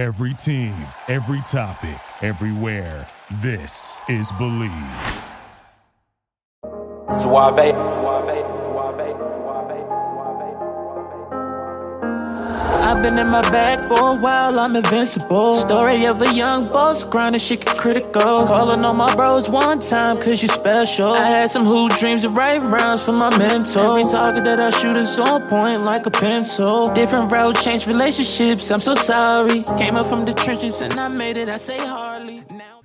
[0.00, 0.72] Every team,
[1.08, 3.06] every topic, everywhere.
[3.42, 4.70] This is Believe.
[7.10, 8.59] Suave, suave,
[12.90, 15.54] I've been in my bag for a while, I'm invincible.
[15.54, 18.44] Story of a young boss, grinding shit get critical.
[18.48, 21.12] Calling on my bros one time, cause you special.
[21.12, 23.98] I had some hoop dreams of right rounds for my mentor.
[23.98, 26.92] Every target that I shoot is on point like a pencil.
[26.92, 29.62] Different road, changed relationships, I'm so sorry.
[29.78, 32.42] Came up from the trenches and I made it, I say hardly.
[32.50, 32.80] Now.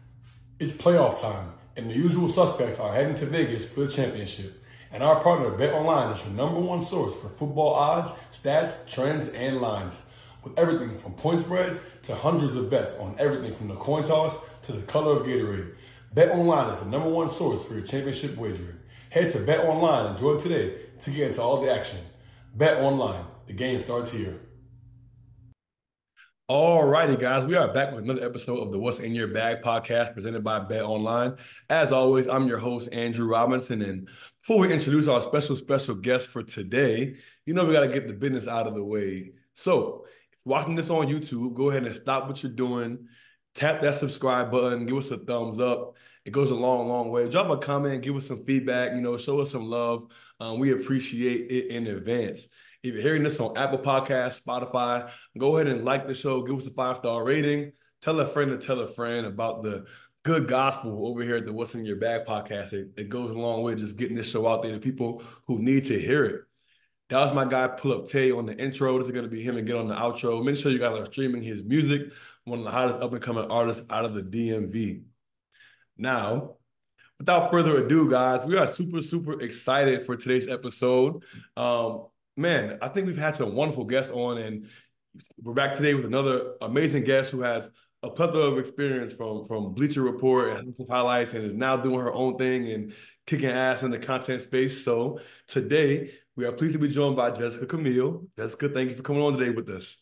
[0.60, 4.62] It's playoff time, and the usual suspects are heading to Vegas for the championship.
[4.92, 9.28] And our partner, Bet Online is your number one source for football odds, stats, trends,
[9.30, 10.02] and lines.
[10.44, 14.36] With everything from point spreads to hundreds of bets on everything from the coin toss
[14.64, 15.74] to the color of Gatorade.
[16.14, 18.80] Bet Online is the number one source for your championship wagering.
[19.10, 22.00] Head to Bet Online and join today to get into all the action.
[22.56, 24.40] Bet Online, the game starts here.
[26.50, 30.14] Alrighty, guys, we are back with another episode of the What's in Your Bag podcast
[30.14, 31.38] presented by Bet Online.
[31.72, 33.82] As always, I'm your host, Andrew Robinson.
[33.82, 34.08] And
[34.46, 37.16] before we introduce our special, special guest for today,
[37.48, 39.32] you know we got to get the business out of the way.
[39.56, 43.08] So, if you're watching this on YouTube, go ahead and stop what you're doing,
[43.56, 45.96] tap that subscribe button, give us a thumbs up.
[46.26, 47.28] It goes a long, long way.
[47.28, 50.12] Drop a comment, give us some feedback, you know, show us some love.
[50.40, 52.48] Um, we appreciate it in advance.
[52.84, 55.10] If you're hearing this on Apple Podcasts, Spotify,
[55.40, 58.52] go ahead and like the show, give us a five star rating, tell a friend
[58.52, 59.86] to tell a friend about the
[60.26, 62.74] good gospel over here at the What's in Your Bag podcast.
[62.74, 65.60] It, it goes a long way just getting this show out there to people who
[65.60, 66.42] need to hear it.
[67.10, 68.98] That was my guy, Pull Up Tay, on the intro.
[68.98, 70.44] This is going to be him and get on the outro.
[70.44, 72.12] Make sure you guys are streaming his music,
[72.44, 75.04] one of the hottest up and coming artists out of the DMV.
[75.96, 76.56] Now,
[77.20, 81.24] without further ado, guys, we are super, super excited for today's episode.
[81.56, 84.66] Um, man, I think we've had some wonderful guests on, and
[85.44, 87.70] we're back today with another amazing guest who has
[88.04, 92.14] a plethora of experience from from Bleacher Report and highlights, and is now doing her
[92.14, 92.94] own thing and
[93.26, 94.84] kicking ass in the content space.
[94.84, 98.28] So today we are pleased to be joined by Jessica Camille.
[98.38, 99.96] Jessica, thank you for coming on today with us.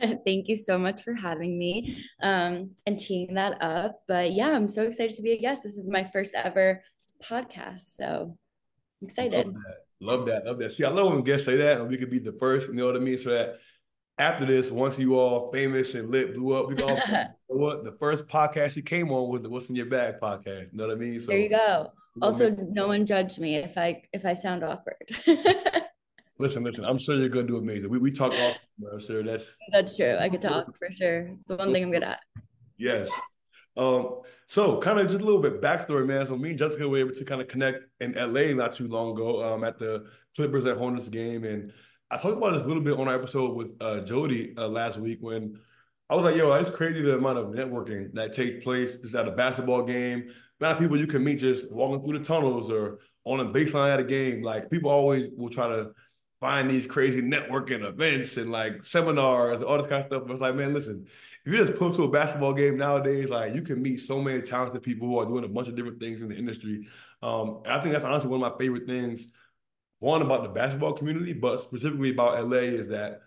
[0.24, 4.02] Thank you so much for having me um, and teeing that up.
[4.06, 5.64] But yeah, I'm so excited to be a guest.
[5.64, 6.84] This is my first ever
[7.22, 8.36] podcast, so
[9.00, 9.46] I'm excited.
[9.46, 9.76] Love that.
[10.00, 10.46] Love that.
[10.46, 10.70] Love that.
[10.70, 12.68] See, I love when guests say that, and we could be the first.
[12.68, 13.18] You know what I mean?
[13.18, 13.58] So that
[14.18, 16.86] after this, once you all famous and lit, blew up, we go.
[17.46, 20.72] what the first podcast you came on was the "What's in Your Bag" podcast.
[20.72, 21.20] You know what I mean?
[21.20, 21.92] So there you go.
[22.20, 25.08] Also, no one judged me if I if I sound awkward.
[26.38, 26.84] listen, listen.
[26.84, 27.90] I'm sure you're gonna do amazing.
[27.90, 28.56] We we talk off,
[28.92, 30.16] I'm sure that's that's true.
[30.18, 31.28] I could talk for sure.
[31.28, 32.20] It's the one thing I'm good at.
[32.76, 33.08] Yes.
[33.76, 36.26] Um, so kind of just a little bit backstory, man.
[36.26, 39.12] So me and Jessica were able to kind of connect in LA not too long
[39.12, 41.44] ago um, at the Clippers at Hornets game.
[41.44, 41.72] And
[42.10, 44.96] I talked about this a little bit on our episode with uh, Jody uh, last
[44.96, 45.58] week when
[46.08, 49.28] I was like, yo, it's crazy the amount of networking that takes place just at
[49.28, 50.30] a basketball game.
[50.60, 53.44] A lot of people you can meet just walking through the tunnels or on a
[53.44, 54.42] baseline at a game.
[54.42, 55.90] Like people always will try to
[56.40, 60.22] find these crazy networking events and like seminars, and all this kind of stuff.
[60.26, 61.06] But it's like, man, listen,
[61.44, 64.40] if you just put to a basketball game nowadays, like you can meet so many
[64.40, 66.88] talented people who are doing a bunch of different things in the industry.
[67.20, 69.26] Um, I think that's honestly one of my favorite things.
[70.00, 73.20] One about the basketball community, but specifically about LA, is that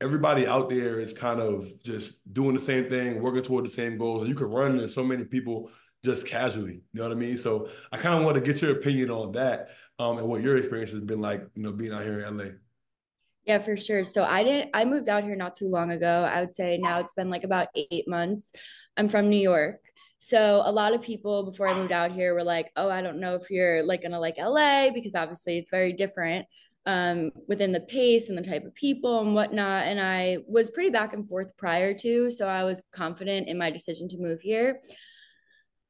[0.00, 3.96] everybody out there is kind of just doing the same thing, working toward the same
[3.96, 4.28] goals.
[4.28, 5.70] You can run into so many people
[6.04, 6.74] just casually.
[6.74, 7.36] You know what I mean?
[7.36, 10.56] So I kind of want to get your opinion on that um, and what your
[10.56, 12.44] experience has been like, you know, being out here in LA.
[13.44, 14.02] Yeah, for sure.
[14.02, 16.28] So I didn't, I moved out here not too long ago.
[16.30, 18.50] I would say now it's been like about eight months.
[18.96, 19.78] I'm from New York.
[20.18, 23.20] So a lot of people before I moved out here were like, oh, I don't
[23.20, 26.46] know if you're like gonna like LA because obviously it's very different
[26.86, 29.86] um, within the pace and the type of people and whatnot.
[29.86, 32.30] And I was pretty back and forth prior to.
[32.30, 34.80] So I was confident in my decision to move here.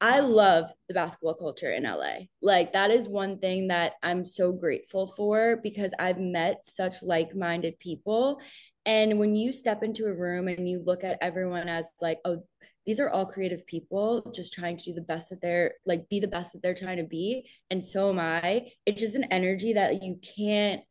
[0.01, 2.27] I love the basketball culture in LA.
[2.43, 7.79] Like that is one thing that I'm so grateful for because I've met such like-minded
[7.79, 8.41] people
[8.85, 12.43] and when you step into a room and you look at everyone as like oh
[12.87, 16.21] these are all creative people just trying to do the best that they're like be
[16.21, 18.69] the best that they're trying to be and so am I.
[18.87, 20.83] It's just an energy that you can't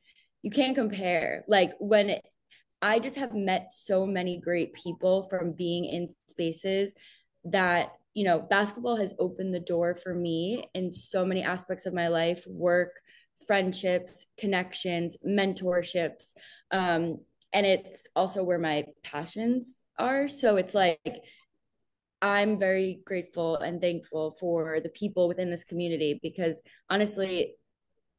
[0.42, 1.44] you can't compare.
[1.48, 2.20] Like when
[2.82, 6.94] I just have met so many great people from being in spaces
[7.46, 11.94] that you know, basketball has opened the door for me in so many aspects of
[11.94, 12.94] my life work,
[13.46, 16.34] friendships, connections, mentorships.
[16.72, 17.20] Um,
[17.52, 20.28] and it's also where my passions are.
[20.30, 21.22] So it's like,
[22.26, 27.54] I'm very grateful and thankful for the people within this community because honestly,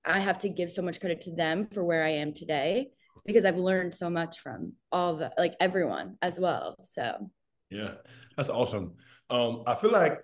[0.04, 2.90] I have to give so much credit to them for where I am today.
[3.26, 6.76] because I've learned so much from all the like everyone as well.
[6.84, 7.32] So
[7.68, 7.94] yeah,
[8.36, 8.94] that's awesome.
[9.28, 10.20] Um, I feel like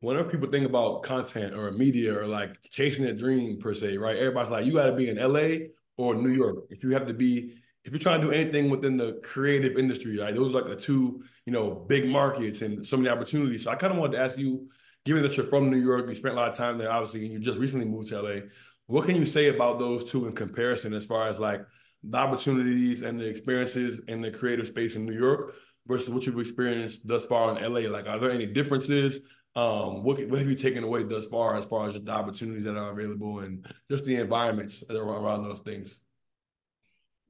[0.00, 4.16] whenever people think about content or media or like chasing a dream per se, right?
[4.16, 6.64] Everybody's like, you got to be in LA or New York.
[6.70, 7.54] If you have to be,
[7.84, 10.34] if you're trying to do anything within the creative industry, right?
[10.34, 13.64] Those are like the two, you know, big markets and so many opportunities.
[13.64, 14.68] So I kind of wanted to ask you,
[15.04, 17.32] given that you're from New York, you spent a lot of time there, obviously, and
[17.32, 18.40] you just recently moved to LA.
[18.86, 21.62] What can you say about those two in comparison as far as like
[22.02, 25.54] the opportunities and the experiences in the creative space in New York
[25.86, 27.88] versus what you've experienced thus far in LA?
[27.90, 29.20] Like, are there any differences?
[29.56, 32.76] Um, what, what have you taken away thus far as far as the opportunities that
[32.76, 35.98] are available and just the environments around those things?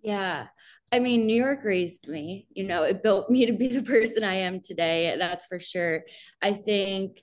[0.09, 0.47] Yeah.
[0.91, 4.25] I mean, New York raised me, you know, it built me to be the person
[4.25, 5.15] I am today.
[5.19, 6.05] That's for sure.
[6.41, 7.23] I think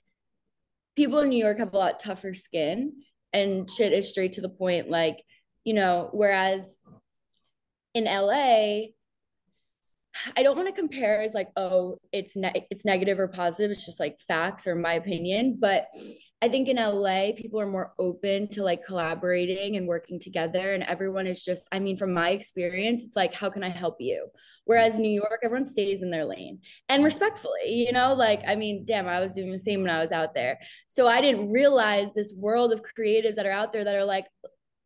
[0.94, 2.92] people in New York have a lot tougher skin
[3.32, 4.88] and shit is straight to the point.
[4.88, 5.16] Like,
[5.64, 6.76] you know, whereas
[7.92, 8.92] in LA,
[10.36, 13.72] I don't want to compare as like, oh, it's ne- it's negative or positive.
[13.72, 15.56] It's just like facts or my opinion.
[15.58, 15.88] But
[16.42, 20.74] I think in LA, people are more open to like collaborating and working together.
[20.74, 23.96] And everyone is just, I mean, from my experience, it's like, how can I help
[24.00, 24.28] you?
[24.66, 26.60] Whereas in New York, everyone stays in their lane
[26.90, 30.02] and respectfully, you know, like, I mean, damn, I was doing the same when I
[30.02, 30.58] was out there.
[30.88, 34.26] So I didn't realize this world of creatives that are out there that are like,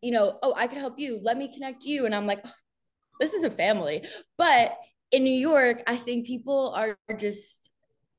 [0.02, 1.19] you know, oh, I could help you.
[1.20, 2.06] Let me connect you.
[2.06, 2.52] And I'm like, oh,
[3.19, 4.06] this is a family.
[4.38, 4.76] But
[5.11, 7.69] in New York, I think people are just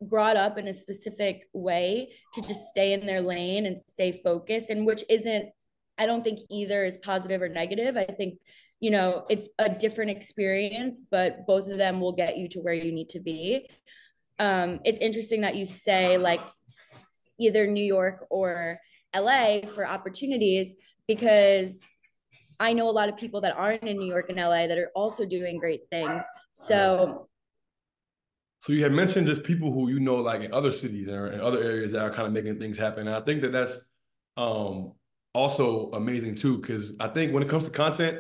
[0.01, 4.69] brought up in a specific way to just stay in their lane and stay focused,
[4.69, 5.50] and which isn't,
[5.98, 7.98] I don't think either is positive or negative.
[7.98, 8.39] I think,
[8.80, 12.74] you know, it's a different experience, but both of them will get you to where
[12.74, 13.68] you need to be.
[14.39, 16.42] Um, it's interesting that you say like
[17.39, 18.80] either New York or
[19.15, 20.75] LA for opportunities
[21.07, 21.80] because
[22.59, 24.92] I know a lot of people that aren't in New York and LA that are
[24.95, 26.24] also doing great things.
[26.54, 27.27] So
[28.61, 31.39] so you had mentioned just people who you know like in other cities and in
[31.41, 33.07] other areas that are kind of making things happen.
[33.07, 33.75] And I think that that's
[34.37, 34.93] um
[35.33, 38.19] also amazing too because I think when it comes to content,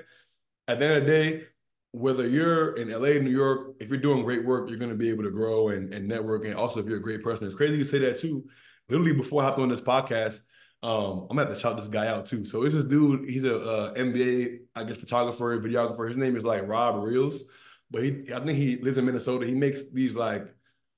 [0.67, 1.43] at the end of the day,
[1.91, 5.09] whether you're in LA, New York, if you're doing great work, you're going to be
[5.09, 6.45] able to grow and, and network.
[6.45, 8.43] And also, if you're a great person, it's crazy to say that too.
[8.89, 10.39] Literally, before I hopped on this podcast,
[10.81, 12.45] um, I'm gonna have to shout this guy out too.
[12.45, 13.29] So it's this dude.
[13.29, 16.07] He's a uh, NBA, I guess, photographer, videographer.
[16.07, 17.43] His name is like Rob Reels,
[17.91, 19.45] but he, I think he lives in Minnesota.
[19.45, 20.43] He makes these like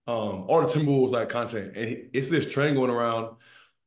[0.08, 3.36] um, all the Timberwolves like content, and he, it's this trend going around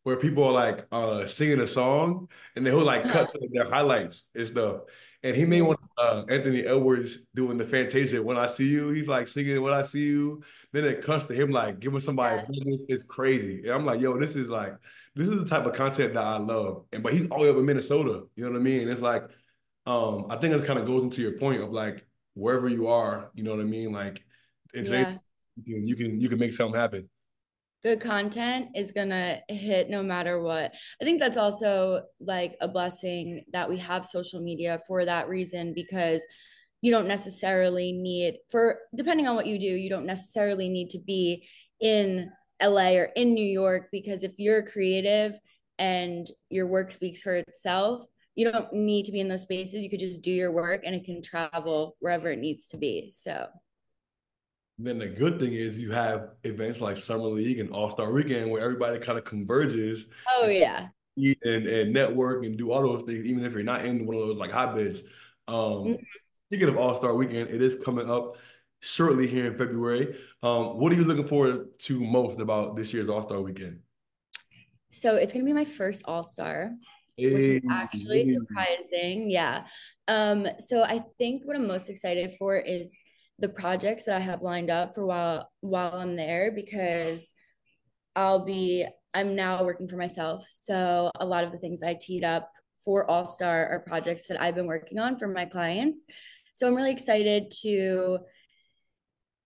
[0.03, 3.47] where people are like uh, singing a song, and they'll like cut uh-huh.
[3.53, 4.83] their highlights and stuff.
[5.23, 9.09] And he made one uh, Anthony Edwards doing the Fantasia "When I See You." He's
[9.09, 10.43] like singing "When I See You."
[10.73, 12.47] Then it cuts to him like giving somebody yeah.
[12.49, 12.85] business.
[12.89, 13.63] It's crazy.
[13.65, 14.75] And I'm like, yo, this is like
[15.15, 16.85] this is the type of content that I love.
[16.93, 18.25] And but he's all the way up in Minnesota.
[18.37, 18.89] You know what I mean?
[18.89, 19.25] It's like,
[19.87, 22.07] um, I think it kind of goes into your point of like
[22.37, 23.91] wherever you are, you know what I mean?
[23.93, 24.23] Like
[24.73, 25.05] if yeah.
[25.05, 25.19] they,
[25.65, 27.09] you can, you can you can make something happen.
[27.83, 30.75] Good content is gonna hit no matter what.
[31.01, 35.73] I think that's also like a blessing that we have social media for that reason
[35.75, 36.25] because
[36.83, 40.99] you don't necessarily need for depending on what you do, you don't necessarily need to
[40.99, 41.49] be
[41.81, 42.31] in
[42.63, 45.39] LA or in New York because if you're creative
[45.79, 48.07] and your work speaks for itself,
[48.37, 49.81] you don't need to be in those spaces.
[49.81, 53.11] You could just do your work and it can travel wherever it needs to be.
[53.15, 53.49] So
[54.79, 58.51] then the good thing is you have events like Summer League and All Star Weekend
[58.51, 60.07] where everybody kind of converges.
[60.37, 60.89] Oh yeah.
[61.17, 64.27] And, and network and do all those things, even if you're not in one of
[64.27, 65.01] those like hotbeds.
[65.49, 66.03] Um, mm-hmm.
[66.51, 68.37] Speaking of All Star Weekend, it is coming up
[68.81, 70.15] shortly here in February.
[70.43, 73.81] Um, what are you looking forward to most about this year's All Star Weekend?
[74.91, 76.73] So it's gonna be my first All Star,
[77.17, 78.35] which is actually hey.
[78.35, 79.31] surprising.
[79.31, 79.67] Yeah.
[80.09, 82.97] Um, so I think what I'm most excited for is
[83.39, 87.33] the projects that I have lined up for while while I'm there because
[88.15, 90.45] I'll be I'm now working for myself.
[90.49, 92.51] So a lot of the things I teed up
[92.85, 96.07] for All Star are projects that I've been working on for my clients.
[96.55, 98.19] So I'm really excited to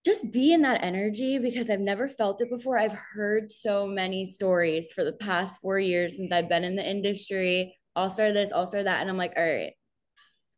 [0.04, 2.78] just be in that energy because I've never felt it before.
[2.78, 6.88] I've heard so many stories for the past four years since I've been in the
[6.88, 7.78] industry.
[7.95, 9.00] All star this, all star that.
[9.00, 9.73] And I'm like, all right,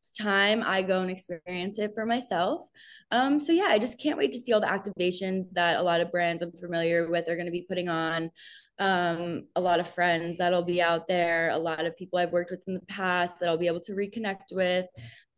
[0.00, 2.68] it's time I go and experience it for myself.
[3.10, 6.00] Um, so yeah, I just can't wait to see all the activations that a lot
[6.00, 8.30] of brands I'm familiar with are going to be putting on.
[8.78, 12.50] Um, a lot of friends that'll be out there, a lot of people I've worked
[12.50, 14.86] with in the past that I'll be able to reconnect with.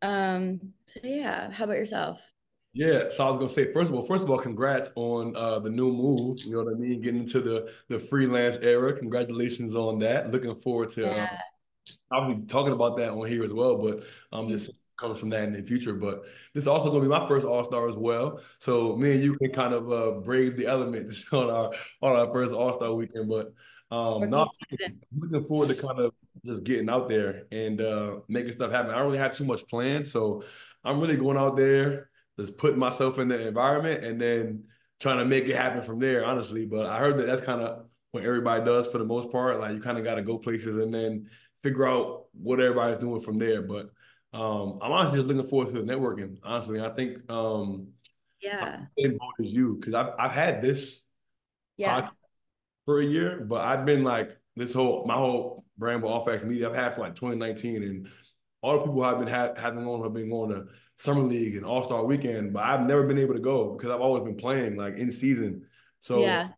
[0.01, 2.34] Um, so yeah, how about yourself?
[2.75, 5.59] Yeah, so I was gonna say first of all, first of all, congrats on uh,
[5.59, 6.39] the new move.
[6.39, 8.91] You know what I mean, getting into the the freelance era.
[8.91, 10.29] Congratulations on that.
[10.29, 11.29] Looking forward to uh, yeah.
[11.31, 13.77] uh, obviously talking about that on here as well.
[13.77, 14.03] But
[14.33, 15.93] I'm um, just coming from that in the future.
[15.93, 18.41] But this is also going to be my first All Star as well.
[18.59, 22.33] So me and you can kind of uh, brave the elements on our on our
[22.33, 23.29] first All Star weekend.
[23.29, 23.53] But
[23.89, 24.49] um, no,
[24.85, 26.13] I'm looking forward to kind of
[26.45, 28.91] just getting out there and uh, making stuff happen.
[28.91, 30.43] I don't really have too much planned, so
[30.83, 34.63] I'm really going out there, just putting myself in the environment, and then
[34.99, 36.25] trying to make it happen from there.
[36.25, 39.59] Honestly, but I heard that that's kind of what everybody does for the most part.
[39.59, 41.29] Like you kind of got to go places and then
[41.61, 43.61] figure out what everybody's doing from there.
[43.61, 43.89] But
[44.33, 46.37] um, I'm honestly just looking forward to the networking.
[46.43, 47.87] Honestly, I think um,
[48.41, 51.01] yeah, same boat as you because I've I've had this
[51.77, 52.09] yeah
[52.85, 56.43] for a year, but I've been like this whole my whole brand with All Facts
[56.43, 58.07] Media I've had for like 2019, and
[58.61, 61.65] all the people I've been ha- having on have been going to summer league and
[61.65, 64.77] All Star Weekend, but I've never been able to go because I've always been playing
[64.77, 65.65] like in season.
[65.99, 66.49] So yeah.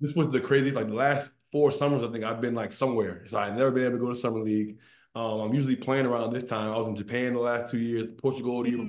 [0.00, 3.26] this was the crazy like the last four summers I think I've been like somewhere,
[3.28, 4.78] so I've never been able to go to summer league.
[5.14, 6.72] Um, I'm usually playing around this time.
[6.72, 8.64] I was in Japan the last two years, Portugal.
[8.64, 8.88] Mm-hmm.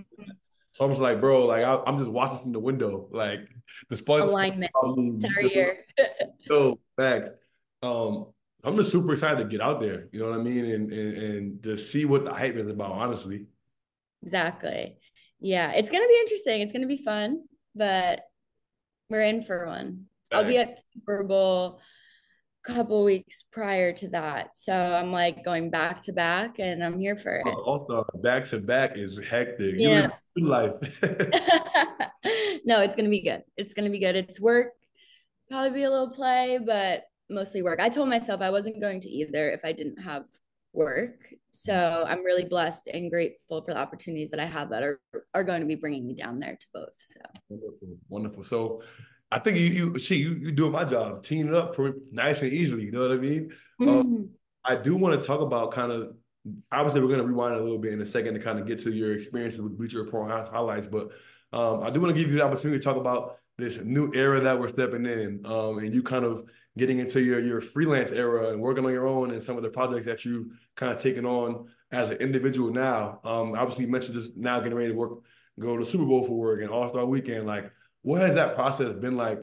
[0.72, 3.48] So I'm just like, bro, like I, am just watching from the window, like
[3.90, 5.78] the sponge alignment entire year.
[6.48, 7.30] so back.
[7.84, 8.28] Um,
[8.64, 10.10] I'm just super excited to get out there.
[10.12, 12.92] You know what I mean, and and and to see what the hype is about.
[12.92, 13.46] Honestly.
[14.26, 14.98] Exactly.
[15.40, 16.62] Yeah, it's gonna be interesting.
[16.62, 17.44] It's gonna be fun,
[17.76, 18.22] but
[19.10, 20.06] we're in for one.
[20.32, 21.80] I'll be at Super Bowl
[22.68, 24.58] a couple weeks prior to that.
[24.58, 27.44] So I'm like going back to back and I'm here for it.
[27.46, 29.76] Oh, also, back to back is hectic.
[29.78, 30.10] Yeah.
[30.38, 30.74] life.
[32.66, 33.44] no, it's going to be good.
[33.56, 34.16] It's going to be good.
[34.16, 34.74] It's work,
[35.50, 37.80] probably be a little play, but mostly work.
[37.80, 40.26] I told myself I wasn't going to either if I didn't have
[40.76, 41.34] work.
[41.52, 45.00] So I'm really blessed and grateful for the opportunities that I have that are
[45.34, 46.96] are going to be bringing me down there to both.
[47.08, 47.88] So wonderful.
[48.10, 48.44] Wonderful.
[48.44, 48.82] So
[49.32, 51.76] I think you you see you you doing my job, teeing it up
[52.12, 52.84] nice and easily.
[52.84, 53.52] You know what I mean?
[53.82, 54.00] Um, mm-hmm.
[54.00, 54.30] Um,
[54.64, 56.16] I do want to talk about kind of
[56.72, 58.80] obviously we're going to rewind a little bit in a second to kind of get
[58.80, 61.12] to your experiences with Bleacher Report highlights, but
[61.54, 64.42] um, I do want to give you the opportunity to talk about this new era
[64.42, 66.44] that we're stepping in, um, and you kind of
[66.78, 69.70] getting into your your freelance era and working on your own and some of the
[69.70, 73.20] projects that you've kind of taken on as an individual now.
[73.24, 75.20] Um, obviously, you mentioned just now getting ready to work,
[75.60, 77.72] go to Super Bowl for work and All Star Weekend, like
[78.06, 79.40] what has that process been like?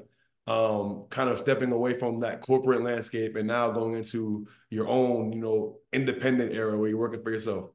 [0.46, 5.32] Um, kind of stepping away from that corporate landscape and now going into your own,
[5.32, 7.70] you know, independent era where you're working for yourself.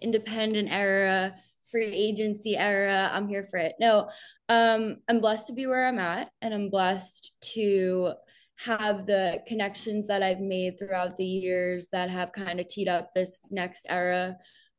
[0.00, 1.34] Independent era,
[1.70, 3.10] free agency era.
[3.12, 3.74] I'm here for it.
[3.80, 4.10] No,
[4.48, 8.14] um, I'm blessed to be where I'm at, and I'm blessed to
[8.56, 13.10] have the connections that I've made throughout the years that have kind of teed up
[13.14, 14.36] this next era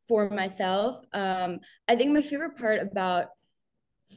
[0.08, 0.98] for myself.
[1.14, 3.28] Um, I think my favorite part about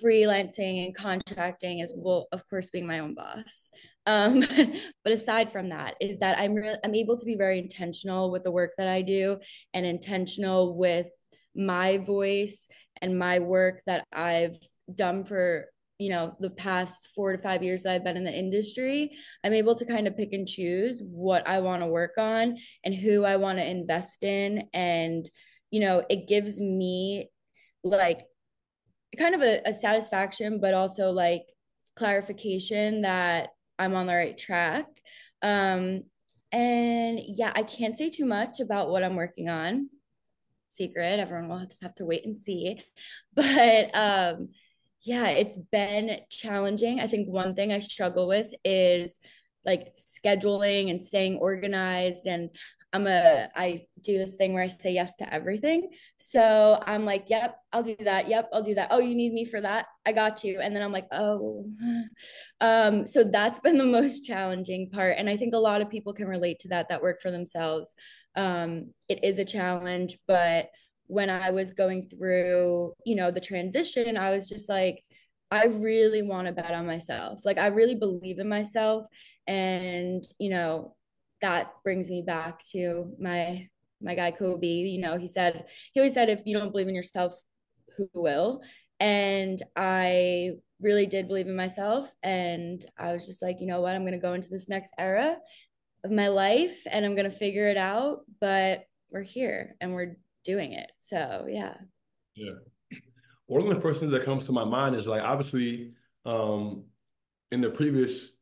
[0.02, 3.70] freelancing and contracting is well of course being my own boss
[4.06, 4.40] um,
[5.04, 8.50] but aside from that is that i'm i'm able to be very intentional with the
[8.50, 9.36] work that i do
[9.74, 11.08] and intentional with
[11.56, 12.68] my voice
[13.02, 14.56] and my work that i've
[14.94, 15.66] done for
[16.00, 19.10] you know the past four to five years that i've been in the industry
[19.44, 22.94] i'm able to kind of pick and choose what i want to work on and
[22.94, 25.30] who i want to invest in and
[25.70, 27.30] you know it gives me
[27.84, 28.26] like
[29.18, 31.42] kind of a, a satisfaction, but also like
[31.96, 34.86] clarification that I'm on the right track.
[35.42, 36.04] Um,
[36.52, 39.88] and yeah, I can't say too much about what I'm working on.
[40.68, 41.18] Secret.
[41.18, 42.82] Everyone will just have to wait and see.
[43.34, 44.48] But um,
[45.02, 47.00] yeah, it's been challenging.
[47.00, 49.18] I think one thing I struggle with is
[49.64, 52.50] like scheduling and staying organized and
[52.92, 55.90] I'm a I do this thing where I say yes to everything.
[56.16, 58.28] So I'm like, yep, I'll do that.
[58.28, 58.88] Yep, I'll do that.
[58.90, 59.86] Oh, you need me for that?
[60.04, 60.58] I got you.
[60.60, 61.66] And then I'm like, oh.
[62.62, 65.16] Um, so that's been the most challenging part.
[65.18, 67.94] And I think a lot of people can relate to that that work for themselves.
[68.36, 70.68] Um, it is a challenge, but
[71.10, 75.02] when I was going through, you know, the transition, I was just like,
[75.50, 77.40] I really want to bet on myself.
[77.44, 79.06] Like I really believe in myself.
[79.46, 80.94] And, you know,
[81.42, 83.68] that brings me back to my
[84.00, 84.66] my guy Kobe.
[84.66, 87.34] You know, he said he always said, if you don't believe in yourself,
[87.96, 88.62] who will?
[89.00, 93.94] And I really did believe in myself, and I was just like, you know what,
[93.94, 95.36] I'm gonna go into this next era
[96.04, 98.20] of my life, and I'm gonna figure it out.
[98.40, 100.90] But we're here, and we're doing it.
[100.98, 101.74] So yeah.
[102.34, 102.52] Yeah.
[103.46, 105.92] One of the first things that comes to my mind is like obviously
[106.24, 106.84] um
[107.50, 108.32] in the previous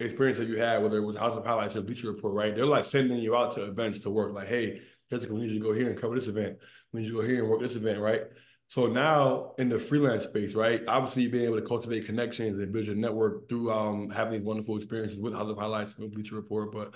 [0.00, 2.54] experience that you had, whether it was House of Highlights or Bleacher Report, right?
[2.54, 4.32] They're like sending you out to events to work.
[4.32, 6.58] Like, hey, Jessica, we need you to go here and cover this event.
[6.92, 8.22] We need you to go here and work this event, right?
[8.68, 10.82] So now in the freelance space, right?
[10.86, 14.76] Obviously, being able to cultivate connections and build your network through um, having these wonderful
[14.76, 16.70] experiences with House of Highlights and Bleacher Report.
[16.70, 16.94] But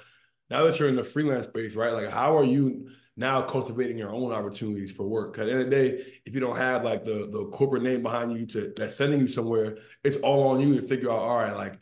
[0.51, 1.95] now that you're in the freelance space, right?
[1.95, 5.33] Like, how are you now cultivating your own opportunities for work.
[5.33, 7.83] Because at the end of the day, if you don't have like the the corporate
[7.83, 11.19] name behind you to that's sending you somewhere, it's all on you to figure out.
[11.19, 11.79] All right, like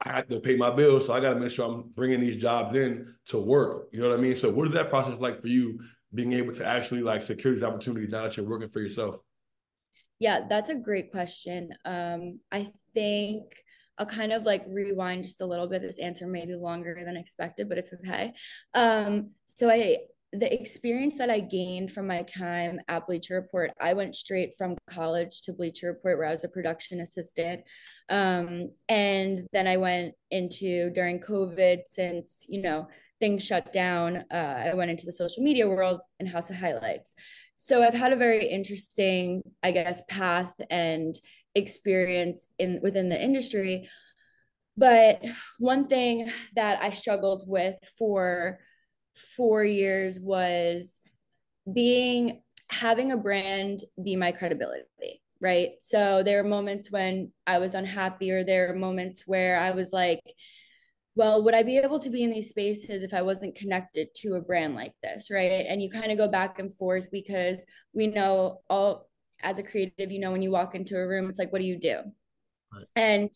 [0.00, 2.40] I have to pay my bills, so I got to make sure I'm bringing these
[2.40, 3.88] jobs in to work.
[3.92, 4.36] You know what I mean?
[4.36, 5.80] So, what is that process like for you,
[6.14, 9.20] being able to actually like secure these opportunities now that you're working for yourself?
[10.20, 11.70] Yeah, that's a great question.
[11.84, 13.42] Um, I think
[13.98, 15.82] I'll kind of like rewind just a little bit.
[15.82, 18.32] This answer may be longer than expected, but it's okay.
[18.74, 19.98] Um, so I
[20.32, 24.76] the experience that I gained from my time at Bleacher Report, I went straight from
[24.88, 27.62] college to Bleacher Report, where I was a production assistant.
[28.10, 32.88] Um, and then I went into during COVID, since you know
[33.20, 37.14] things shut down, uh, I went into the social media world and House of Highlights.
[37.56, 41.14] So I've had a very interesting, I guess, path and
[41.54, 43.88] experience in within the industry.
[44.76, 45.24] But
[45.58, 48.60] one thing that I struggled with for
[49.18, 51.00] four years was
[51.72, 55.70] being having a brand be my credibility right?
[55.80, 59.92] So there are moments when i was unhappy or there are moments where i was
[59.92, 60.20] like
[61.14, 64.34] well would i be able to be in these spaces if i wasn't connected to
[64.34, 65.66] a brand like this right?
[65.68, 69.08] And you kind of go back and forth because we know all
[69.42, 71.66] as a creative you know when you walk into a room it's like what do
[71.66, 72.00] you do?
[72.72, 72.86] Right.
[72.96, 73.30] and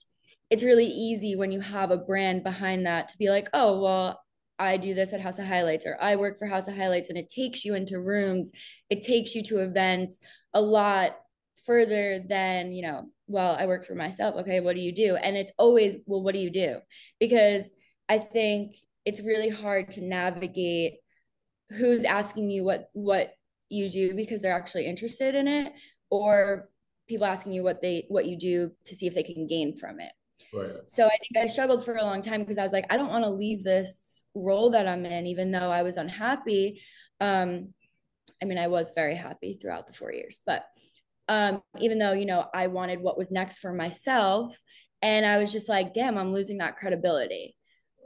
[0.50, 4.21] it's really easy when you have a brand behind that to be like oh well
[4.62, 7.18] I do this at House of Highlights or I work for House of Highlights and
[7.18, 8.50] it takes you into rooms,
[8.88, 10.18] it takes you to events
[10.54, 11.16] a lot
[11.66, 14.36] further than, you know, well, I work for myself.
[14.36, 15.16] Okay, what do you do?
[15.16, 16.76] And it's always, well, what do you do?
[17.18, 17.70] Because
[18.08, 20.94] I think it's really hard to navigate
[21.70, 23.34] who's asking you what what
[23.68, 25.72] you do because they're actually interested in it
[26.10, 26.68] or
[27.08, 29.98] people asking you what they what you do to see if they can gain from
[29.98, 30.12] it.
[30.88, 33.10] So I think I struggled for a long time because I was like, I don't
[33.10, 36.82] want to leave this role that I'm in, even though I was unhappy.
[37.20, 37.74] Um,
[38.42, 40.64] I mean, I was very happy throughout the four years, but
[41.28, 44.56] um, even though, you know, I wanted what was next for myself.
[45.00, 47.56] And I was just like, damn, I'm losing that credibility.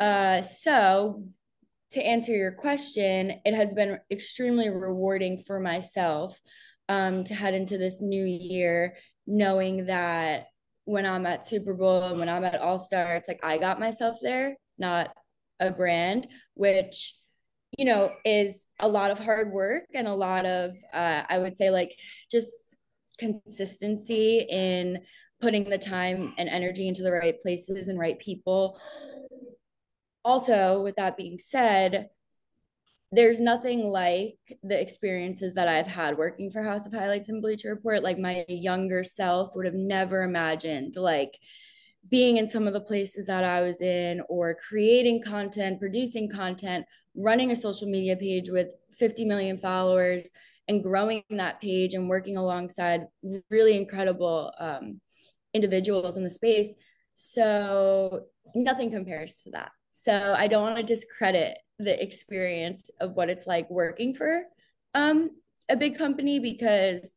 [0.00, 1.24] Uh, so
[1.92, 6.38] to answer your question, it has been extremely rewarding for myself
[6.88, 8.96] um, to head into this new year
[9.26, 10.46] knowing that
[10.86, 13.78] when I'm at Super Bowl and when I'm at All Star, it's like I got
[13.78, 15.10] myself there, not
[15.60, 17.14] a brand, which
[17.76, 21.56] you know is a lot of hard work and a lot of uh, I would
[21.56, 21.92] say like
[22.30, 22.76] just
[23.18, 25.02] consistency in
[25.40, 28.80] putting the time and energy into the right places and right people.
[30.24, 32.08] Also, with that being said,
[33.12, 37.70] there's nothing like the experiences that I've had working for House of Highlights and Bleacher
[37.70, 38.02] Report.
[38.02, 41.38] Like my younger self would have never imagined like
[42.10, 46.84] being in some of the places that I was in or creating content, producing content,
[47.16, 50.30] running a social media page with 50 million followers
[50.68, 53.06] and growing that page and working alongside
[53.50, 55.00] really incredible um,
[55.54, 56.70] individuals in the space.
[57.14, 59.70] So nothing compares to that.
[59.90, 64.42] So I don't want to discredit the experience of what it's like working for
[64.94, 65.30] um,
[65.68, 67.14] a big company because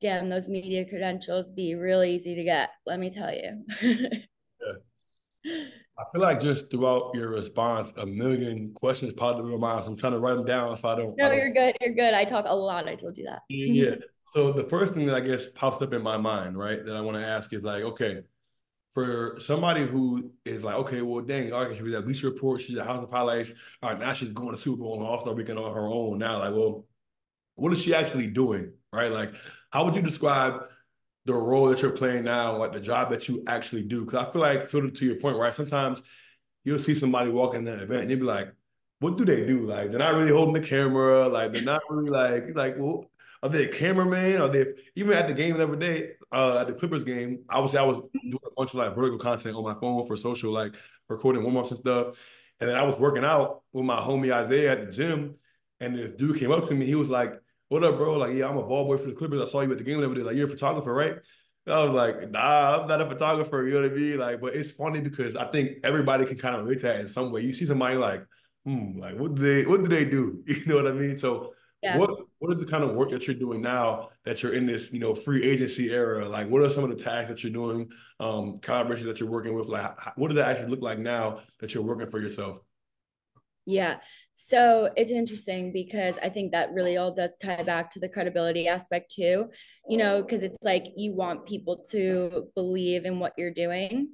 [0.00, 3.64] damn those media credentials be really easy to get let me tell you.
[3.80, 5.62] Yeah.
[5.98, 9.90] i feel like just throughout your response a million questions popped in my mind so
[9.92, 11.38] i'm trying to write them down so i don't no I don't...
[11.38, 12.12] you're good you're good.
[12.12, 13.42] I talk a lot i told you that.
[13.48, 13.94] Yeah
[14.32, 17.00] so the first thing that i guess pops up in my mind right that i
[17.00, 18.20] want to ask is like okay
[18.92, 22.60] for somebody who is like, okay, well, dang, all right, she was at Bleacher Report,
[22.60, 23.52] she's at House of Highlights.
[23.82, 26.18] All right, now she's going to Super Bowl and All Star Weekend on her own.
[26.18, 26.86] Now, like, well,
[27.54, 29.12] what is she actually doing, right?
[29.12, 29.32] Like,
[29.70, 30.62] how would you describe
[31.26, 34.04] the role that you're playing now, like the job that you actually do?
[34.04, 35.54] Because I feel like, sort of to your point, right?
[35.54, 36.02] Sometimes
[36.64, 38.52] you'll see somebody walking that event and you'll be like,
[39.00, 39.60] what do they do?
[39.60, 41.28] Like, they're not really holding the camera.
[41.28, 43.04] Like, they're not really like, like, well,
[43.42, 44.40] are they a cameraman?
[44.40, 47.40] Are they even at the game other day, uh, at the Clippers game?
[47.48, 50.52] Obviously, I was doing a bunch of like vertical content on my phone for social,
[50.52, 50.74] like
[51.08, 52.16] recording warm ups and stuff.
[52.60, 55.36] And then I was working out with my homie Isaiah at the gym,
[55.80, 56.86] and this dude came up to me.
[56.86, 57.34] He was like,
[57.68, 58.16] "What up, bro?
[58.16, 59.40] Like, yeah, I'm a ball boy for the Clippers.
[59.40, 60.22] I saw you at the game the other day.
[60.22, 61.16] Like, you're a photographer, right?"
[61.66, 64.18] And I was like, "Nah, I'm not a photographer." You know what I mean?
[64.18, 67.08] Like, but it's funny because I think everybody can kind of relate to that in
[67.08, 67.42] some way.
[67.42, 68.24] You see somebody like,
[68.64, 71.16] "Hmm, like what do they what do they do?" You know what I mean?
[71.16, 71.96] So yeah.
[71.96, 74.92] What what is the kind of work that you're doing now that you're in this,
[74.92, 76.28] you know, free agency era?
[76.28, 79.54] Like what are some of the tasks that you're doing, um, collaborations that you're working
[79.54, 79.68] with?
[79.68, 82.58] Like what does that actually look like now that you're working for yourself?
[83.64, 84.00] Yeah.
[84.34, 88.68] So it's interesting because I think that really all does tie back to the credibility
[88.68, 89.48] aspect too,
[89.88, 94.10] you know, because it's like you want people to believe in what you're doing.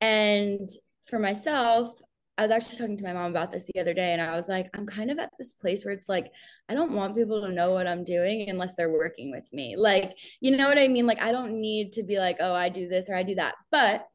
[0.00, 0.68] And
[1.06, 2.00] for myself,
[2.38, 4.48] I was actually talking to my mom about this the other day, and I was
[4.48, 6.30] like, I'm kind of at this place where it's like,
[6.68, 9.76] I don't want people to know what I'm doing unless they're working with me.
[9.76, 11.06] Like, you know what I mean?
[11.06, 13.54] Like, I don't need to be like, oh, I do this or I do that.
[13.70, 14.06] But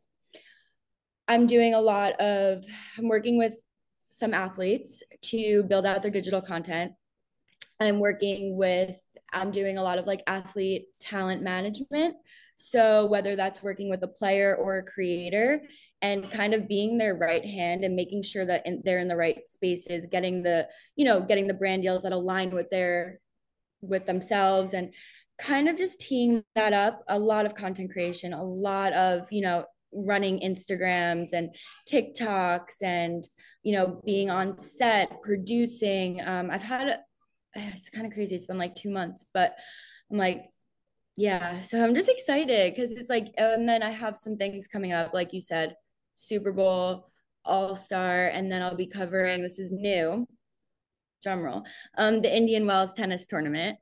[1.28, 2.66] I'm doing a lot of,
[2.98, 3.54] I'm working with
[4.10, 6.94] some athletes to build out their digital content.
[7.80, 9.00] I'm working with,
[9.32, 12.16] I'm doing a lot of like athlete talent management.
[12.60, 15.62] So, whether that's working with a player or a creator,
[16.02, 19.16] and kind of being their right hand and making sure that in, they're in the
[19.16, 23.20] right spaces getting the you know getting the brand deals that align with their
[23.82, 24.94] with themselves and
[25.40, 27.04] kind of just teeing that up.
[27.08, 31.56] A lot of content creation a lot of you know running instagrams and
[31.90, 33.28] tiktoks and
[33.64, 36.22] you know being on set producing.
[36.26, 37.00] Um, i've had
[37.56, 39.56] it's kind of crazy it's been like two months but
[40.12, 40.46] i'm like
[41.16, 44.94] yeah so i'm just excited because it's like and then i have some things coming
[44.94, 45.76] up like you said
[46.18, 47.12] Super Bowl,
[47.46, 50.26] All Star, and then I'll be covering this is new,
[51.24, 51.64] drum roll,
[51.98, 53.78] um, the Indian Wells tennis tournament,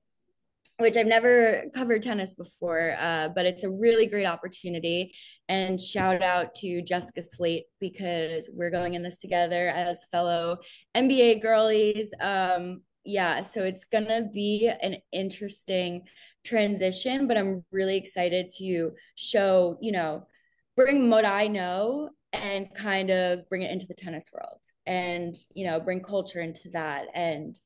[0.78, 5.16] which I've never covered tennis before, uh, but it's a really great opportunity.
[5.48, 10.58] And shout out to Jessica Slate because we're going in this together as fellow
[10.94, 12.14] NBA girlies.
[12.20, 16.02] Um, yeah, so it's gonna be an interesting
[16.44, 20.28] transition, but I'm really excited to show, you know,
[20.76, 22.10] bring what I know
[22.44, 26.70] and kind of bring it into the tennis world and you know bring culture into
[26.70, 27.60] that and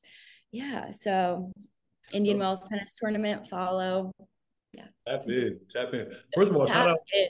[0.52, 1.52] yeah so
[2.14, 2.40] indian oh.
[2.40, 4.12] wells tennis tournament follow
[4.74, 7.28] yeah tap in tap in first of all tap shout out in.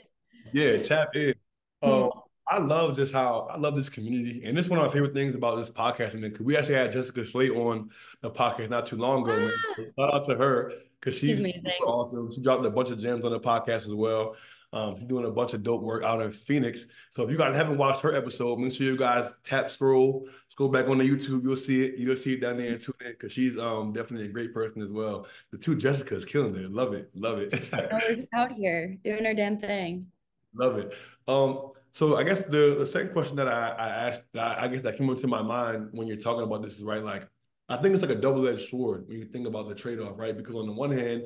[0.52, 1.34] yeah tap in
[1.82, 1.90] mm-hmm.
[1.90, 2.10] um,
[2.50, 5.14] I love just how I love this community, and this is one of my favorite
[5.14, 6.14] things about this podcast.
[6.14, 7.90] And because we actually had Jessica Slate on
[8.22, 9.48] the podcast not too long ago.
[9.48, 9.82] Ah.
[9.96, 11.54] Shout out to her because she's, she's
[11.86, 12.28] awesome.
[12.32, 14.34] She dropped a bunch of gems on the podcast as well.
[14.72, 16.86] Um, she's doing a bunch of dope work out in Phoenix.
[17.10, 20.68] So if you guys haven't watched her episode, make sure you guys tap scroll, scroll
[20.68, 21.42] back on the YouTube.
[21.42, 21.98] You'll see it.
[21.98, 24.80] You'll see it down there and tune in because she's um definitely a great person
[24.82, 25.26] as well.
[25.50, 26.70] The two Jessicas killing it.
[26.70, 27.10] Love it.
[27.14, 27.52] Love it.
[27.72, 30.06] no, we're just out here doing our damn thing.
[30.54, 30.94] Love it.
[31.26, 34.82] Um, so I guess the, the second question that I, I asked, I, I guess
[34.82, 37.02] that came into my mind when you're talking about this is right.
[37.02, 37.28] Like,
[37.68, 40.36] I think it's like a double-edged sword when you think about the trade-off, right?
[40.36, 41.22] Because on the one hand,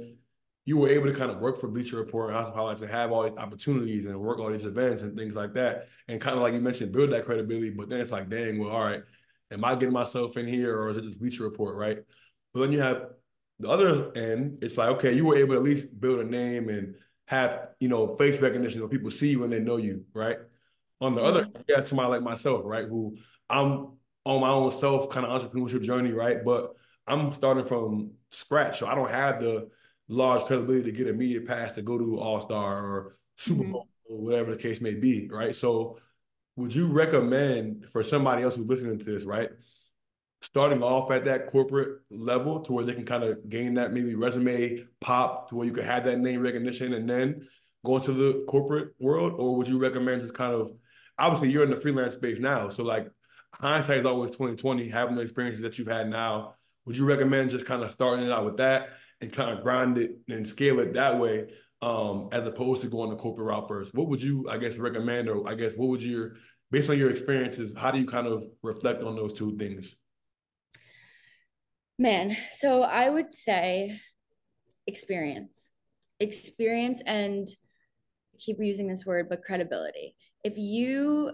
[0.67, 3.13] you were able to kind of work for Bleacher Report and House Highlights and have
[3.13, 5.89] all these opportunities and work all these events and things like that.
[6.09, 7.71] And kind of like you mentioned, build that credibility.
[7.71, 9.03] But then it's like, dang, well, all right,
[9.51, 11.99] am I getting myself in here or is it just Bleacher Report, right?
[12.55, 13.09] But then you have
[13.59, 16.69] the other end, it's like, okay, you were able to at least build a name
[16.71, 16.95] and
[17.27, 20.39] have, you know, face recognition so people see you and they know you, right?
[21.01, 21.29] On the mm-hmm.
[21.29, 22.87] other, you have somebody like myself, right?
[22.87, 23.17] Who
[23.51, 23.93] I'm
[24.25, 26.45] on my own self kind of entrepreneurship journey, right?
[26.45, 26.75] But
[27.07, 28.79] I'm starting from scratch.
[28.79, 29.69] So I don't have the
[30.09, 33.73] large credibility to get immediate pass to go to All Star or Super mm-hmm.
[33.73, 35.55] Bowl or whatever the case may be, right?
[35.55, 35.99] So,
[36.57, 39.51] would you recommend for somebody else who's listening to this, right,
[40.41, 44.15] starting off at that corporate level to where they can kind of gain that maybe
[44.15, 47.49] resume pop to where you can have that name recognition and then
[47.85, 50.71] go into the corporate world, or would you recommend just kind of
[51.19, 53.09] obviously you're in the freelance space now, so like
[53.55, 56.55] hindsight is always 2020, having the experiences that you've had now.
[56.87, 58.91] Would you recommend just kind of starting it out with that
[59.25, 61.47] and kind of grind it and scale it that way,
[61.81, 63.95] um, as opposed to going the corporate route first.
[63.95, 66.35] What would you, I guess, recommend, or I guess, what would your,
[66.71, 69.97] based on your experiences, how do you kind of reflect on those two things?
[71.99, 73.99] Man, so I would say
[74.87, 75.71] experience,
[76.21, 77.49] experience, and
[78.35, 80.17] I keep using this word, but credibility.
[80.43, 81.33] If you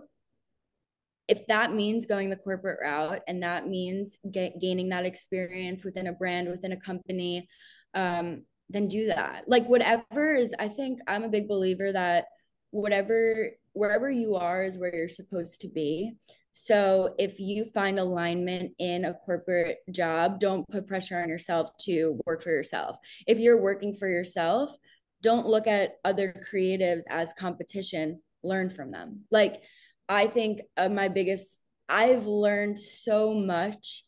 [1.26, 6.09] if that means going the corporate route and that means get, gaining that experience within
[6.09, 7.48] a brand within a company
[7.94, 9.44] um, then do that.
[9.46, 12.26] Like whatever is i think i'm a big believer that
[12.70, 16.12] whatever wherever you are is where you're supposed to be.
[16.53, 22.20] So if you find alignment in a corporate job don't put pressure on yourself to
[22.26, 22.96] work for yourself.
[23.26, 24.74] If you're working for yourself
[25.22, 28.20] don't look at other creatives as competition.
[28.42, 29.24] Learn from them.
[29.31, 29.62] Like
[30.09, 34.05] I think uh, my biggest, I've learned so much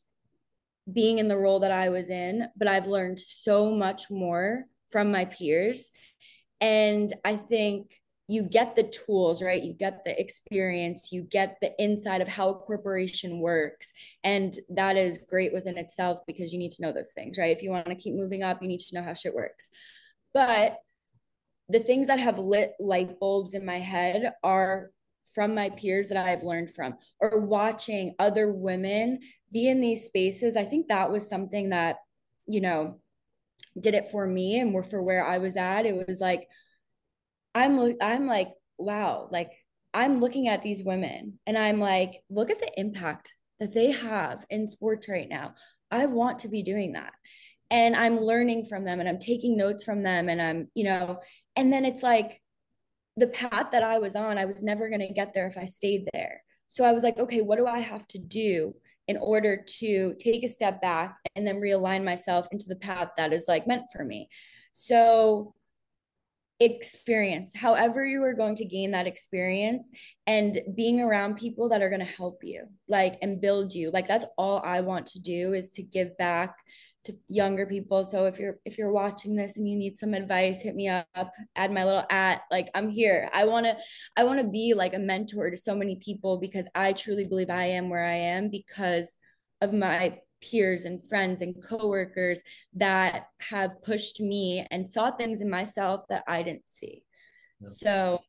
[0.90, 5.10] being in the role that I was in, but I've learned so much more from
[5.10, 5.90] my peers.
[6.60, 7.92] And I think
[8.28, 9.62] you get the tools, right?
[9.62, 13.92] You get the experience, you get the inside of how a corporation works.
[14.24, 17.54] And that is great within itself because you need to know those things, right?
[17.54, 19.68] If you want to keep moving up, you need to know how shit works.
[20.32, 20.78] But
[21.68, 24.90] the things that have lit light bulbs in my head are
[25.34, 29.20] from my peers that I've learned from or watching other women
[29.52, 30.56] be in these spaces.
[30.56, 31.96] I think that was something that,
[32.46, 33.00] you know,
[33.78, 35.86] did it for me and for where I was at.
[35.86, 36.48] It was like,
[37.54, 39.50] I'm, I'm like, wow, like
[39.94, 44.44] I'm looking at these women and I'm like, look at the impact that they have
[44.50, 45.54] in sports right now.
[45.90, 47.12] I want to be doing that.
[47.70, 51.20] And I'm learning from them and I'm taking notes from them and I'm, you know,
[51.56, 52.41] and then it's like
[53.16, 55.66] the path that I was on, I was never going to get there if I
[55.66, 56.42] stayed there.
[56.68, 58.74] So I was like, okay, what do I have to do
[59.08, 63.32] in order to take a step back and then realign myself into the path that
[63.32, 64.28] is like meant for me?
[64.72, 65.54] So
[66.60, 69.90] experience, however you are going to gain that experience
[70.26, 73.90] and being around people that are going to help you, like and build you.
[73.90, 76.54] Like that's all I want to do is to give back
[77.04, 78.04] to younger people.
[78.04, 81.06] So if you're if you're watching this and you need some advice, hit me up,
[81.56, 83.28] add my little at like I'm here.
[83.32, 83.76] I want to
[84.16, 87.50] I want to be like a mentor to so many people because I truly believe
[87.50, 89.14] I am where I am because
[89.60, 92.40] of my peers and friends and coworkers
[92.74, 97.02] that have pushed me and saw things in myself that I didn't see.
[97.60, 97.68] Yeah.
[97.68, 98.20] So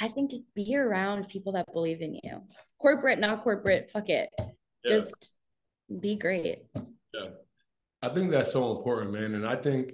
[0.00, 2.42] I think just be around people that believe in you.
[2.80, 4.30] Corporate, not corporate, fuck it.
[4.38, 4.46] Yeah.
[4.86, 5.32] Just
[6.00, 6.62] be great.
[7.14, 7.28] Yeah.
[8.02, 9.34] I think that's so important, man.
[9.34, 9.92] And I think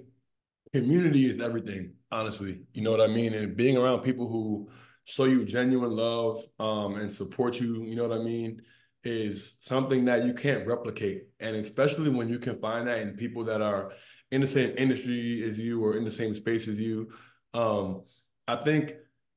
[0.73, 2.63] community is everything, honestly.
[2.73, 3.33] You know what I mean?
[3.33, 4.69] And being around people who
[5.05, 8.61] show you genuine love um, and support you, you know what I mean,
[9.03, 11.27] is something that you can't replicate.
[11.39, 13.91] And especially when you can find that in people that are
[14.31, 17.11] in the same industry as you or in the same space as you.
[17.53, 18.03] Um,
[18.47, 18.93] I think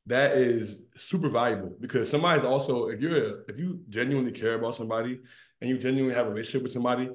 [0.06, 5.20] that is super valuable because somebody's also if you're if you genuinely care about somebody
[5.60, 7.08] and you genuinely have a relationship with somebody,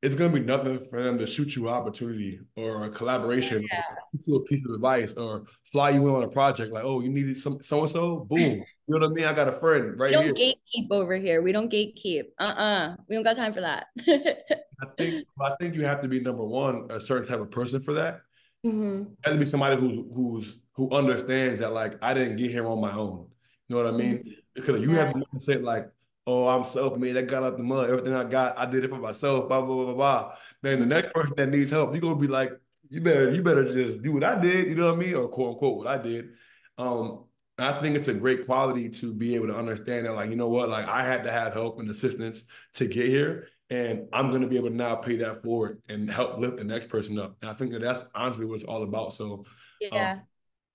[0.00, 3.82] it's gonna be nothing for them to shoot you an opportunity or a collaboration, yeah.
[4.28, 6.72] or a piece of advice, or fly you in on a project.
[6.72, 8.62] Like, oh, you needed some so and so, boom.
[8.90, 9.24] You know what I mean?
[9.26, 10.54] I got a friend right we don't here.
[10.74, 11.42] gatekeep over here.
[11.42, 12.22] We don't gatekeep.
[12.40, 12.62] Uh uh-uh.
[12.62, 13.88] uh We don't got time for that.
[14.08, 17.82] I think I think you have to be number one, a certain type of person
[17.82, 18.22] for that.
[18.64, 18.80] Mm-hmm.
[18.80, 22.66] You have to be somebody who's who's who understands that like I didn't get here
[22.66, 23.28] on my own.
[23.68, 24.18] You know what I mean?
[24.20, 24.30] Mm-hmm.
[24.54, 25.04] Because you yeah.
[25.04, 25.90] have to say like
[26.28, 27.16] oh, I'm self-made.
[27.16, 27.88] I got out the mud.
[27.88, 29.48] Everything I got, I did it for myself.
[29.48, 30.34] Blah blah blah blah blah.
[30.62, 32.52] Then the next person that needs help, you're gonna be like,
[32.90, 34.68] you better you better just do what I did.
[34.68, 36.28] You know what I mean, or quote unquote what I did.
[36.76, 37.24] Um,
[37.56, 40.48] I think it's a great quality to be able to understand that, like, you know
[40.48, 44.42] what, like I had to have help and assistance to get here, and I'm going
[44.42, 47.36] to be able to now pay that forward and help lift the next person up.
[47.40, 49.14] And I think that that's honestly what it's all about.
[49.14, 49.44] So,
[49.80, 50.20] yeah, um,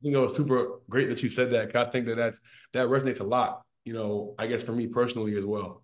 [0.01, 1.71] you know, it's super great that you said that.
[1.71, 2.41] Cause I think that that's
[2.73, 5.83] that resonates a lot you know, I guess for me personally as well.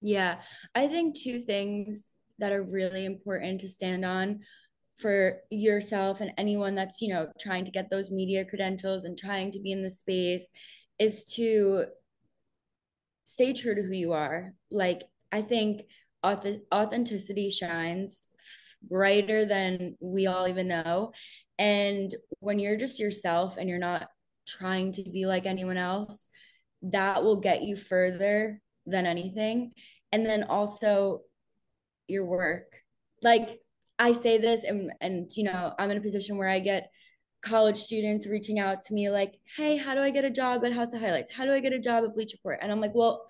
[0.00, 0.40] Yeah.
[0.74, 4.40] I think two things that are really important to stand on
[4.98, 9.50] for yourself and anyone that's, you know, trying to get those media credentials and trying
[9.52, 10.50] to be in the space
[10.98, 11.86] is to
[13.24, 14.52] stay true to who you are.
[14.70, 15.82] Like, I think
[16.24, 18.22] authenticity shines
[18.82, 21.12] brighter than we all even know.
[21.58, 24.08] And when you're just yourself and you're not
[24.46, 26.28] trying to be like anyone else,
[26.84, 29.72] that will get you further than anything.
[30.12, 31.22] And then also
[32.06, 32.66] your work.
[33.22, 33.60] Like
[33.98, 36.90] I say this and and you know, I'm in a position where I get
[37.42, 40.72] college students reaching out to me like, "Hey, how do I get a job at
[40.72, 41.32] House of Highlights?
[41.32, 43.26] How do I get a job at Bleacher Report?" And I'm like, "Well,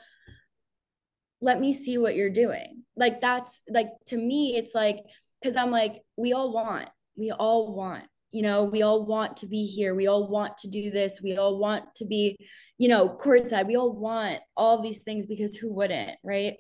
[1.40, 4.98] let me see what you're doing." Like that's like to me it's like
[5.42, 6.88] cuz I'm like we all want.
[7.16, 8.04] We all want.
[8.34, 9.94] You know, we all want to be here.
[9.94, 11.20] We all want to do this.
[11.22, 12.36] We all want to be
[12.78, 13.66] you know, courtside.
[13.66, 16.54] We all want all these things because who wouldn't, right?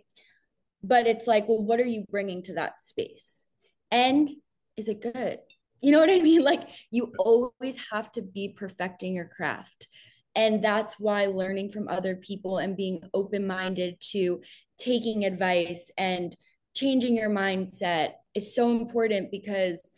[0.82, 3.46] But it's like, well, what are you bringing to that space?
[3.90, 4.28] And
[4.76, 5.38] is it good?
[5.80, 6.42] You know what I mean?
[6.42, 9.88] Like, you always have to be perfecting your craft.
[10.36, 14.40] And that's why learning from other people and being open minded to
[14.78, 16.36] taking advice and
[16.74, 19.90] changing your mindset is so important because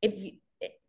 [0.00, 0.14] if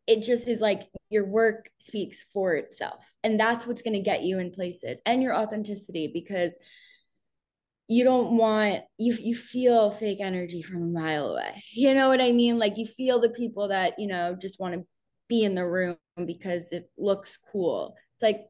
[0.08, 3.06] it just is like your work speaks for itself.
[3.24, 6.58] And that's what's going to get you in places and your authenticity because
[7.89, 11.63] you don't want you you feel fake energy from a mile away.
[11.74, 12.60] You know what i mean?
[12.60, 14.86] Like you feel the people that you know just want to
[15.30, 17.96] be in the room because it looks cool.
[18.15, 18.41] It's like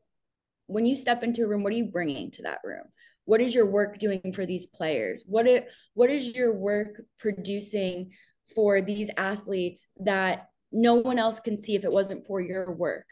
[0.65, 2.85] when you step into a room what are you bringing to that room?
[3.25, 5.23] What is your work doing for these players?
[5.27, 8.11] What it what is your work producing
[8.55, 13.07] for these athletes that no one else can see if it wasn't for your work.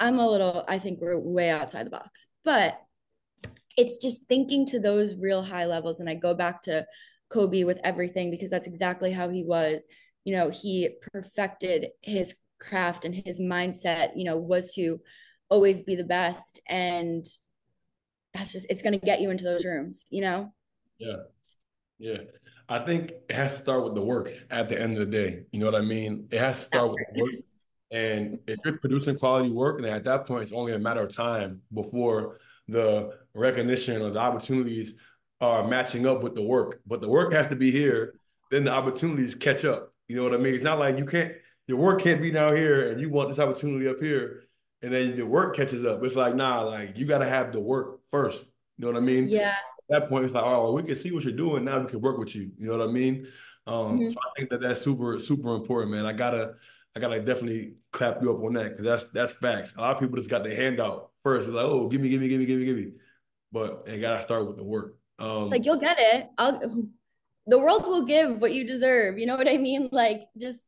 [0.00, 2.80] I'm a little, I think we're way outside the box, but
[3.76, 6.00] it's just thinking to those real high levels.
[6.00, 6.86] And I go back to
[7.28, 9.84] Kobe with everything because that's exactly how he was.
[10.24, 15.00] You know, he perfected his craft and his mindset, you know, was to
[15.48, 16.60] always be the best.
[16.68, 17.26] And
[18.34, 20.52] that's just, it's going to get you into those rooms, you know?
[20.98, 21.16] Yeah.
[21.98, 22.18] Yeah.
[22.72, 25.44] I think it has to start with the work at the end of the day.
[25.52, 26.26] You know what I mean?
[26.30, 27.32] It has to start with the work.
[27.90, 31.14] And if you're producing quality work, then at that point, it's only a matter of
[31.14, 34.94] time before the recognition or the opportunities
[35.42, 36.80] are matching up with the work.
[36.86, 38.14] But the work has to be here,
[38.50, 39.92] then the opportunities catch up.
[40.08, 40.54] You know what I mean?
[40.54, 41.34] It's not like you can't
[41.66, 44.44] your work can't be down here and you want this opportunity up here
[44.80, 46.02] and then your work catches up.
[46.02, 48.46] It's like, nah, like you gotta have the work first.
[48.78, 49.28] You know what I mean?
[49.28, 49.56] Yeah.
[49.90, 51.64] At that point, it's like, oh, we can see what you're doing.
[51.64, 52.50] Now we can work with you.
[52.56, 53.26] You know what I mean?
[53.66, 54.12] Um, Mhm.
[54.12, 56.06] so I think that that's super, super important, man.
[56.06, 56.54] I gotta,
[56.96, 59.74] I gotta definitely clap you up on that because that's that's facts.
[59.76, 61.46] A lot of people just got their hand out first.
[61.46, 62.92] They're like, oh, give me, give me, give me, give me, give me.
[63.50, 64.96] But they gotta start with the work.
[65.18, 66.28] Um, Like you'll get it.
[66.38, 66.58] I'll
[67.46, 69.18] the world will give what you deserve.
[69.18, 69.88] You know what I mean?
[69.92, 70.64] Like just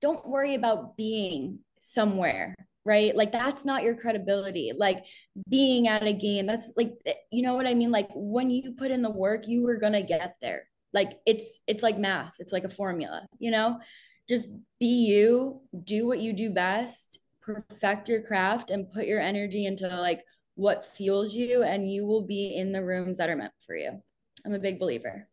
[0.00, 2.54] don't worry about being somewhere,
[2.86, 3.14] right?
[3.16, 4.72] Like that's not your credibility.
[4.74, 5.04] Like
[5.48, 6.92] being at a game, that's like
[7.32, 7.90] you know what I mean?
[7.90, 10.68] Like when you put in the work, you were gonna get there.
[10.92, 12.34] Like it's it's like math.
[12.38, 13.80] It's like a formula, you know?
[14.28, 14.48] Just
[14.80, 19.88] be you, do what you do best, perfect your craft and put your energy into
[19.88, 20.22] like
[20.54, 24.00] what fuels you and you will be in the rooms that are meant for you.
[24.44, 25.28] I'm a big believer.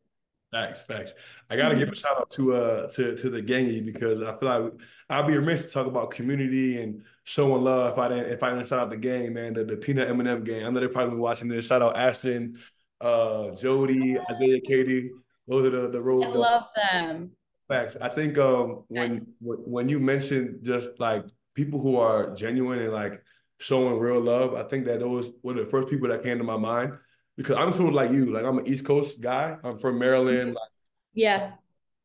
[0.52, 1.14] Facts, facts.
[1.50, 4.50] I gotta give a shout out to uh to to the gangy because I feel
[4.50, 4.74] like
[5.10, 8.50] I'll be remiss to talk about community and showing love if I didn't if I
[8.52, 10.66] didn't shout out the game, man, the, the peanut M&M game.
[10.66, 11.66] I know they're probably watching this.
[11.66, 12.58] Shout out Ashton,
[13.02, 15.12] uh, Jody, Isaiah, Katie.
[15.48, 17.32] Those are the the road I love them.
[17.68, 17.98] facts.
[18.02, 19.24] I think um when Yes.
[19.40, 23.22] when when you mentioned just like people who are genuine and like
[23.60, 26.58] showing real love, I think that those were the first people that came to my
[26.58, 26.94] mind
[27.38, 29.58] because I'm sort of like you, like I'm an East Coast guy.
[29.64, 30.54] I'm from Maryland.
[30.56, 30.70] Like,
[31.14, 31.54] Yeah.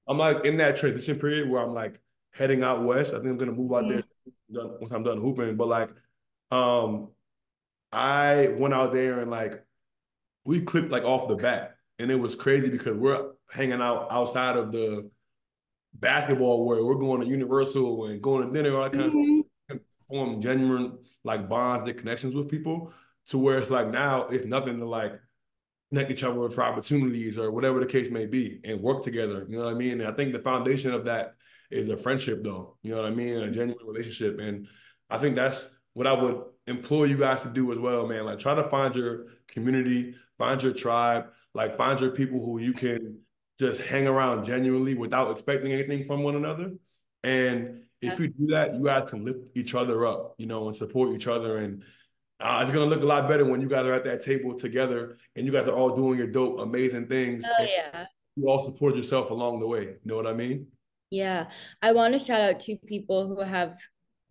[0.07, 2.01] I'm like in that transition period where I'm like
[2.33, 3.13] heading out west.
[3.13, 4.03] I think I'm gonna move out there
[4.53, 5.57] done- once I'm done hooping.
[5.57, 5.91] But like,
[6.51, 7.09] um,
[7.93, 9.65] I went out there and like
[10.45, 14.57] we clicked like off the bat, and it was crazy because we're hanging out outside
[14.57, 15.11] of the
[15.95, 19.45] basketball where we're going to Universal and going to dinner, all that kind of Mhm.
[19.69, 22.93] stuff, form genuine like bonds and connections with people.
[23.29, 25.19] To where it's like now it's nothing to like
[25.91, 29.45] connect each other for opportunities or whatever the case may be and work together.
[29.49, 30.01] You know what I mean?
[30.01, 31.35] And I think the foundation of that
[31.71, 32.77] is a friendship though.
[32.83, 33.37] You know what I mean?
[33.37, 34.39] A genuine relationship.
[34.41, 34.69] And
[35.11, 38.25] I think that's what I would implore you guys to do as well, man.
[38.25, 42.73] Like try to find your community, find your tribe, like find your people who you
[42.73, 43.19] can
[43.59, 46.73] just hang around genuinely without expecting anything from one another.
[47.25, 50.77] And if you do that, you guys can lift each other up, you know, and
[50.77, 51.59] support each other.
[51.59, 51.83] And
[52.41, 55.19] uh, it's gonna look a lot better when you guys are at that table together
[55.35, 57.45] and you guys are all doing your dope, amazing things.
[57.45, 58.07] Oh yeah.
[58.37, 59.83] you all support yourself along the way.
[59.83, 60.69] You know what I mean?
[61.11, 61.47] Yeah.
[61.83, 63.79] I want to shout out two people who have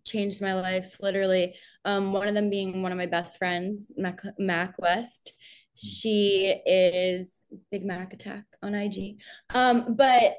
[0.06, 1.54] changed my life literally.
[1.84, 5.32] Um, one of them being one of my best friends, Mac, Mac West.
[5.74, 9.20] She is Big Mac Attack on IG.
[9.54, 10.34] Um, but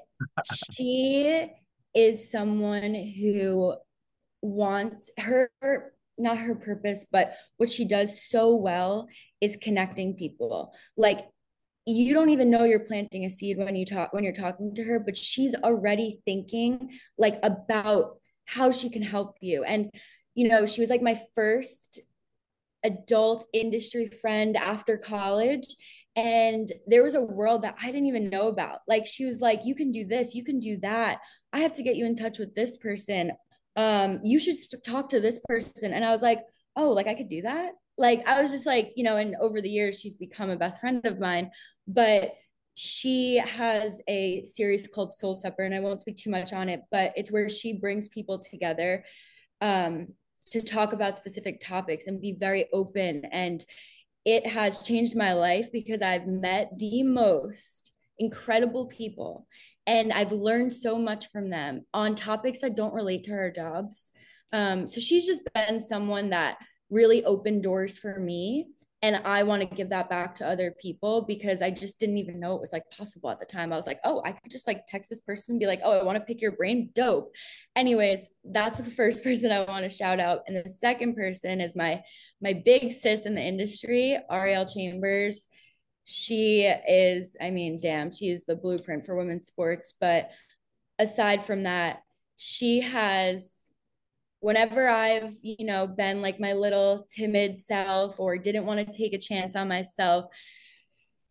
[0.74, 1.48] she
[1.96, 3.76] is someone who
[4.42, 5.50] wants her
[6.20, 9.08] not her purpose, but what she does so well
[9.40, 10.74] is connecting people.
[10.98, 11.26] Like
[11.90, 14.84] you don't even know you're planting a seed when you talk when you're talking to
[14.84, 19.64] her, but she's already thinking like about how she can help you.
[19.64, 19.92] And
[20.36, 22.00] you know, she was like my first
[22.84, 25.66] adult industry friend after college
[26.16, 28.80] and there was a world that I didn't even know about.
[28.88, 31.20] Like she was like, you can do this, you can do that.
[31.54, 33.32] I have to get you in touch with this person.
[33.76, 35.94] Um, you should talk to this person.
[35.94, 36.42] And I was like,
[36.76, 37.72] oh, like I could do that.
[37.98, 40.82] Like I was just like, you know, and over the years she's become a best
[40.82, 41.52] friend of mine,
[41.90, 42.36] but
[42.76, 46.82] she has a series called Soul Supper, and I won't speak too much on it,
[46.92, 49.04] but it's where she brings people together
[49.60, 50.08] um,
[50.52, 53.66] to talk about specific topics and be very open and
[54.26, 59.48] it has changed my life because I've met the most incredible people
[59.88, 64.12] and I've learned so much from them on topics that don't relate to our jobs.
[64.52, 66.58] Um, so she's just been someone that
[66.90, 68.68] really opened doors for me.
[69.02, 72.40] And I want to give that back to other people because I just didn't even
[72.40, 73.72] know it was like possible at the time.
[73.72, 75.98] I was like, oh, I could just like text this person and be like, oh,
[75.98, 76.90] I want to pick your brain.
[76.94, 77.34] Dope.
[77.78, 80.42] Anyways, that's the first person I want to shout out.
[80.48, 82.02] And the second person is my
[82.42, 85.44] my big sis in the industry, Ariel Chambers.
[86.04, 89.94] She is, I mean, damn, she is the blueprint for women's sports.
[90.00, 90.32] But
[90.98, 92.02] aside from that,
[92.36, 93.64] she has,
[94.40, 99.14] whenever I've, you know, been like my little timid self or didn't want to take
[99.14, 100.26] a chance on myself,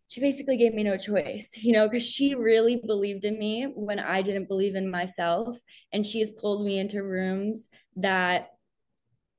[0.09, 3.99] she basically gave me no choice, you know, because she really believed in me when
[3.99, 5.59] I didn't believe in myself.
[5.93, 8.51] And she has pulled me into rooms that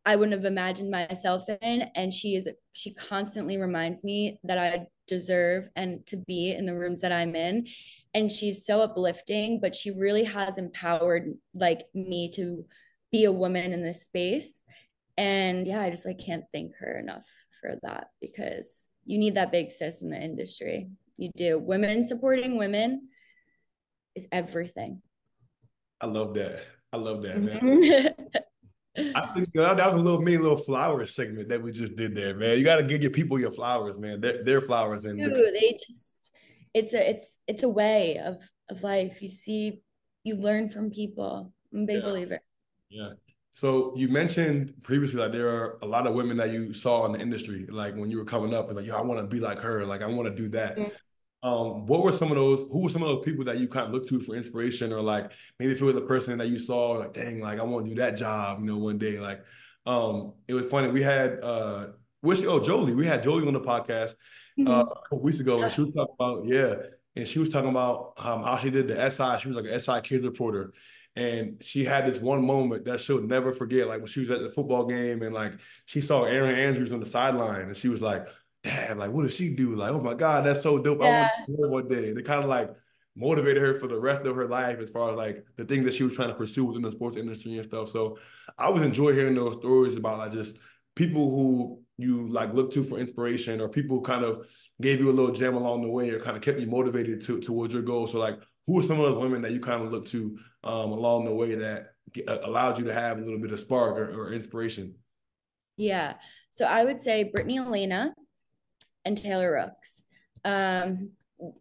[0.05, 1.83] I wouldn't have imagined myself in.
[1.95, 6.75] And she is, she constantly reminds me that I deserve and to be in the
[6.75, 7.67] rooms that I'm in.
[8.13, 12.65] And she's so uplifting, but she really has empowered like me to
[13.11, 14.61] be a woman in this space.
[15.17, 17.27] And yeah, I just like can't thank her enough
[17.61, 20.89] for that because you need that big sis in the industry.
[21.17, 21.59] You do.
[21.59, 23.09] Women supporting women
[24.15, 25.01] is everything.
[25.99, 26.61] I love that.
[26.93, 27.59] I love that, man.
[27.59, 28.37] Mm-hmm.
[29.15, 32.35] I think that was a little mini little flower segment that we just did there,
[32.35, 32.57] man.
[32.57, 34.19] You got to give your people your flowers, man.
[34.19, 36.31] Their, their flowers and Dude, they just
[36.73, 38.37] it's a it's it's a way of
[38.69, 39.21] of life.
[39.21, 39.81] You see,
[40.23, 41.53] you learn from people.
[41.73, 42.01] I'm a big Yeah.
[42.01, 42.39] believer.
[42.89, 43.11] Yeah.
[43.51, 47.11] So you mentioned previously like there are a lot of women that you saw in
[47.11, 49.39] the industry, like when you were coming up, and like, yo, I want to be
[49.39, 50.77] like her, like I want to do that.
[50.77, 50.91] Mm.
[51.41, 52.69] Um, what were some of those?
[52.69, 55.01] Who were some of those people that you kind of looked to for inspiration, or
[55.01, 57.85] like maybe if it was a person that you saw, like, dang, like I want
[57.85, 59.19] to do that job, you know, one day.
[59.19, 59.43] Like,
[59.85, 60.89] um, it was funny.
[60.89, 61.87] We had uh,
[62.21, 64.15] which oh Jolie, we had Jolie on the podcast
[64.67, 66.75] uh, a couple weeks ago, and she was talking about yeah,
[67.15, 69.41] and she was talking about um, how she did the SI.
[69.41, 70.73] She was like an SI kids reporter,
[71.15, 73.87] and she had this one moment that she'll never forget.
[73.87, 75.53] Like when she was at the football game, and like
[75.85, 78.27] she saw Erin Andrews on the sideline, and she was like,
[78.63, 79.75] "Dad, like what did she do?
[79.75, 81.01] Like oh my god, that's so dope!
[81.01, 82.71] I want to do it one day." They kind of like
[83.15, 85.93] motivated her for the rest of her life as far as like the things that
[85.93, 87.89] she was trying to pursue within the sports industry and stuff.
[87.89, 88.17] So
[88.57, 90.55] I always enjoy hearing those stories about like just
[90.95, 94.47] people who you like look to for inspiration or people who kind of
[94.81, 97.39] gave you a little gem along the way or kind of kept you motivated to
[97.39, 98.07] towards your goal.
[98.07, 98.39] So like
[98.69, 101.33] who are some of those women that you kind of look to um, along the
[101.33, 104.31] way that g- uh, allowed you to have a little bit of spark or, or
[104.31, 104.93] inspiration?
[105.75, 106.13] Yeah.
[106.51, 108.13] So I would say Brittany Elena
[109.05, 110.03] and Taylor Rooks.
[110.45, 111.13] Um,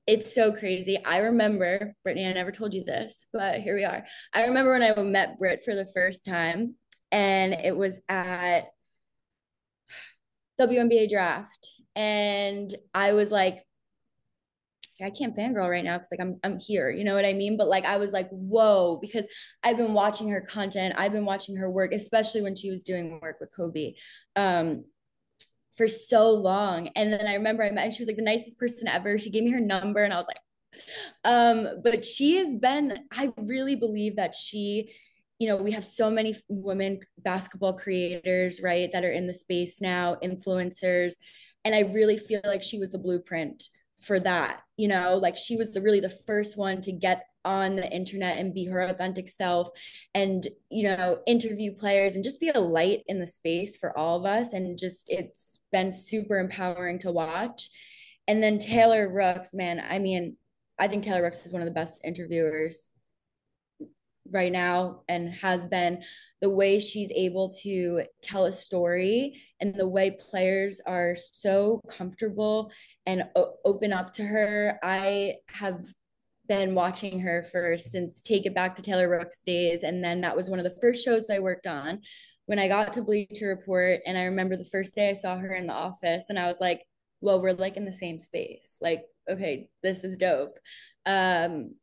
[0.06, 1.02] it's so crazy.
[1.02, 4.04] I remember, Brittany, I never told you this, but here we are.
[4.34, 6.74] I remember when I met Britt for the first time,
[7.10, 8.66] and it was at
[10.60, 11.70] WNBA draft.
[11.96, 13.64] And I was like,
[14.98, 17.32] see, I can't fangirl right now because like I'm I'm here, you know what I
[17.32, 17.56] mean?
[17.56, 19.24] But like I was like, whoa, because
[19.62, 23.18] I've been watching her content, I've been watching her work, especially when she was doing
[23.20, 23.94] work with Kobe.
[24.36, 24.84] Um,
[25.76, 26.88] for so long.
[26.96, 29.16] And then I remember I met and she was like the nicest person ever.
[29.16, 30.40] She gave me her number and I was like,
[31.24, 34.92] um, but she has been, I really believe that she,
[35.38, 39.80] you know, we have so many women basketball creators, right, that are in the space
[39.80, 41.12] now, influencers.
[41.64, 43.62] And I really feel like she was the blueprint
[44.00, 47.76] for that, you know, like she was the really the first one to get on
[47.76, 49.68] the internet and be her authentic self
[50.14, 54.18] and you know interview players and just be a light in the space for all
[54.18, 54.52] of us.
[54.52, 57.70] And just it's been super empowering to watch.
[58.26, 60.36] And then taylor rooks man i mean
[60.78, 62.90] i think taylor rooks is one of the best interviewers
[64.30, 66.02] right now and has been
[66.40, 72.70] the way she's able to tell a story and the way players are so comfortable
[73.06, 75.84] and o- open up to her i have
[76.48, 79.82] been watching her for since Take It Back to Taylor Rooks days.
[79.82, 82.00] And then that was one of the first shows I worked on
[82.46, 84.00] when I got to Bleacher Report.
[84.06, 86.56] And I remember the first day I saw her in the office and I was
[86.58, 86.80] like,
[87.20, 88.78] well, we're like in the same space.
[88.80, 90.58] Like, okay, this is dope.
[91.04, 91.74] Um,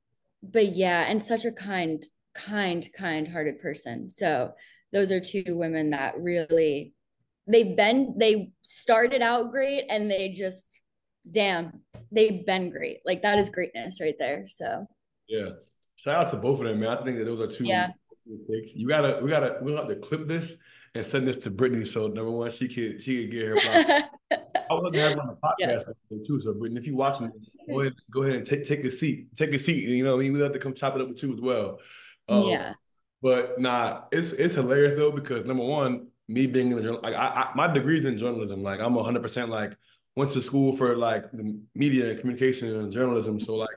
[0.42, 2.04] but yeah, and such a kind,
[2.36, 4.12] kind, kind hearted person.
[4.12, 4.54] So
[4.92, 6.94] those are two women that really
[7.48, 10.82] they've been they started out great and they just
[11.30, 11.82] damn,
[12.12, 13.00] they've been great.
[13.06, 14.46] Like that is greatness right there.
[14.48, 14.86] So
[15.28, 15.50] Yeah.
[15.96, 16.90] Shout out to both of them, man.
[16.90, 17.90] I think that those are two Yeah.
[18.50, 18.76] picks.
[18.76, 20.54] You gotta, we gotta, we'll have to clip this
[20.94, 21.86] and send this to Brittany.
[21.86, 24.04] So number one, she could, she could get her.
[24.70, 26.18] I would love to have her on the podcast yeah.
[26.26, 26.40] too.
[26.40, 29.28] So Brittany, if you're watching this, go ahead, go ahead and take take a seat,
[29.36, 29.88] take a seat.
[29.88, 31.42] You know, what I mean, we have to come chop it up with you as
[31.42, 31.80] well.
[32.28, 32.74] Um, yeah.
[33.22, 37.16] But nah, it's it's hilarious though because number one, me being in the journal, like
[37.16, 38.62] I, I my degree's in journalism.
[38.62, 39.76] Like I'm 100 percent like
[40.16, 43.40] went to school for like the media and communication and journalism.
[43.40, 43.76] So like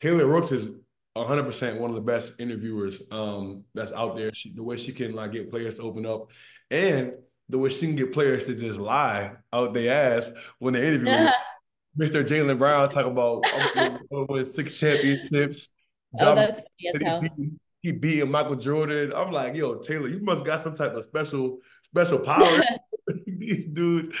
[0.00, 0.70] Taylor Rooks is
[1.14, 4.32] 100 percent one of the best interviewers um that's out there.
[4.34, 6.30] She, the way she can like get players to open up,
[6.70, 7.12] and
[7.48, 11.30] the way she can get players to just lie out their ass when they interview.
[11.98, 12.22] Mr.
[12.22, 15.72] Jaylen Brown talking about six championships.
[16.20, 17.20] Oh, that's funny as he hell.
[17.20, 19.12] beat- he beating Michael Jordan.
[19.14, 22.60] I'm like, yo, Taylor, you must got some type of special special power.
[23.26, 24.16] These dudes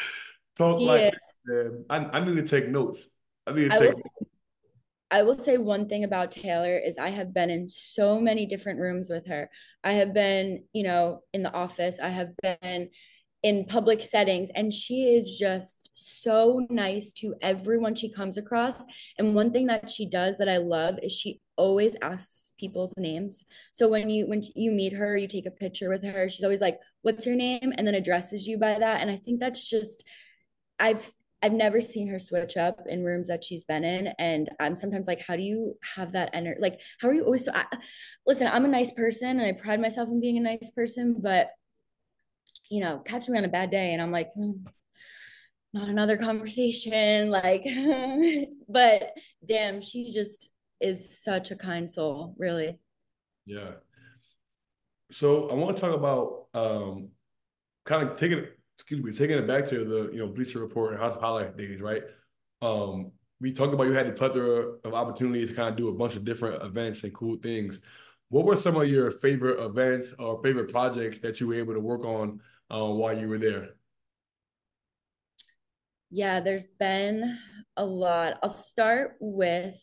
[0.56, 1.14] talk like
[1.44, 1.84] man.
[1.90, 3.06] I, I need to take notes.
[3.46, 3.94] I need to I take
[5.10, 8.78] I will say one thing about Taylor is I have been in so many different
[8.78, 9.48] rooms with her.
[9.82, 11.98] I have been, you know, in the office.
[12.02, 12.90] I have been
[13.42, 18.84] in public settings and she is just so nice to everyone she comes across.
[19.16, 23.44] And one thing that she does that I love is she always asks people's names.
[23.72, 26.60] So when you when you meet her, you take a picture with her, she's always
[26.60, 29.00] like, "What's your name?" and then addresses you by that.
[29.00, 30.04] And I think that's just
[30.78, 31.12] I've
[31.42, 35.06] I've never seen her switch up in rooms that she's been in, and I'm sometimes
[35.06, 36.58] like, how do you have that energy?
[36.60, 37.52] Like, how are you always so?
[37.54, 37.64] I,
[38.26, 41.50] listen, I'm a nice person, and I pride myself in being a nice person, but
[42.70, 44.52] you know, catch me on a bad day, and I'm like, hmm,
[45.72, 47.30] not another conversation.
[47.30, 47.64] Like,
[48.68, 49.12] but
[49.46, 50.50] damn, she just
[50.80, 52.78] is such a kind soul, really.
[53.46, 53.72] Yeah.
[55.10, 57.08] So I want to talk about um,
[57.84, 58.46] kind of taking
[58.78, 61.56] excuse me, taking it back to the you know Bleacher Report and House of Highlight
[61.56, 62.02] days, right?
[62.62, 65.94] Um, we talked about you had the plethora of opportunities to kind of do a
[65.94, 67.80] bunch of different events and cool things.
[68.30, 71.80] What were some of your favorite events or favorite projects that you were able to
[71.80, 72.40] work on
[72.70, 73.70] uh, while you were there?
[76.10, 77.38] Yeah, there's been
[77.76, 78.38] a lot.
[78.42, 79.76] I'll start with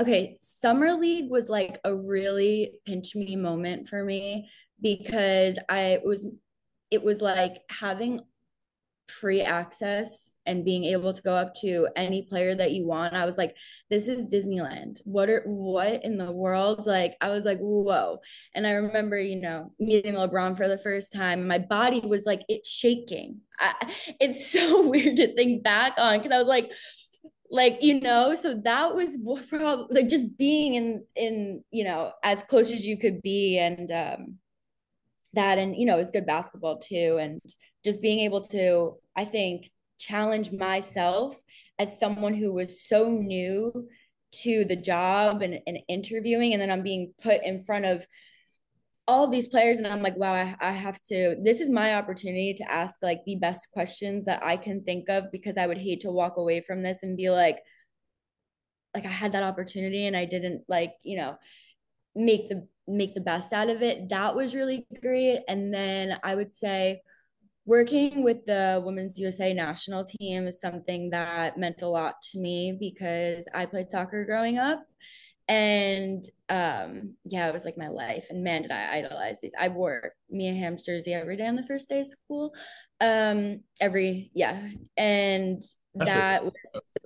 [0.00, 4.48] okay, Summer League was like a really pinch me moment for me
[4.80, 6.24] because I was
[6.90, 8.20] it was like having
[9.08, 13.14] free access and being able to go up to any player that you want.
[13.14, 13.56] I was like,
[13.90, 15.00] this is Disneyland.
[15.04, 16.86] What are what in the world?
[16.86, 18.18] Like I was like, whoa.
[18.54, 21.46] And I remember, you know, meeting LeBron for the first time.
[21.46, 23.40] My body was like it's shaking.
[23.58, 23.74] I,
[24.20, 26.72] it's so weird to think back on because I was like,
[27.50, 29.18] like you know so that was
[29.50, 33.92] probably like just being in in you know as close as you could be and
[33.92, 34.38] um
[35.34, 37.40] that and you know it was good basketball too and
[37.84, 39.68] just being able to i think
[39.98, 41.36] challenge myself
[41.78, 43.88] as someone who was so new
[44.32, 48.06] to the job and, and interviewing and then i'm being put in front of
[49.08, 51.94] all of these players and i'm like wow I, I have to this is my
[51.94, 55.78] opportunity to ask like the best questions that i can think of because i would
[55.78, 57.58] hate to walk away from this and be like
[58.94, 61.36] like i had that opportunity and i didn't like you know
[62.14, 64.08] make the make the best out of it.
[64.08, 65.40] That was really great.
[65.48, 67.00] And then i would say
[67.64, 72.76] working with the women's usa national team is something that meant a lot to me
[72.78, 74.84] because i played soccer growing up.
[75.48, 78.26] And um yeah it was like my life.
[78.30, 79.52] And man did i idolize these.
[79.58, 82.54] I wore mia hamm's jersey every day on the first day of school.
[83.00, 84.68] Um every yeah.
[84.96, 85.62] And
[85.94, 86.52] That's that was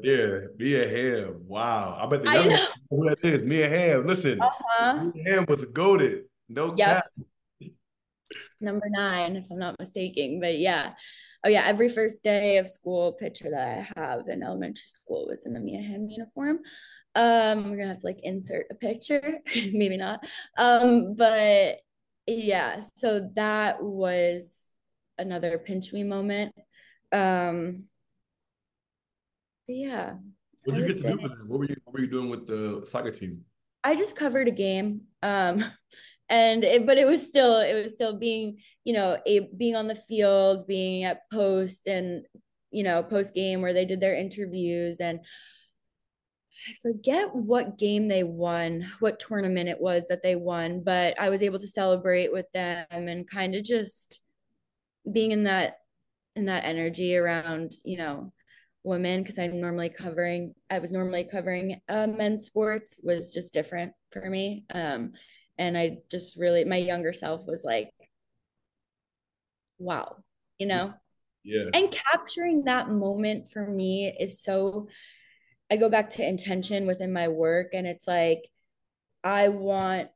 [0.01, 1.43] yeah mia hamm.
[1.47, 1.99] Wow.
[2.01, 4.07] I bet the young who that is mia hamm.
[4.07, 5.11] Listen uh-huh.
[5.15, 6.25] mia hamm was goaded.
[6.49, 6.89] No yep.
[6.89, 7.05] cap
[8.61, 10.93] number nine if i'm not mistaken but yeah
[11.45, 15.45] oh yeah every first day of school picture that i have in elementary school was
[15.47, 16.59] in the mia hamm uniform
[17.17, 19.39] um, we're gonna have to like insert a picture,
[19.73, 20.25] maybe not.
[20.59, 21.79] Um, but
[22.27, 24.73] yeah, so that was
[25.17, 26.55] another pinch me moment.
[27.13, 27.89] Um,
[29.67, 30.15] yeah.
[30.65, 31.29] What did you get to do?
[31.47, 33.45] What were you what were you doing with the soccer team?
[33.83, 35.03] I just covered a game.
[35.23, 35.65] Um
[36.29, 39.87] and it, but it was still it was still being you know a, being on
[39.87, 42.25] the field being at post and
[42.71, 45.21] you know post game where they did their interviews and
[46.69, 51.29] I forget what game they won, what tournament it was that they won, but I
[51.29, 54.21] was able to celebrate with them and kind of just
[55.11, 55.79] being in that
[56.35, 58.33] in that energy around, you know,
[58.85, 63.93] women because I'm normally covering I was normally covering uh, men's sports was just different
[64.13, 64.65] for me.
[64.73, 65.13] Um
[65.59, 67.91] and I just really my younger self was like
[69.79, 70.17] wow,
[70.59, 70.95] you know.
[71.45, 71.67] Yeah.
[71.73, 74.89] And capturing that moment for me is so
[75.71, 78.43] I go back to intention within my work and it's like
[79.23, 80.09] I want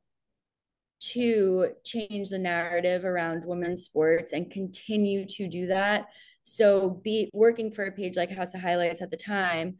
[1.01, 6.07] to change the narrative around women's sports and continue to do that.
[6.45, 9.76] So be working for a page like House of Highlights at the time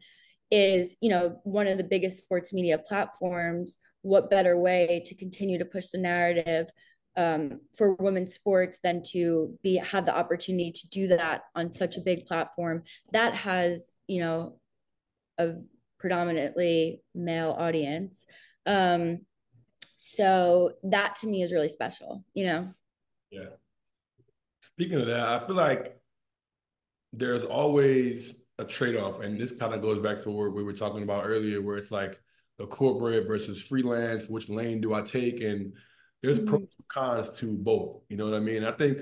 [0.49, 3.77] is, you know, one of the biggest sports media platforms.
[4.01, 6.69] What better way to continue to push the narrative
[7.17, 11.97] um, for women's sports than to be have the opportunity to do that on such
[11.97, 14.57] a big platform that has, you know,
[15.37, 15.53] a
[15.99, 18.25] predominantly male audience.
[18.65, 19.25] Um,
[19.99, 22.73] so that to me is really special, you know?
[23.29, 23.49] Yeah.
[24.61, 25.99] Speaking of that, I feel like
[27.13, 31.03] there's always a trade-off, and this kind of goes back to what we were talking
[31.03, 32.19] about earlier, where it's like
[32.67, 35.41] corporate versus freelance, which lane do I take?
[35.41, 35.73] And
[36.21, 36.49] there's mm-hmm.
[36.49, 38.01] pros and cons to both.
[38.09, 38.63] You know what I mean?
[38.63, 38.99] I think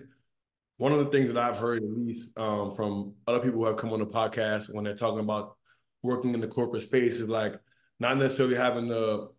[0.78, 3.78] one of the things that I've heard, at least um, from other people who have
[3.78, 5.57] come on the podcast, when they're talking about
[6.01, 7.55] working in the corporate space is like
[7.99, 9.30] not necessarily having the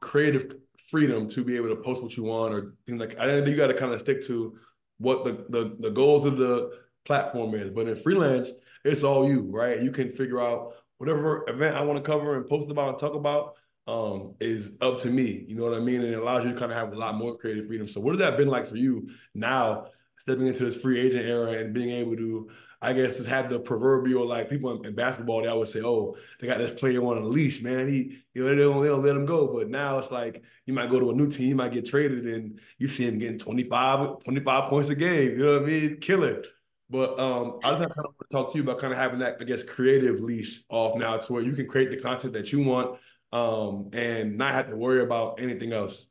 [0.00, 0.56] creative
[0.90, 3.56] freedom to be able to post what you want or things like I think you
[3.56, 4.58] got to kind of stick to
[4.98, 6.70] what the, the the goals of the
[7.04, 7.70] platform is.
[7.70, 8.50] But in freelance,
[8.84, 9.80] it's all you, right?
[9.80, 13.14] You can figure out whatever event I want to cover and post about and talk
[13.14, 13.54] about
[13.86, 15.44] um, is up to me.
[15.46, 16.02] You know what I mean?
[16.02, 17.88] And it allows you to kind of have a lot more creative freedom.
[17.88, 19.86] So what has that been like for you now,
[20.18, 22.48] stepping into this free agent era and being able to
[22.84, 26.16] I guess just have the proverbial like people in, in, basketball they always say, oh,
[26.38, 27.88] they got this player on a leash, man.
[27.88, 29.46] He you know they don't, they don't let him go.
[29.46, 32.26] But now it's like you might go to a new team, you might get traded,
[32.26, 35.30] and you see him getting 25, 25 points a game.
[35.30, 35.96] You know what I mean?
[35.98, 36.42] Killer.
[36.90, 39.18] But um, I just kind of want to talk to you about kind of having
[39.20, 42.52] that, I guess, creative leash off now to where you can create the content that
[42.52, 42.98] you want
[43.32, 46.06] um, and not have to worry about anything else.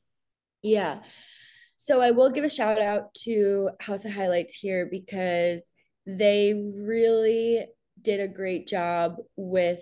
[0.61, 0.99] Yeah.
[1.78, 5.69] So I will give a shout out to House of Highlights here because
[6.05, 6.53] they
[6.86, 7.65] really
[8.01, 9.82] did a great job with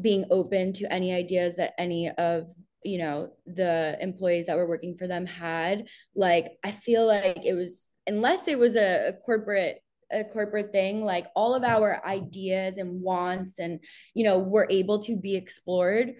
[0.00, 2.50] being open to any ideas that any of
[2.84, 7.54] you know the employees that were working for them had like i feel like it
[7.54, 9.80] was unless it was a, a corporate
[10.10, 13.80] a corporate thing like all of our ideas and wants and
[14.14, 16.14] you know were able to be explored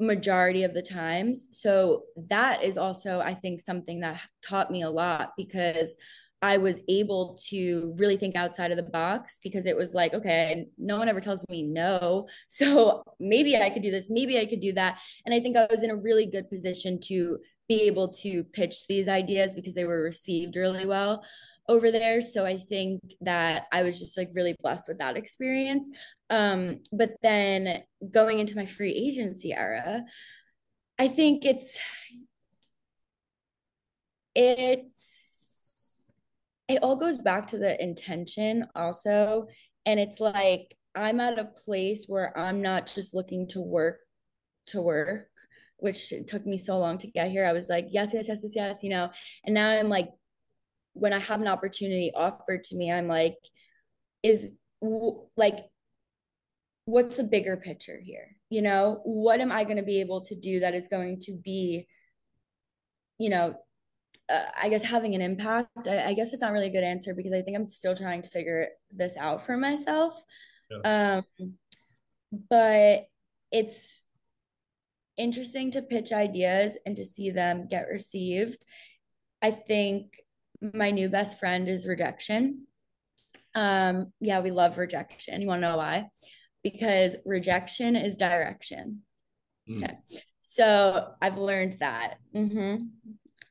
[0.00, 4.90] majority of the times so that is also i think something that taught me a
[4.90, 5.96] lot because
[6.44, 10.66] I was able to really think outside of the box because it was like, okay,
[10.76, 12.28] no one ever tells me no.
[12.48, 14.98] So maybe I could do this, maybe I could do that.
[15.24, 18.86] And I think I was in a really good position to be able to pitch
[18.86, 21.24] these ideas because they were received really well
[21.68, 22.20] over there.
[22.20, 25.90] So I think that I was just like really blessed with that experience.
[26.30, 30.02] Um, but then going into my free agency era,
[30.98, 31.78] I think it's
[34.34, 36.04] it's
[36.68, 39.46] it all goes back to the intention also
[39.86, 43.98] and it's like i'm at a place where i'm not just looking to work
[44.66, 45.28] to work
[45.76, 48.52] which took me so long to get here i was like yes yes yes yes
[48.56, 49.08] yes you know
[49.44, 50.08] and now i'm like
[50.94, 53.36] when i have an opportunity offered to me i'm like
[54.22, 54.50] is
[55.36, 55.58] like
[56.86, 60.34] what's the bigger picture here you know what am i going to be able to
[60.34, 61.86] do that is going to be
[63.18, 63.54] you know
[64.28, 65.86] uh, I guess having an impact.
[65.86, 68.22] I, I, guess it's not really a good answer because I think I'm still trying
[68.22, 70.14] to figure this out for myself.
[70.70, 71.20] Yeah.
[71.38, 71.54] Um,
[72.48, 73.06] but
[73.52, 74.02] it's
[75.16, 78.64] interesting to pitch ideas and to see them get received.
[79.42, 80.23] I think
[80.72, 82.66] my new best friend is rejection.
[83.54, 85.40] Um, yeah, we love rejection.
[85.40, 86.08] You want to know why?
[86.62, 89.02] Because rejection is direction.
[89.68, 89.84] Mm.
[89.84, 89.98] Okay.
[90.42, 92.16] So I've learned that.
[92.34, 92.84] Mm-hmm.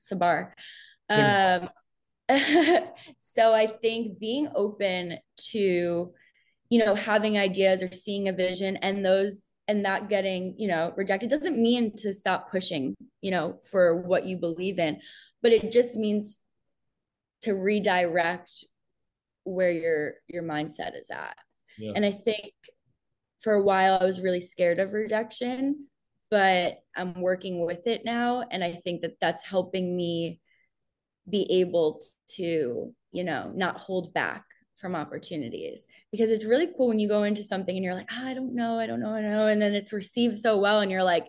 [0.02, 0.54] Sabar.
[1.10, 1.70] Um,
[3.20, 5.18] so I think being open
[5.52, 6.14] to,
[6.70, 10.94] you know, having ideas or seeing a vision and those and that getting, you know,
[10.98, 15.00] rejected doesn't mean to stop pushing, you know, for what you believe in,
[15.42, 16.40] but it just means
[17.44, 18.66] to redirect
[19.44, 21.36] where your your mindset is at.
[21.78, 21.94] Yeah.
[21.96, 22.54] And I think
[23.42, 25.88] for a while I was really scared of rejection
[26.34, 28.44] but I'm working with it now.
[28.50, 30.42] And I think that that's helping me
[31.30, 34.44] be able to, you know, not hold back
[34.82, 38.26] from opportunities because it's really cool when you go into something and you're like, oh,
[38.26, 39.46] I don't know, I don't know, I know.
[39.46, 40.80] And then it's received so well.
[40.80, 41.28] And you're like,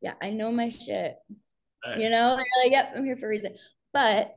[0.00, 1.14] yeah, I know my shit.
[1.86, 2.00] Nice.
[2.00, 3.54] You know, you're like, yep, I'm here for a reason.
[3.92, 4.34] But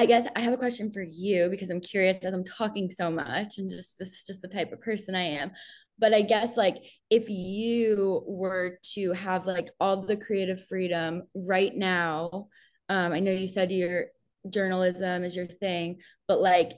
[0.00, 3.10] I guess I have a question for you because I'm curious as I'm talking so
[3.10, 5.50] much and just this is just the type of person I am.
[5.98, 6.76] But i guess like
[7.10, 12.46] if you were to have like all the creative freedom right now
[12.88, 14.06] um i know you said your
[14.48, 16.70] journalism is your thing but like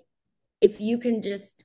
[0.60, 1.62] if you can just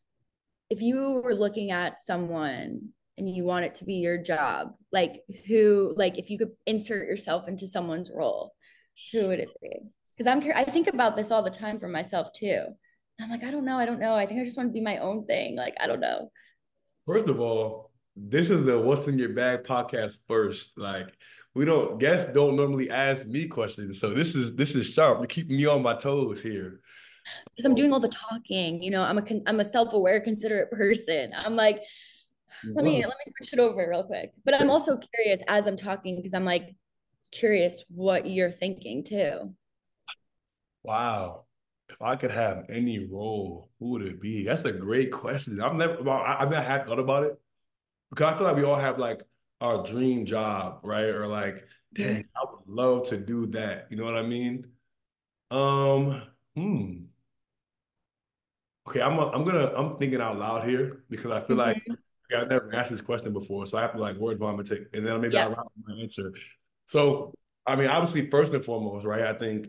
[0.69, 5.23] if you were looking at someone and you want it to be your job like
[5.47, 8.53] who like if you could insert yourself into someone's role
[9.11, 9.79] who would it be
[10.17, 12.65] because i'm i think about this all the time for myself too
[13.19, 14.81] i'm like i don't know i don't know i think i just want to be
[14.81, 16.29] my own thing like i don't know
[17.07, 20.71] First of all, this is the What's in Your Bag podcast first.
[20.75, 21.07] Like
[21.55, 24.01] we don't guests don't normally ask me questions.
[24.01, 25.19] So this is this is sharp.
[25.19, 26.81] You're keeping me on my toes here.
[27.45, 31.31] Because I'm doing all the talking, you know, I'm a I'm a self-aware, considerate person.
[31.33, 31.79] I'm like,
[32.75, 34.33] let me let me switch it over real quick.
[34.43, 36.75] But I'm also curious as I'm talking because I'm like
[37.31, 39.53] curious what you're thinking too.
[40.87, 41.45] Wow
[41.89, 44.43] if I could have any role, who would it be?
[44.43, 45.61] That's a great question.
[45.61, 47.39] I've never, well, I, I mean, I have thought about it
[48.09, 49.21] because I feel like we all have like
[49.61, 51.05] our dream job, right?
[51.05, 53.87] Or like, dang, I would love to do that.
[53.89, 54.67] You know what I mean?
[55.49, 56.23] Um,
[56.55, 57.03] hmm.
[58.89, 61.91] Okay, I'm a, I'm gonna I'm thinking out loud here because I feel mm-hmm.
[61.91, 61.99] like
[62.37, 65.05] I've never asked this question before, so I have to like word vomit it, and
[65.05, 65.45] then maybe yeah.
[65.45, 66.33] I'll write my answer.
[66.85, 67.33] So,
[67.65, 69.23] I mean, obviously, first and foremost, right?
[69.23, 69.67] I think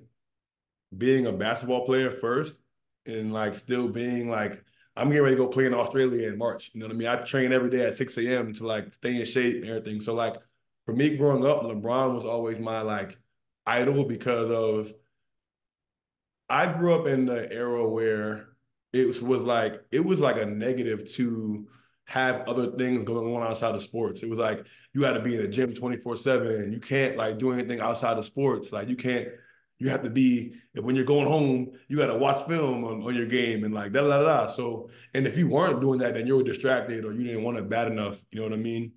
[0.97, 2.59] being a basketball player first
[3.07, 4.63] and like still being like
[4.97, 6.73] I'm getting ready to go play in Australia in March.
[6.75, 7.09] You know what I mean?
[7.09, 8.53] I train every day at 6 a.m.
[8.55, 10.01] to like stay in shape and everything.
[10.01, 10.35] So like
[10.87, 13.17] for me growing up, LeBron was always my like
[13.65, 14.93] idol because of
[16.49, 18.49] I grew up in the era where
[18.93, 21.69] it was, was like it was like a negative to
[22.07, 24.23] have other things going on outside of sports.
[24.23, 24.65] It was like
[24.95, 26.73] you had to be in the gym 24 7.
[26.73, 28.73] You can't like do anything outside of sports.
[28.73, 29.29] Like you can't
[29.79, 33.15] you have to be when you're going home, you got to watch film on, on
[33.15, 34.49] your game and like da da da.
[34.49, 37.59] So, and if you weren't doing that, then you were distracted or you didn't want
[37.59, 38.21] it bad enough.
[38.31, 38.93] You know what I mean?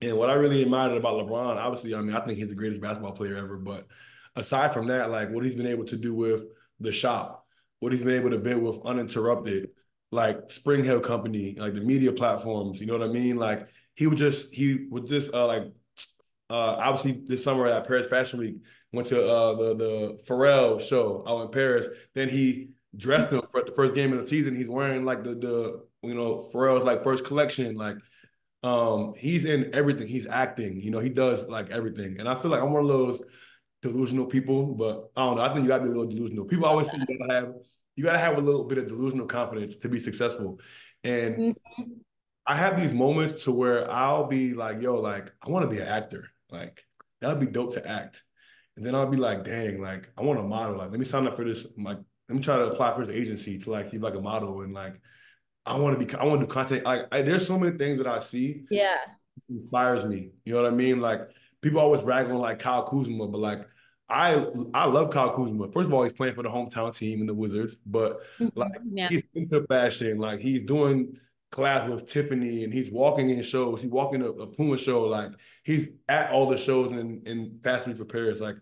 [0.00, 2.80] And what I really admired about LeBron, obviously, I mean, I think he's the greatest
[2.80, 3.56] basketball player ever.
[3.56, 3.86] But
[4.34, 6.46] aside from that, like what he's been able to do with
[6.80, 7.46] the shop,
[7.78, 9.70] what he's been able to build with uninterrupted,
[10.10, 13.36] like Spring Hill Company, like the media platforms, you know what I mean?
[13.36, 15.64] Like he would just he would just uh, like
[16.50, 18.56] uh, obviously this summer at Paris Fashion Week
[18.92, 21.86] went to uh, the the Pharrell show out in Paris.
[22.14, 24.54] Then he dressed him for the first game of the season.
[24.54, 27.74] He's wearing like the the you know Pharrell's like first collection.
[27.74, 27.96] Like
[28.62, 30.06] um he's in everything.
[30.06, 30.80] He's acting.
[30.80, 32.18] You know he does like everything.
[32.18, 33.22] And I feel like I'm one of those
[33.80, 34.66] delusional people.
[34.74, 35.42] But I don't know.
[35.42, 36.44] I think you got to be a little delusional.
[36.44, 37.54] People always say you gotta have
[37.96, 40.60] you gotta have a little bit of delusional confidence to be successful.
[41.04, 41.82] And mm-hmm.
[42.46, 45.80] I have these moments to where I'll be like, yo, like I want to be
[45.80, 46.28] an actor.
[46.50, 46.84] Like
[47.20, 48.22] that'd be dope to act.
[48.76, 50.76] And then I'll be like, dang, like I want a model.
[50.76, 51.66] Like, let me sign up for this.
[51.76, 51.98] Like,
[52.28, 54.72] let me try to apply for this agency to like be like a model and
[54.72, 55.00] like
[55.66, 56.84] I want to be I want to do content.
[56.84, 58.64] Like I, there's so many things that I see.
[58.70, 58.96] Yeah.
[59.48, 60.32] Inspires me.
[60.44, 61.00] You know what I mean?
[61.00, 61.20] Like
[61.60, 63.66] people always rag on like Kyle Kuzma, but like
[64.08, 65.70] I I love Kyle Kuzma.
[65.72, 68.48] First of all, he's playing for the hometown team in the Wizards, but mm-hmm.
[68.58, 69.08] like yeah.
[69.08, 70.18] he's into fashion.
[70.18, 71.18] Like he's doing
[71.52, 73.80] class with Tiffany and he's walking in shows.
[73.80, 75.02] He's walking a, a Puma show.
[75.02, 75.30] Like
[75.62, 78.40] he's at all the shows in, in Fashion Week for Paris.
[78.40, 78.56] Like,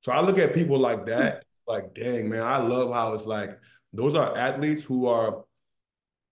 [0.00, 3.58] so I look at people like that, like, dang, man, I love how it's like
[3.92, 5.44] those are athletes who are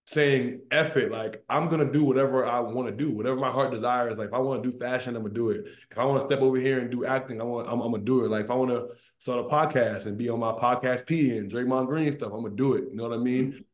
[0.07, 3.73] saying F it, like I'm gonna do whatever I want to do, whatever my heart
[3.73, 4.17] desires.
[4.17, 5.65] Like if I want to do fashion, I'm gonna do it.
[5.91, 8.05] If I want to step over here and do acting, I want I'm, I'm gonna
[8.05, 8.29] do it.
[8.29, 8.89] Like if I want to
[9.19, 12.55] start a podcast and be on my podcast P and Draymond Green stuff, I'm gonna
[12.55, 12.85] do it.
[12.91, 13.65] You know what I mean?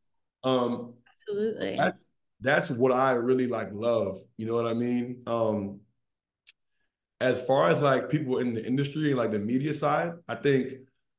[0.43, 0.49] Mm-hmm.
[0.49, 0.93] Um
[1.27, 1.75] Absolutely.
[1.77, 2.02] That's
[2.43, 4.19] that's what I really like love.
[4.37, 5.23] You know what I mean?
[5.25, 5.79] Um,
[7.21, 10.73] as far as like people in the industry, like the media side, I think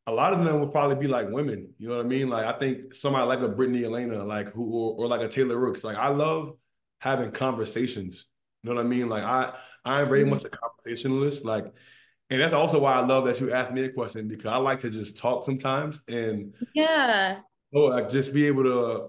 [0.06, 1.72] a lot of them would probably be like women.
[1.78, 2.28] You know what I mean?
[2.28, 5.56] Like I think somebody like a Brittany Elena, like who or, or like a Taylor
[5.56, 5.82] Rooks.
[5.82, 6.56] Like I love
[6.98, 8.26] having conversations.
[8.62, 9.08] You know what I mean?
[9.08, 9.54] Like I
[9.84, 10.30] I'm very mm-hmm.
[10.30, 11.44] much a conversationalist.
[11.44, 11.72] Like,
[12.28, 14.80] and that's also why I love that you asked me a question because I like
[14.80, 17.40] to just talk sometimes and yeah.
[17.74, 19.06] Oh, like just be able to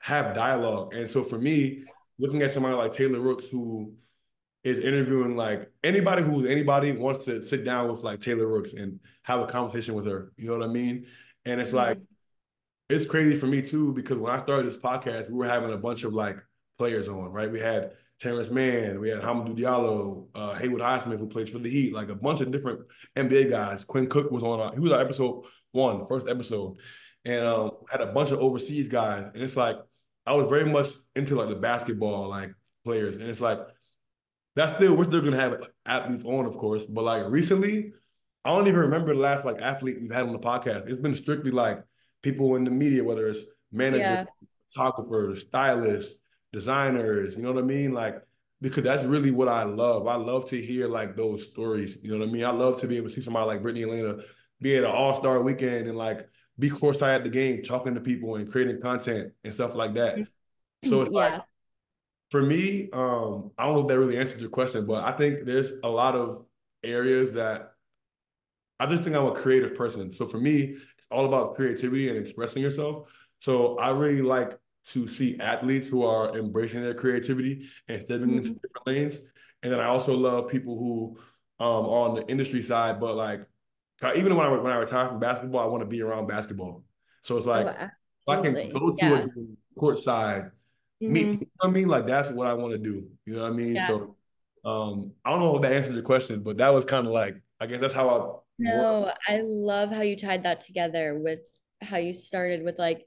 [0.00, 0.94] have dialogue.
[0.94, 1.84] And so for me,
[2.18, 3.92] looking at somebody like Taylor Rooks, who
[4.64, 9.00] is interviewing like anybody who's anybody wants to sit down with like Taylor Rooks and
[9.22, 10.32] have a conversation with her.
[10.36, 11.06] You know what I mean?
[11.44, 11.76] And it's mm-hmm.
[11.76, 11.98] like
[12.88, 15.76] it's crazy for me too because when I started this podcast, we were having a
[15.76, 16.38] bunch of like
[16.78, 17.50] players on, right?
[17.50, 21.70] We had Terance Mann, we had Hamidou Diallo, uh, Haywood Highsmith, who plays for the
[21.70, 22.80] Heat, like a bunch of different
[23.16, 23.84] NBA guys.
[23.84, 26.78] Quinn Cook was on, our, he was on episode one, first episode,
[27.24, 29.30] and um, had a bunch of overseas guys.
[29.34, 29.76] And it's like
[30.28, 32.52] I was very much into like the basketball like
[32.84, 33.58] players, and it's like
[34.54, 37.92] that's still we're still gonna have athletes on, of course, but like recently,
[38.44, 40.88] I don't even remember the last like athlete we've had on the podcast.
[40.88, 41.82] It's been strictly like
[42.22, 43.40] people in the media, whether it's
[43.72, 44.24] managers, yeah.
[44.68, 46.14] photographers, stylists,
[46.52, 47.34] designers.
[47.34, 47.94] You know what I mean?
[47.94, 48.22] Like
[48.60, 50.06] because that's really what I love.
[50.06, 51.96] I love to hear like those stories.
[52.02, 52.44] You know what I mean?
[52.44, 54.18] I love to be able to see somebody like Brittany Elena
[54.60, 56.28] be at an All Star weekend and like
[56.58, 60.16] be courtside at the game, talking to people and creating content and stuff like that.
[60.16, 60.88] Mm-hmm.
[60.88, 61.18] So it's yeah.
[61.18, 61.42] like
[62.30, 65.44] for me, um, I don't know if that really answers your question, but I think
[65.44, 66.44] there's a lot of
[66.84, 67.72] areas that
[68.80, 70.12] I just think I'm a creative person.
[70.12, 73.08] So for me, it's all about creativity and expressing yourself.
[73.40, 78.38] So I really like to see athletes who are embracing their creativity and stepping mm-hmm.
[78.38, 79.20] into different lanes.
[79.62, 81.18] And then I also love people who
[81.60, 83.44] um, are on the industry side, but like
[84.16, 86.84] even when I when I retire from basketball, I want to be around basketball.
[87.22, 89.24] So it's like oh, if I can go to yeah.
[89.24, 90.50] a court side,
[91.02, 91.12] mm-hmm.
[91.12, 91.26] meet.
[91.26, 91.88] You know what I mean?
[91.88, 93.08] Like that's what I want to do.
[93.26, 93.74] You know what I mean?
[93.74, 93.88] Yeah.
[93.88, 94.16] So
[94.64, 97.40] um, I don't know if that answered your question, but that was kind of like
[97.60, 98.38] I guess that's how I.
[98.60, 99.16] No, work.
[99.28, 101.40] I love how you tied that together with
[101.80, 103.04] how you started with like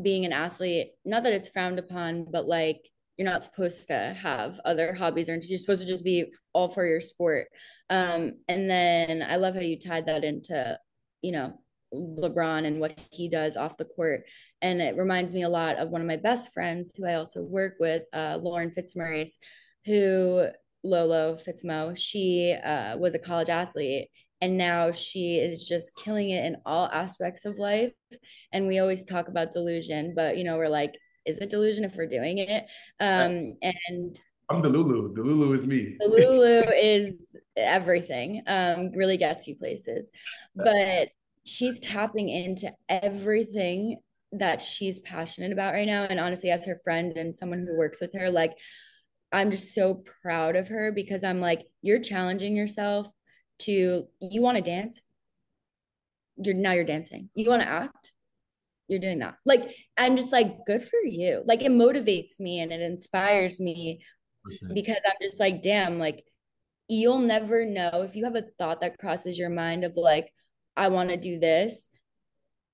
[0.00, 0.92] being an athlete.
[1.04, 2.88] Not that it's frowned upon, but like
[3.20, 6.86] you're not supposed to have other hobbies or you're supposed to just be all for
[6.86, 7.48] your sport.
[7.90, 10.78] Um, and then I love how you tied that into,
[11.20, 11.60] you know,
[11.92, 14.22] LeBron and what he does off the court.
[14.62, 17.42] And it reminds me a lot of one of my best friends who I also
[17.42, 19.36] work with, uh, Lauren Fitzmaurice,
[19.84, 20.46] who
[20.82, 24.08] Lolo Fitzmo, she uh, was a college athlete
[24.40, 27.92] and now she is just killing it in all aspects of life.
[28.50, 30.94] And we always talk about delusion, but you know, we're like,
[31.24, 32.64] is it delusion if we're doing it?
[32.98, 34.18] Um, and
[34.48, 35.14] I'm Delulu.
[35.14, 35.96] Delulu is me.
[35.98, 37.14] The Delulu is
[37.56, 38.42] everything.
[38.46, 40.10] Um, really gets you places,
[40.54, 41.08] but
[41.44, 43.98] she's tapping into everything
[44.32, 46.04] that she's passionate about right now.
[46.04, 48.52] And honestly, as her friend and someone who works with her, like
[49.32, 53.08] I'm just so proud of her because I'm like, you're challenging yourself
[53.60, 55.00] to you want to dance
[56.42, 57.28] you're now you're dancing.
[57.34, 58.12] You want to act?
[58.90, 59.36] You're doing that.
[59.46, 61.42] Like I'm just like good for you.
[61.46, 64.02] Like it motivates me and it inspires me
[64.74, 66.24] because I'm just like damn like
[66.88, 70.32] you'll never know if you have a thought that crosses your mind of like
[70.76, 71.88] I want to do this.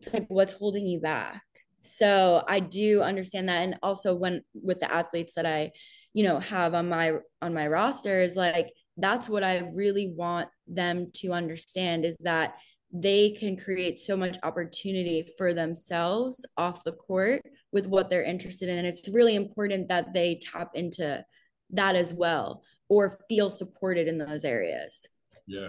[0.01, 1.43] It's like what's holding you back?
[1.83, 5.73] So I do understand that and also when with the athletes that I
[6.14, 7.12] you know have on my
[7.43, 12.55] on my roster is like that's what I really want them to understand is that
[12.93, 18.68] they can create so much opportunity for themselves off the court with what they're interested
[18.68, 18.78] in.
[18.78, 21.24] And it's really important that they tap into
[21.70, 25.09] that as well or feel supported in those areas.
[25.47, 25.68] Yeah.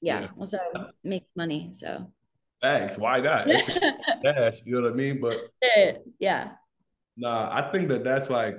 [0.00, 0.20] Yeah.
[0.20, 0.28] yeah.
[0.38, 0.58] Also
[1.04, 1.70] makes money.
[1.72, 2.10] So
[2.60, 2.96] thanks.
[2.96, 3.46] Why not?
[4.22, 5.18] Yes, you know what I mean?
[5.20, 5.38] But
[6.18, 6.52] yeah.
[7.16, 8.56] Nah, I think that that's like,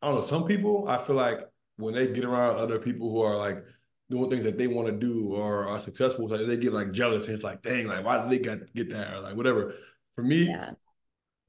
[0.00, 1.40] I don't know, some people I feel like
[1.76, 3.64] when they get around other people who are like
[4.10, 7.26] doing things that they want to do or are successful, so they get like jealous
[7.26, 9.74] and it's like, dang, like why did they get get that or like whatever.
[10.14, 10.70] For me, yeah.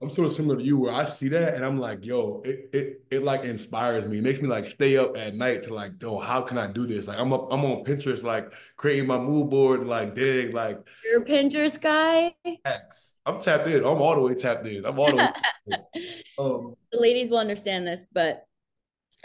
[0.01, 2.69] I'm sort of similar to you where I see that and I'm like, yo, it
[2.71, 4.19] it it like inspires me.
[4.19, 6.87] It makes me like stay up at night to like, yo, how can I do
[6.87, 7.07] this?
[7.07, 11.25] Like I'm up, I'm on Pinterest, like creating my mood board, like dig, like you're
[11.25, 12.33] Pinterest guy.
[12.63, 13.15] X.
[13.25, 13.79] I'm tapped in.
[13.79, 14.85] I'm all the way tapped in.
[14.85, 15.77] I'm all the way.
[16.39, 18.45] um, the ladies will understand this, but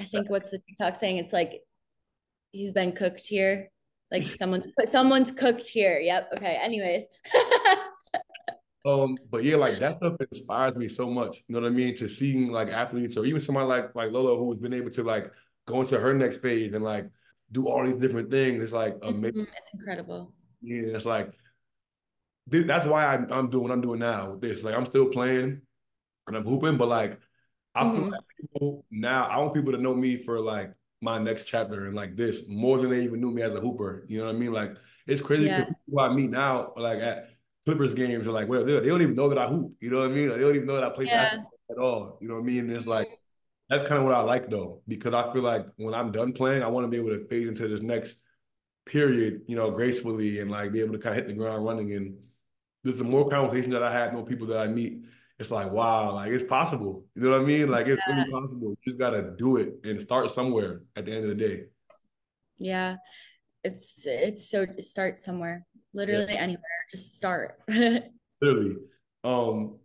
[0.01, 1.19] I think what's the TikTok saying?
[1.19, 1.63] It's like
[2.55, 3.69] he's been cooked here.
[4.11, 5.99] Like someone someone's cooked here.
[5.99, 6.31] Yep.
[6.37, 6.59] Okay.
[6.63, 7.05] Anyways.
[8.87, 11.43] um, but yeah, like that stuff inspires me so much.
[11.49, 11.97] You know what I mean?
[11.97, 15.33] To seeing like athletes or even somebody like like Lolo who's been able to like
[15.67, 17.11] go into her next phase and like
[17.51, 18.63] do all these different things.
[18.63, 19.09] It's like mm-hmm.
[19.09, 19.47] amazing.
[19.57, 20.33] It's incredible.
[20.61, 21.33] Yeah, it's like
[22.47, 24.63] that's why I'm, I'm doing what I'm doing now with this.
[24.63, 25.61] Like I'm still playing
[26.27, 27.19] and I'm hooping, but like
[27.75, 27.97] I mm-hmm.
[27.97, 30.73] feel like people now I want people to know me for like
[31.05, 34.05] my next chapter and like this more than they even knew me as a hooper.
[34.09, 34.53] You know what I mean?
[34.53, 34.75] Like
[35.07, 35.65] it's crazy yeah.
[35.65, 37.29] people I meet now, like at
[37.65, 39.75] Clippers games, or like well, they, don't even know that I hoop.
[39.81, 40.29] You know what I mean?
[40.29, 41.23] Like, they don't even know that I play yeah.
[41.25, 42.19] basketball at all.
[42.21, 42.61] You know what I mean?
[42.61, 43.15] And it's like mm-hmm.
[43.69, 46.63] that's kind of what I like though, because I feel like when I'm done playing,
[46.63, 48.17] I want to be able to phase into this next
[48.87, 51.93] period, you know, gracefully and like be able to kind of hit the ground running.
[51.93, 52.17] And
[52.83, 55.03] there's the more conversation that I had, more people that I meet
[55.39, 57.05] it's like wow, like it's possible.
[57.15, 57.69] You know what I mean?
[57.69, 58.17] Like it's yeah.
[58.17, 58.71] really possible.
[58.71, 61.65] You just gotta do it and start somewhere at the end of the day.
[62.59, 62.97] Yeah,
[63.65, 65.67] it's it's so start somewhere.
[65.93, 66.41] Literally yeah.
[66.41, 66.87] anywhere.
[66.91, 67.59] Just start.
[67.69, 68.77] Literally.
[69.25, 69.79] Um.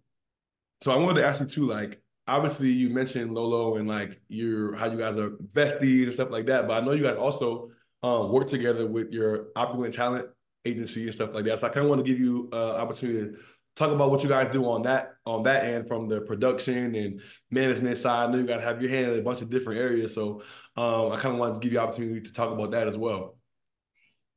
[0.82, 4.76] So I wanted to ask you too, like obviously you mentioned Lolo and like your
[4.76, 7.72] how you guys are besties and stuff like that, but I know you guys also
[8.04, 10.28] um, work together with your opulent talent
[10.64, 11.60] agency and stuff like that.
[11.60, 13.36] So I kind of want to give you uh opportunity
[13.80, 17.22] talk about what you guys do on that on that end from the production and
[17.50, 18.30] management side.
[18.30, 20.44] I know you guys have your hand in a bunch of different areas, so
[20.76, 23.38] um, I kind of wanted to give you opportunity to talk about that as well.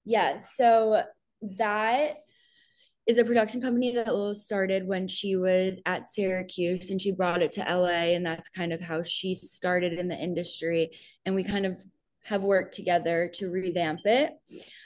[0.05, 1.03] Yeah, so
[1.59, 2.19] that
[3.07, 7.43] is a production company that Lolo started when she was at Syracuse and she brought
[7.43, 10.91] it to LA and that's kind of how she started in the industry
[11.27, 11.77] and we kind of
[12.23, 14.33] have worked together to revamp it.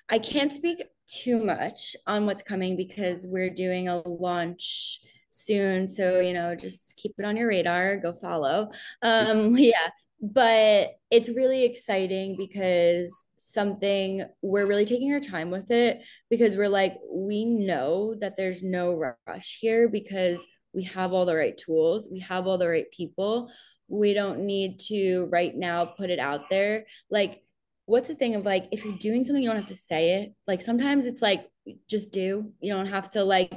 [0.08, 5.00] I can't speak too much on what's coming because we're doing a launch
[5.30, 5.88] soon.
[5.88, 8.70] So, you know, just keep it on your radar, go follow.
[9.02, 9.88] Um, yeah,
[10.20, 16.68] but it's really exciting because something we're really taking our time with it because we're
[16.68, 18.92] like, we know that there's no
[19.26, 23.50] rush here because we have all the right tools, we have all the right people.
[23.88, 26.86] We don't need to right now put it out there.
[27.08, 27.42] Like,
[27.86, 30.34] what's the thing of like if you're doing something you don't have to say it.
[30.46, 31.46] Like sometimes it's like
[31.88, 32.52] just do.
[32.60, 33.52] You don't have to like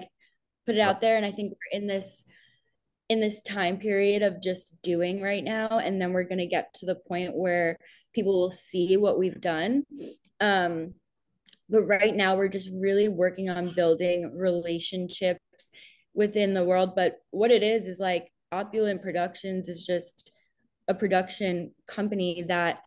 [0.66, 1.18] put it out there.
[1.18, 2.24] And i think we're in this
[3.10, 5.80] in this time period of just doing right now.
[5.80, 7.78] And then we're going to get to the point where
[8.14, 9.84] people will see what we've done.
[10.40, 10.94] Um
[11.72, 15.70] but right now we're just really working on building relationships
[16.14, 16.96] within the world.
[16.96, 20.32] But what it is is like opulent productions is just
[20.88, 22.80] a production company that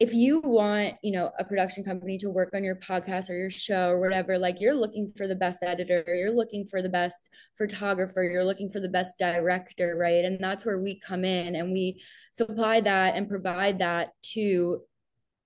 [0.00, 3.50] if you want, you know, a production company to work on your podcast or your
[3.50, 7.28] show or whatever, like you're looking for the best editor, you're looking for the best
[7.56, 10.24] photographer, you're looking for the best director, right?
[10.24, 14.80] And that's where we come in and we supply that and provide that to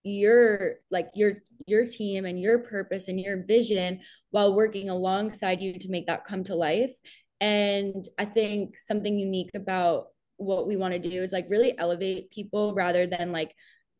[0.04, 1.34] your like your
[1.66, 6.24] your team and your purpose and your vision while working alongside you to make that
[6.24, 6.92] come to life.
[7.40, 10.06] And I think something unique about
[10.38, 13.54] what we want to do is like really elevate people rather than like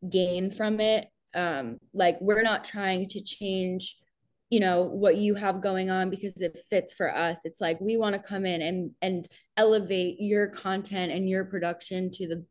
[0.09, 3.97] gain from it um like we're not trying to change
[4.49, 7.97] you know what you have going on because it fits for us it's like we
[7.97, 9.27] want to come in and and
[9.57, 12.43] elevate your content and your production to the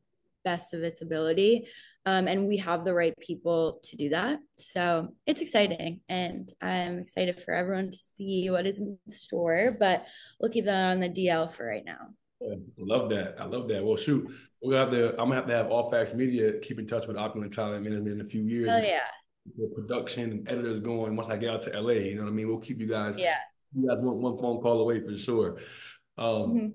[0.45, 1.69] best of its ability.
[2.07, 4.41] Um, and we have the right people to do that.
[4.57, 6.01] So it's exciting.
[6.09, 9.77] And I'm excited for everyone to see what is in store.
[9.79, 10.07] But
[10.41, 12.09] we'll keep that on the DL for right now.
[12.79, 13.37] Love that.
[13.39, 13.85] I love that.
[13.85, 14.31] Well, shoot,
[14.63, 15.11] we're gonna have to.
[15.13, 18.21] I'm gonna have to have All Facts Media keep in touch with Opulent Talent Management
[18.21, 18.69] in a few years.
[18.71, 19.01] Oh yeah.
[19.57, 21.93] The production and editors going once I get out to LA.
[21.93, 22.49] You know what I mean?
[22.49, 23.17] We'll keep you guys.
[23.17, 23.37] Yeah.
[23.75, 25.59] You guys want one phone call away for sure.
[26.17, 26.67] Um, Mm-hmm.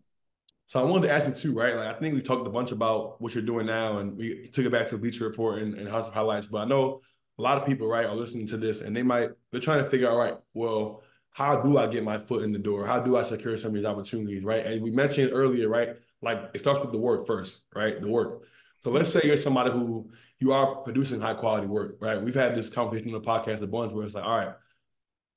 [0.66, 1.76] So I wanted to ask you too, right?
[1.76, 4.66] Like I think we talked a bunch about what you're doing now, and we took
[4.66, 6.48] it back to the Bleacher Report and, and House of Highlights.
[6.48, 7.02] But I know
[7.38, 9.90] a lot of people, right, are listening to this, and they might they're trying to
[9.90, 12.86] figure out, right, well, how do I get my foot in the door?
[12.88, 14.66] How do I secure some of these opportunities, right?
[14.66, 15.90] And we mentioned earlier, right,
[16.24, 18.02] like it starts with the work first, right?
[18.02, 18.44] The work.
[18.84, 20.10] So let's say you're somebody who
[20.40, 22.22] you are producing high quality work, right?
[22.22, 24.56] We've had this conversation on the podcast a bunch where it's like, all right,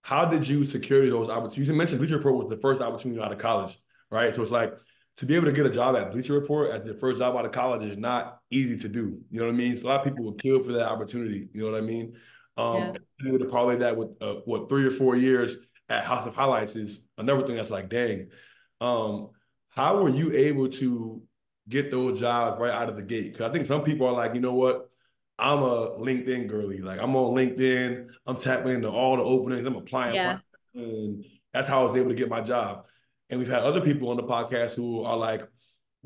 [0.03, 1.69] how did you secure those opportunities?
[1.69, 3.79] You mentioned Bleacher Report was the first opportunity out of college,
[4.11, 4.35] right?
[4.35, 4.73] So it's like
[5.17, 7.45] to be able to get a job at Bleacher Report at the first job out
[7.45, 9.21] of college is not easy to do.
[9.31, 9.79] You know what I mean?
[9.79, 11.49] So a lot of people will kill for that opportunity.
[11.53, 12.15] You know what I mean?
[12.57, 13.29] Um, Yeah.
[13.29, 15.57] able to parlay that with uh, what three or four years
[15.89, 18.29] at House of Highlights is another thing that's like, dang.
[18.81, 19.31] Um,
[19.77, 21.23] how were you able to
[21.69, 23.33] get those jobs right out of the gate?
[23.33, 24.89] Because I think some people are like, you know what?
[25.39, 26.79] I'm a LinkedIn girly.
[26.79, 28.07] Like I'm on LinkedIn.
[28.27, 29.67] I'm tapping into all the openings.
[29.67, 30.39] I'm applying, Yeah.
[30.75, 32.87] applying, and that's how I was able to get my job.
[33.29, 35.47] And we've had other people on the podcast who are like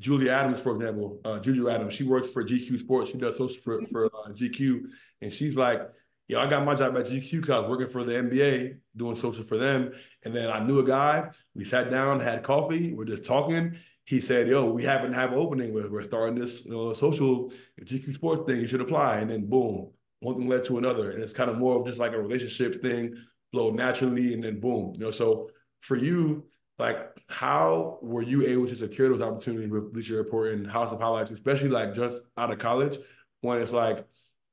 [0.00, 1.94] Julie Adams, for example, uh, Juju Adams.
[1.94, 3.10] She works for GQ Sports.
[3.10, 4.84] She does social for, for uh, GQ,
[5.20, 5.82] and she's like,
[6.30, 9.16] "Yo, I got my job at GQ because I was working for the NBA, doing
[9.16, 9.92] social for them.
[10.24, 11.28] And then I knew a guy.
[11.54, 12.94] We sat down, had coffee.
[12.94, 13.76] We're just talking.
[14.04, 15.74] He said, "Yo, we happen to have an opening.
[15.74, 17.52] We're, we're starting this uh, social
[17.82, 18.60] GQ Sports thing.
[18.60, 21.58] You should apply." And then boom, one thing led to another, and it's kind of
[21.58, 23.16] more of just like a relationship thing,
[23.52, 25.10] flow naturally, and then boom, you know.
[25.10, 25.50] So
[25.80, 26.46] for you,
[26.78, 31.00] like, how were you able to secure those opportunities with Bleacher Report and House of
[31.00, 32.98] Highlights, especially like just out of college,
[33.40, 34.06] when it's like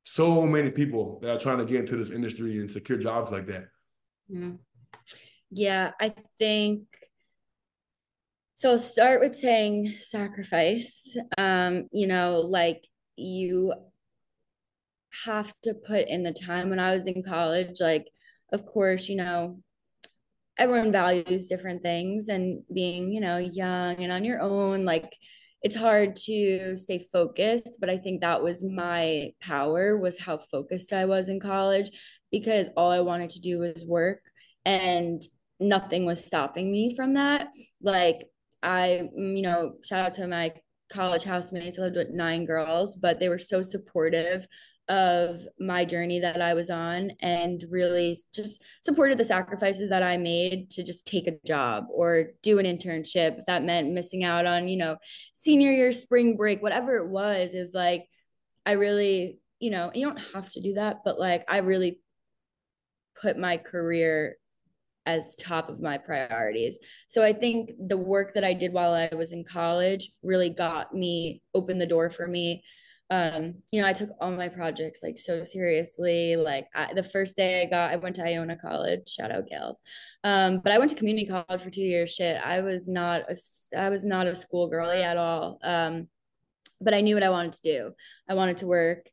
[0.10, 3.45] so many people that are trying to get into this industry and secure jobs like
[3.47, 3.66] that?
[4.32, 4.60] Mhm.
[5.51, 6.84] Yeah, I think
[8.53, 8.78] so.
[8.78, 11.18] Start with saying sacrifice.
[11.38, 12.88] Um, you know, like
[13.18, 13.74] you
[15.26, 16.70] have to put in the time.
[16.70, 18.08] When I was in college, like,
[18.53, 19.62] of course, you know,
[20.58, 25.18] everyone values different things, and being, you know, young and on your own, like,
[25.68, 27.76] it's hard to stay focused.
[27.82, 31.89] But I think that was my power was how focused I was in college
[32.32, 34.22] because all I wanted to do was work
[34.63, 35.22] and
[35.59, 37.49] nothing was stopping me from that.
[37.82, 38.20] Like
[38.63, 40.53] I, mm, you know, shout out to my
[40.89, 41.78] college housemates.
[41.78, 44.47] I lived with nine girls, but they were so supportive
[44.90, 50.18] of my journey that I was on and really just supported the sacrifices that I
[50.18, 53.40] made to just take a job or do an internship.
[53.40, 54.98] If that meant missing out on, you know,
[55.34, 58.06] senior year, spring break, whatever it was, is like
[58.66, 62.00] I really, you know, you don't have to do that, but like I really
[63.22, 64.36] put my career
[65.06, 66.78] as top of my priorities.
[67.08, 70.94] So I think the work that I did while I was in college really got
[70.94, 72.64] me opened the door for me.
[73.10, 76.36] Um, you know, I took all my projects like so seriously.
[76.36, 79.08] Like I, the first day I got, I went to Iona College.
[79.08, 79.82] Shout out Gaels.
[80.24, 82.14] Um, but I went to community college for two years.
[82.14, 83.36] Shit, I was not a,
[83.78, 85.60] I was not a school girly at all.
[85.64, 86.08] Um,
[86.82, 87.91] but I knew what I wanted to do.
[88.30, 89.10] I wanted to work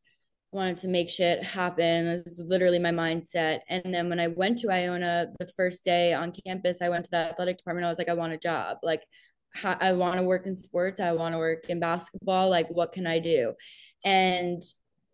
[0.55, 2.23] I wanted to make shit happen.
[2.25, 3.61] This is literally my mindset.
[3.69, 7.11] And then when I went to Iona the first day on campus, I went to
[7.11, 7.85] the athletic department.
[7.85, 8.79] I was like, I want a job.
[8.81, 9.03] Like,
[9.65, 11.01] I want to work in sports.
[11.01, 12.51] I want to work in basketball.
[12.51, 13.55] Like, what can I do?
[14.05, 14.63] And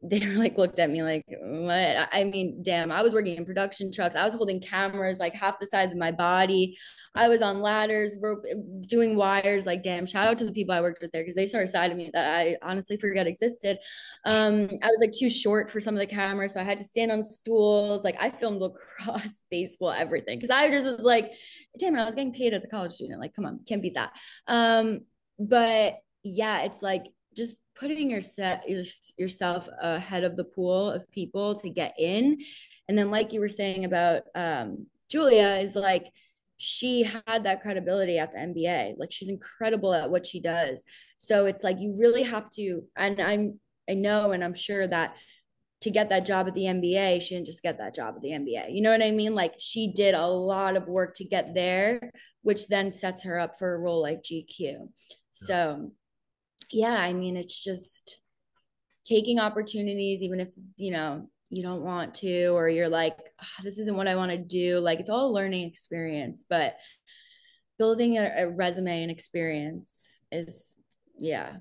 [0.03, 2.09] they were like looked at me like what?
[2.11, 4.17] I mean damn i was working in production trucks.
[4.17, 6.79] I was holding cameras like half the size of my body.
[7.15, 8.45] I was on ladders rope
[8.87, 11.47] doing wires like damn shout out to the people i worked with there because they
[11.47, 13.77] saw a side of me that i honestly forget existed.
[14.25, 16.85] Um i was like too short for some of the cameras so i had to
[16.85, 18.03] stand on stools.
[18.03, 21.31] Like i filmed lacrosse baseball everything because i just was like
[21.79, 23.97] damn it i was getting paid as a college student like come on can't beat
[23.97, 24.13] that.
[24.47, 25.01] Um
[25.39, 27.05] but yeah it's like
[27.37, 28.83] just putting your set, your,
[29.17, 32.39] yourself ahead of the pool of people to get in.
[32.89, 36.07] And then, like you were saying about um, Julia, is like
[36.59, 38.99] she had that credibility at the NBA.
[38.99, 40.85] Like she's incredible at what she does.
[41.19, 43.59] So it's like you really have to, and I'm,
[43.89, 45.17] I know, and I'm sure that
[45.81, 48.33] to get that job at the NBA, she didn't just get that job at the
[48.33, 48.75] NBA.
[48.75, 49.35] You know what I mean?
[49.35, 52.13] Like she did a lot of work to get there,
[52.43, 54.49] which then sets her up for a role like GQ.
[54.59, 54.77] Yeah.
[55.33, 55.93] So
[56.71, 58.19] yeah, I mean, it's just
[59.05, 63.79] taking opportunities, even if, you know, you don't want to, or you're like, oh, this
[63.79, 64.79] isn't what I want to do.
[64.79, 66.77] Like, it's all a learning experience, but
[67.79, 70.77] building a, a resume and experience is,
[71.19, 71.57] yeah.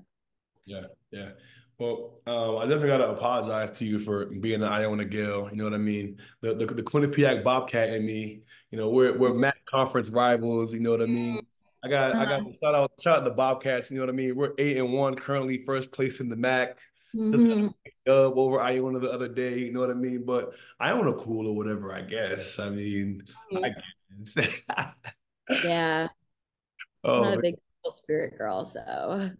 [0.64, 0.82] Yeah.
[1.10, 1.30] Yeah.
[1.78, 5.48] Well, um, I definitely got to apologize to you for being an Iona Gael.
[5.50, 6.18] You know what I mean?
[6.42, 8.42] The the, the Quinnipiac Bobcat and me.
[8.70, 9.44] You know, we're we're Mm-hmm.
[9.44, 10.74] MAAC conference rivals.
[10.74, 11.46] You know what I mean?
[11.82, 12.50] I got I got Uh-huh.
[12.62, 13.90] shout out shout out the Bobcats.
[13.90, 14.36] You know what I mean?
[14.36, 16.74] We're eight and one, currently first place in the MAAC.
[17.14, 17.74] Just Mhm.
[17.86, 19.58] a dub over Iona the other day.
[19.58, 20.24] You know what I mean?
[20.24, 21.92] But Iona cool or whatever.
[21.92, 22.58] I guess.
[22.58, 23.22] I mean,
[23.54, 24.52] I guess.
[25.64, 26.06] Yeah,
[27.02, 29.30] oh, not a big school spirit girl, so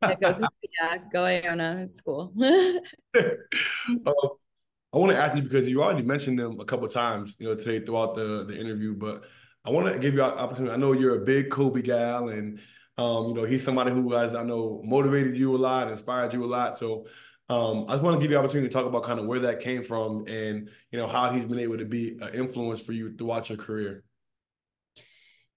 [0.00, 0.38] I go
[0.80, 1.80] yeah, go Iona.
[1.82, 2.32] It's cool.
[2.40, 2.80] Um,
[4.06, 7.54] I want to ask you because you already mentioned them a couple times, you know,
[7.56, 8.94] today throughout the the interview.
[8.94, 9.24] But
[9.64, 10.72] I want to give you an opportunity.
[10.72, 12.60] I know you're a big Kobe gal, and
[12.98, 16.44] um, you know he's somebody who has I know motivated you a lot, inspired you
[16.44, 16.78] a lot.
[16.78, 17.06] So
[17.48, 19.40] um, I just want to give you an opportunity to talk about kind of where
[19.40, 22.92] that came from, and you know how he's been able to be an influence for
[22.92, 24.04] you throughout your career.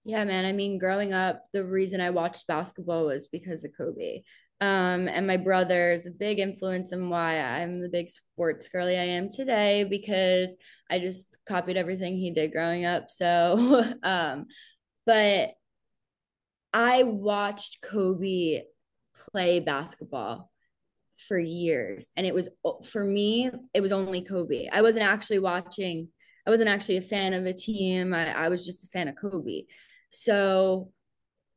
[0.05, 0.45] Yeah, man.
[0.45, 4.24] I mean, growing up, the reason I watched basketball was because of Kobe.
[4.60, 8.97] Um, and my brother is a big influence in why I'm the big sports girly
[8.97, 10.55] I am today because
[10.89, 13.10] I just copied everything he did growing up.
[13.10, 14.47] So, um,
[15.05, 15.51] but
[16.74, 18.62] I watched Kobe
[19.32, 20.51] play basketball
[21.28, 22.49] for years, and it was
[22.84, 24.68] for me, it was only Kobe.
[24.72, 26.10] I wasn't actually watching,
[26.45, 28.14] I wasn't actually a fan of a team.
[28.14, 29.64] I, I was just a fan of Kobe.
[30.10, 30.91] So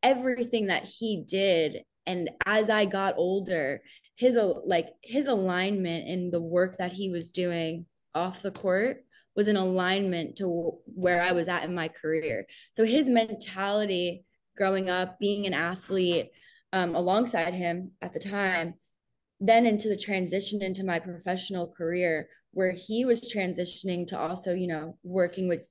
[0.03, 3.83] everything that he did, and as I got older,
[4.17, 9.05] his like his alignment and the work that he was doing off the court
[9.37, 12.47] was in alignment to where I was at in my career.
[12.73, 14.25] So his mentality
[14.57, 16.31] growing up, being an athlete
[16.73, 18.75] um, alongside him at the time,
[19.41, 24.67] then into the transition into my professional career, where he was transitioning to also, you
[24.67, 25.63] know, working with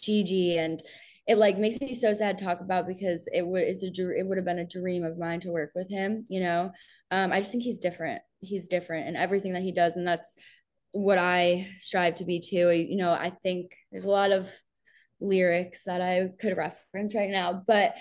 [0.00, 0.80] Gigi and
[1.26, 4.26] it like makes me so sad to talk about because it would it's a it
[4.26, 6.70] would have been a dream of mine to work with him you know?
[7.10, 8.22] Um i just think he's different.
[8.40, 10.34] He's different in everything that he does and that's
[10.92, 12.70] what i strive to be too.
[12.70, 14.48] You know i think there's a lot of
[15.20, 17.94] lyrics that i could reference right now but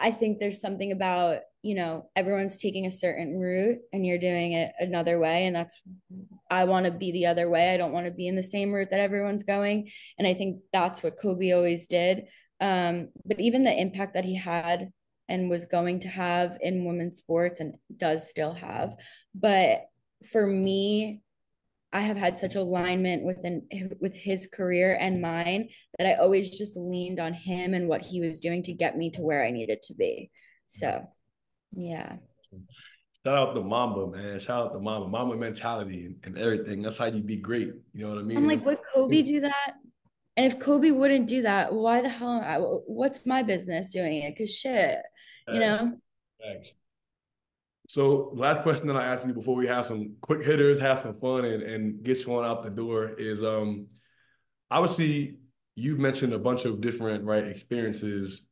[0.00, 4.52] i think there's something about you know everyone's taking a certain route and you're doing
[4.52, 5.80] it another way and that's
[6.50, 7.74] i want to be the other way.
[7.74, 10.60] I don't want to be in the same route that everyone's going and i think
[10.72, 12.24] that's what kobe always did
[12.64, 14.90] um, but even the impact that he had
[15.28, 18.94] and was going to have in women's sports and does still have.
[19.34, 19.82] But
[20.32, 21.20] for me,
[21.92, 23.68] I have had such alignment within
[24.00, 28.20] with his career and mine that I always just leaned on him and what he
[28.20, 30.30] was doing to get me to where I needed to be.
[30.66, 31.06] So,
[31.72, 32.16] yeah.
[33.26, 34.40] Shout out to Mamba, man.
[34.40, 35.08] Shout out to Mamba.
[35.08, 36.80] Mamba mentality and, and everything.
[36.80, 37.74] That's how you be great.
[37.92, 38.38] You know what I mean?
[38.38, 39.74] I'm like, would Kobe do that?
[40.36, 42.40] And if Kobe wouldn't do that, why the hell?
[42.44, 44.36] I, what's my business doing it?
[44.36, 44.98] Cause shit,
[45.48, 45.96] you know.
[46.42, 46.72] Thanks.
[47.88, 51.14] So, last question that I asked you before we have some quick hitters, have some
[51.14, 53.86] fun, and, and get you on out the door is um,
[54.70, 55.38] obviously
[55.76, 58.42] you've mentioned a bunch of different right experiences,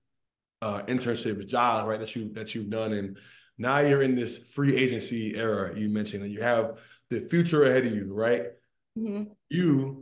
[0.60, 3.18] uh, internships, jobs, right that you that you've done, and
[3.58, 5.76] now you're in this free agency era.
[5.76, 6.78] You mentioned, and you have
[7.10, 8.46] the future ahead of you, right?
[8.98, 9.32] Mm-hmm.
[9.48, 10.01] You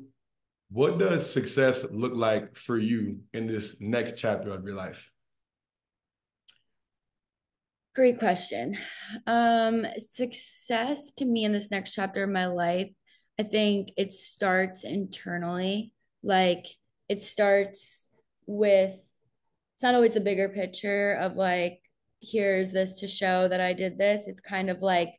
[0.70, 5.10] what does success look like for you in this next chapter of your life?
[7.94, 8.78] Great question.
[9.26, 12.88] Um, success to me in this next chapter of my life,
[13.38, 15.92] I think it starts internally.
[16.22, 16.66] Like
[17.08, 18.08] it starts
[18.46, 18.94] with,
[19.74, 21.80] it's not always the bigger picture of like,
[22.20, 24.28] here's this to show that I did this.
[24.28, 25.10] It's kind of like,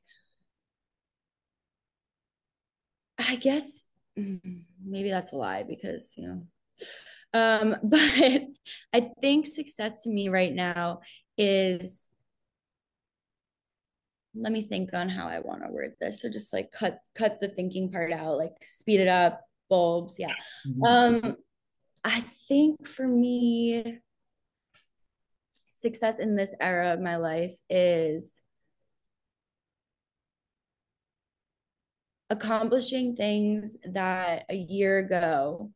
[3.20, 6.44] I guess maybe that's a lie because, you know,
[7.34, 8.44] um, but
[8.94, 11.02] I think success to me right now
[11.38, 12.08] is
[14.34, 16.22] let me think on how I want to word this.
[16.22, 20.16] So just like cut cut the thinking part out, like speed it up, bulbs.
[20.18, 20.34] Yeah.
[20.86, 21.36] Um
[22.04, 24.00] I think for me
[25.68, 28.40] success in this era of my life is
[32.32, 35.70] accomplishing things that a year ago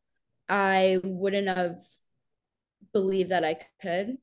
[0.48, 1.76] I wouldn't have
[2.94, 4.16] believed that I could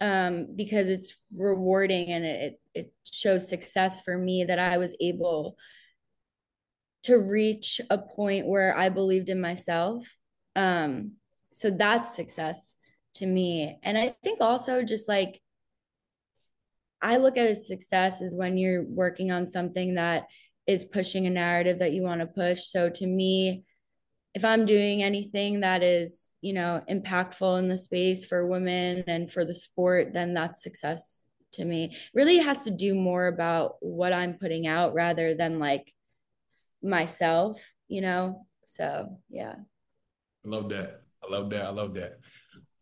[0.00, 5.58] um, because it's rewarding and it, it shows success for me that I was able
[7.02, 10.16] to reach a point where I believed in myself.
[10.56, 11.12] Um,
[11.52, 12.76] so that's success
[13.16, 13.78] to me.
[13.82, 15.42] And I think also just like
[17.02, 20.28] I look at a success as when you're working on something that
[20.66, 22.64] is pushing a narrative that you want to push.
[22.64, 23.64] So to me,
[24.34, 29.30] if I'm doing anything that is, you know, impactful in the space for women and
[29.30, 31.96] for the sport, then that's success to me.
[32.14, 35.92] Really has to do more about what I'm putting out rather than like
[36.82, 38.46] myself, you know?
[38.66, 39.54] So, yeah.
[40.44, 41.02] I love that.
[41.22, 41.66] I love that.
[41.66, 42.18] I love that.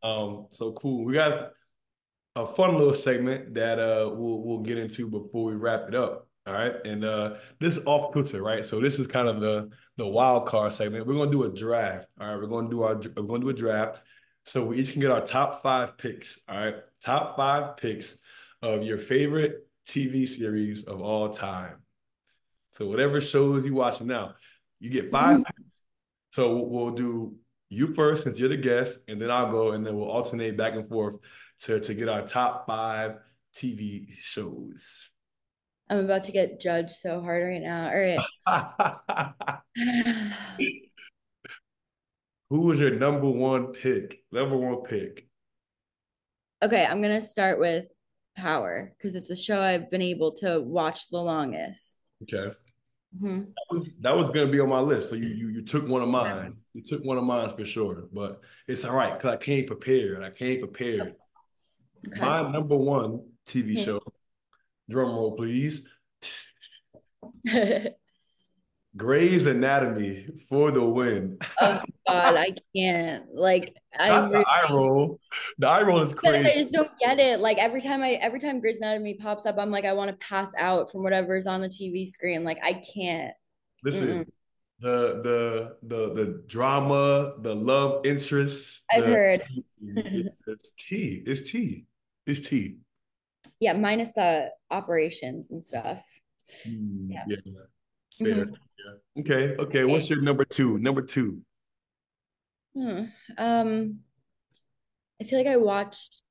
[0.02, 1.04] Um, so cool.
[1.04, 1.52] We got
[2.34, 6.28] a fun little segment that uh we'll we'll get into before we wrap it up.
[6.46, 6.74] All right.
[6.84, 8.64] And uh this is off Twitter, right?
[8.64, 11.06] So this is kind of the the wild card segment.
[11.06, 12.06] We're gonna do a draft.
[12.20, 14.02] All right, we're gonna do our we're gonna do a draft.
[14.44, 16.40] So we each can get our top five picks.
[16.48, 16.76] All right.
[17.04, 18.16] Top five picks
[18.60, 21.76] of your favorite TV series of all time.
[22.74, 24.34] So whatever shows you watching now,
[24.80, 25.62] you get 5 mm-hmm.
[26.30, 27.36] So we'll do
[27.68, 30.74] you first since you're the guest, and then I'll go, and then we'll alternate back
[30.74, 31.16] and forth
[31.60, 33.18] to to get our top five
[33.54, 35.10] TV shows.
[35.88, 37.90] I'm about to get judged so hard right now.
[37.90, 38.20] All right.
[42.50, 44.22] Who was your number one pick?
[44.30, 45.26] Number one pick.
[46.62, 47.86] Okay, I'm gonna start with
[48.36, 52.02] Power because it's the show I've been able to watch the longest.
[52.22, 52.54] Okay.
[53.16, 53.40] Mm-hmm.
[53.40, 55.10] That was that was gonna be on my list.
[55.10, 56.56] So you you you took one of mine.
[56.72, 58.08] You took one of mine for sure.
[58.12, 60.22] But it's all right because I came prepared.
[60.22, 61.14] I came prepared.
[62.08, 62.20] Okay.
[62.20, 64.00] My number one TV show.
[64.90, 65.86] Drum roll, please.
[68.96, 71.38] Grey's Anatomy for the win.
[71.60, 73.24] oh God, I can't.
[73.34, 75.18] Like I really, the eye roll.
[75.58, 76.50] The eye roll is crazy.
[76.50, 77.40] I just don't get it.
[77.40, 80.16] Like every time I every time Grey's Anatomy pops up, I'm like, I want to
[80.26, 82.44] pass out from whatever's on the TV screen.
[82.44, 83.32] Like I can't.
[83.82, 84.26] Listen, Mm-mm.
[84.80, 88.82] the the the the drama, the love interest.
[88.90, 89.44] I've the, heard.
[89.84, 91.24] It's, it's tea.
[91.26, 91.86] It's tea.
[92.24, 92.76] It's tea.
[93.62, 96.02] Yeah, minus the operations and stuff.
[96.66, 97.22] Mm, yeah.
[97.28, 97.36] yeah.
[98.20, 98.54] Mm-hmm.
[99.14, 99.20] Yeah.
[99.20, 99.54] Okay.
[99.56, 99.84] Okay.
[99.84, 100.78] What's your number two?
[100.78, 101.42] Number two.
[102.74, 103.04] Hmm.
[103.38, 104.00] Um,
[105.20, 106.24] I feel like I watched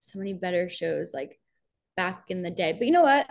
[0.00, 1.38] so many better shows like
[1.96, 2.72] back in the day.
[2.72, 3.30] But you know what?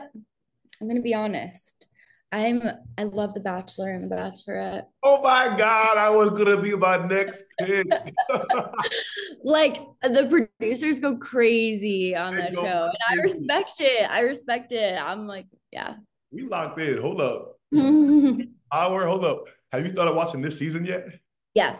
[0.79, 1.86] I'm gonna be honest.
[2.31, 2.61] I'm
[2.97, 4.85] I love The Bachelor and The Bachelorette.
[5.03, 7.87] Oh my god, I was gonna be my next pick.
[9.43, 12.97] like the producers go crazy on that show, crazy.
[13.09, 14.09] and I respect it.
[14.09, 14.99] I respect it.
[15.01, 15.95] I'm like, yeah.
[16.31, 16.97] We locked in.
[16.97, 17.59] Hold up.
[18.73, 19.05] Hour.
[19.05, 19.45] Hold up.
[19.71, 21.07] Have you started watching this season yet?
[21.53, 21.77] Yeah.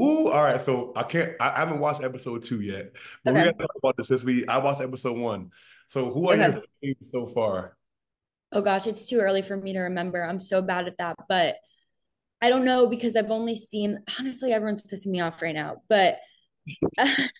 [0.00, 0.60] Ooh, all right.
[0.60, 1.32] So I can't.
[1.40, 2.92] I, I haven't watched episode two yet,
[3.24, 3.40] but okay.
[3.40, 4.46] we got to talk about this since we.
[4.48, 5.52] I watched episode one.
[5.86, 6.60] So who are okay.
[6.80, 7.75] your so far?
[8.52, 10.22] Oh gosh, it's too early for me to remember.
[10.22, 11.56] I'm so bad at that, but
[12.40, 13.98] I don't know because I've only seen.
[14.18, 16.18] Honestly, everyone's pissing me off right now, but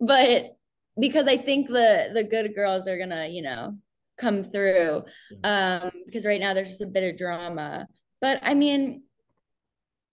[0.00, 0.56] but
[0.98, 3.76] because I think the the good girls are gonna, you know,
[4.18, 5.02] come through.
[5.44, 7.86] Um, because right now there's just a bit of drama.
[8.20, 9.02] But I mean,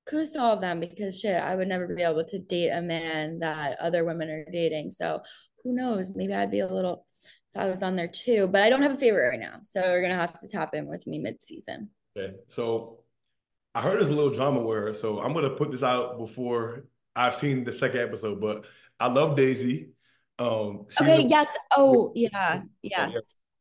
[0.08, 2.82] kudos to all of them because shit, I would never be able to date a
[2.82, 4.92] man that other women are dating.
[4.92, 5.22] So
[5.64, 6.12] who knows?
[6.16, 7.06] Maybe I'd be a little
[7.60, 8.48] I was on there too.
[8.48, 9.60] But I don't have a favorite right now.
[9.62, 11.90] So we're gonna have to tap in with me mid-season.
[12.18, 12.36] Okay.
[12.48, 13.00] So
[13.76, 17.36] I heard there's a little drama where so I'm gonna put this out before I've
[17.36, 18.66] seen the second episode, but
[19.00, 19.90] I love Daisy.
[20.40, 21.50] Um Okay, yes.
[21.76, 22.62] Oh, yeah.
[22.82, 23.12] Yeah.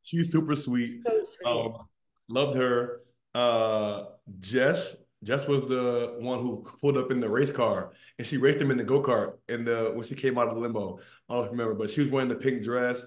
[0.02, 1.02] She's super sweet.
[1.04, 1.50] So sweet.
[1.50, 1.88] Um,
[2.28, 3.02] loved her.
[3.34, 4.04] Uh,
[4.40, 4.96] Jess.
[5.24, 8.70] Jess was the one who pulled up in the race car and she raced him
[8.70, 9.34] in the go kart.
[9.48, 12.10] And the when she came out of the limo, I don't remember, but she was
[12.10, 13.04] wearing the pink dress.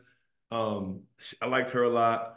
[0.51, 1.03] Um,
[1.41, 2.35] I liked her a lot.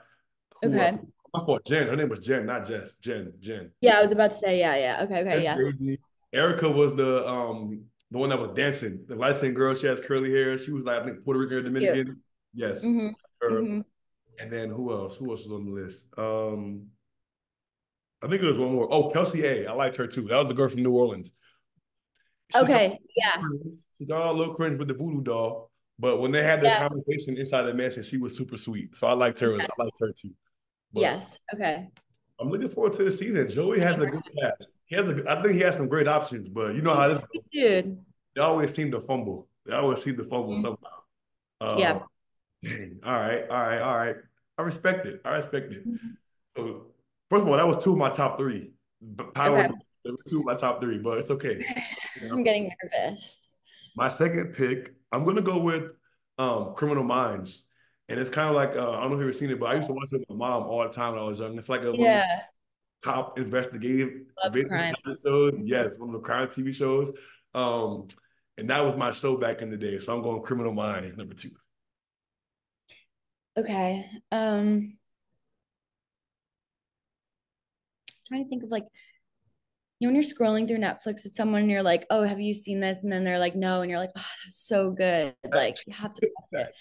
[0.62, 0.98] Who, okay.
[1.34, 1.88] I thought Jen.
[1.88, 2.94] Her name was Jen, not Jess.
[2.94, 3.32] Jen.
[3.40, 3.72] Jen.
[3.80, 4.58] Yeah, I was about to say.
[4.58, 5.02] Yeah, yeah.
[5.02, 5.56] Okay, okay, yeah.
[5.56, 5.98] Crazy.
[6.32, 9.04] Erica was the um the one that was dancing.
[9.08, 9.74] The light skinned girl.
[9.74, 10.56] She has curly hair.
[10.56, 12.20] She was like I think Puerto Rican or Dominican.
[12.54, 12.84] Yes.
[12.84, 13.08] Mm-hmm.
[13.52, 13.80] Mm-hmm.
[14.38, 15.16] And then who else?
[15.16, 16.06] Who else was on the list?
[16.16, 16.86] Um,
[18.22, 18.88] I think it was one more.
[18.90, 19.66] Oh, Kelsey A.
[19.66, 20.22] I liked her too.
[20.22, 21.32] That was the girl from New Orleans.
[22.54, 23.42] Okay, yeah.
[23.98, 26.88] She got a little cringe with the voodoo doll, but when they had their yeah.
[26.88, 28.96] conversation inside the mansion, she was super sweet.
[28.96, 29.52] So I liked her.
[29.52, 29.64] Okay.
[29.64, 30.30] I liked her too.
[30.92, 31.38] But yes.
[31.54, 31.88] Okay.
[32.40, 33.48] I'm looking forward to the season.
[33.48, 34.68] Joey has a good cast.
[34.86, 37.24] He has a, I think he has some great options, but you know how this
[37.52, 37.98] Dude.
[38.34, 39.48] They always seem to fumble.
[39.64, 40.62] They always seem to fumble mm-hmm.
[40.62, 40.94] somehow.
[41.60, 41.98] Um, yeah.
[42.62, 42.98] Dang.
[43.04, 43.48] All right.
[43.48, 43.80] All right.
[43.80, 44.16] All right.
[44.58, 45.20] I respect it.
[45.24, 45.88] I respect it.
[45.88, 46.08] Mm-hmm.
[46.56, 46.86] So,
[47.30, 48.72] first of all, that was two of my top three.
[49.34, 50.12] Power okay.
[50.28, 51.64] two of my top three, but it's okay.
[52.30, 53.54] I'm getting nervous.
[53.96, 55.84] My second pick, I'm gonna go with
[56.38, 57.62] um, Criminal Minds.
[58.08, 59.66] And it's kind of like uh, I don't know if you've ever seen it, but
[59.70, 61.56] I used to watch it with my mom all the time when I was young.
[61.58, 62.40] It's like a yeah.
[63.02, 64.26] top investigative
[65.22, 65.54] shows.
[65.62, 67.12] Yeah, it's one of the crime TV shows.
[67.54, 68.08] Um,
[68.58, 69.98] and that was my show back in the day.
[69.98, 71.50] So I'm going Criminal Minds number two.
[73.56, 74.04] Okay.
[74.30, 74.98] Um
[78.26, 78.84] trying to think of like
[80.00, 82.54] you know when you're scrolling through Netflix with someone and you're like, "Oh, have you
[82.54, 85.76] seen this?" and then they're like, "No," and you're like, "Oh, that's so good." Like
[85.86, 86.74] you have to watch it.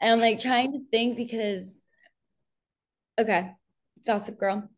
[0.00, 1.84] And I'm like trying to think because
[3.18, 3.50] okay,
[4.06, 4.68] Gossip Girl.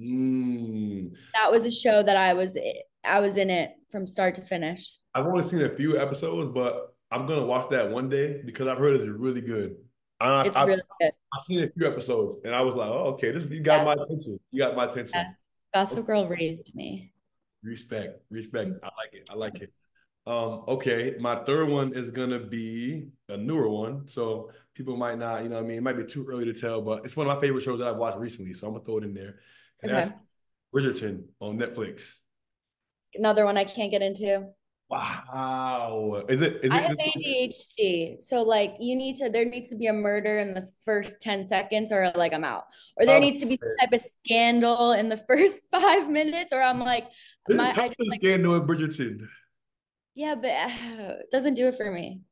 [0.00, 1.12] Mm.
[1.34, 2.56] That was a show that I was
[3.04, 4.98] I was in it from start to finish.
[5.14, 8.78] I've only seen a few episodes, but I'm gonna watch that one day because I've
[8.78, 9.76] heard it's really good.
[10.20, 11.12] I, It's I've, really good.
[11.32, 13.84] I've seen a few episodes and I was like, oh, okay, this you got Yeah.
[13.84, 14.40] my attention.
[14.50, 15.12] You got my attention.
[15.14, 15.30] Yeah.
[15.74, 17.12] Gossip Girl raised me.
[17.62, 18.70] Respect, respect.
[18.82, 19.26] I like it.
[19.30, 19.72] I like it.
[20.26, 24.06] Um, okay, my third one is gonna be a newer one.
[24.08, 26.52] So people might not, you know what I mean, it might be too early to
[26.52, 28.52] tell, but it's one of my favorite shows that I've watched recently.
[28.52, 29.40] So I'm gonna throw it in there.
[29.82, 30.02] And Okay.
[30.02, 30.10] that's
[30.74, 32.16] Bridgerton on Netflix.
[33.14, 34.52] Another one I can't get into.
[34.90, 36.24] Wow.
[36.30, 38.16] Is it is I it have ADHD.
[38.20, 41.46] So like you need to there needs to be a murder in the first 10
[41.46, 42.64] seconds or like I'm out.
[42.96, 46.52] Or there Oh, needs to be some type of scandal in the first five minutes
[46.52, 47.08] or I'm like
[47.48, 49.28] my I tough just to like scandal in Bridgerton.
[50.14, 52.22] yeah, but uh, it doesn't do it for me.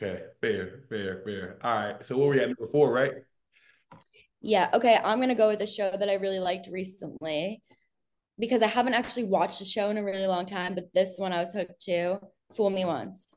[0.00, 1.58] Okay, fair, fair, fair.
[1.62, 2.04] All right.
[2.04, 3.12] So what were we at number four, right?
[4.40, 7.62] Yeah, okay, I'm gonna go with a show that I really liked recently
[8.38, 11.32] because I haven't actually watched a show in a really long time, but this one
[11.32, 12.20] I was hooked to.
[12.54, 13.36] Fool Me Once.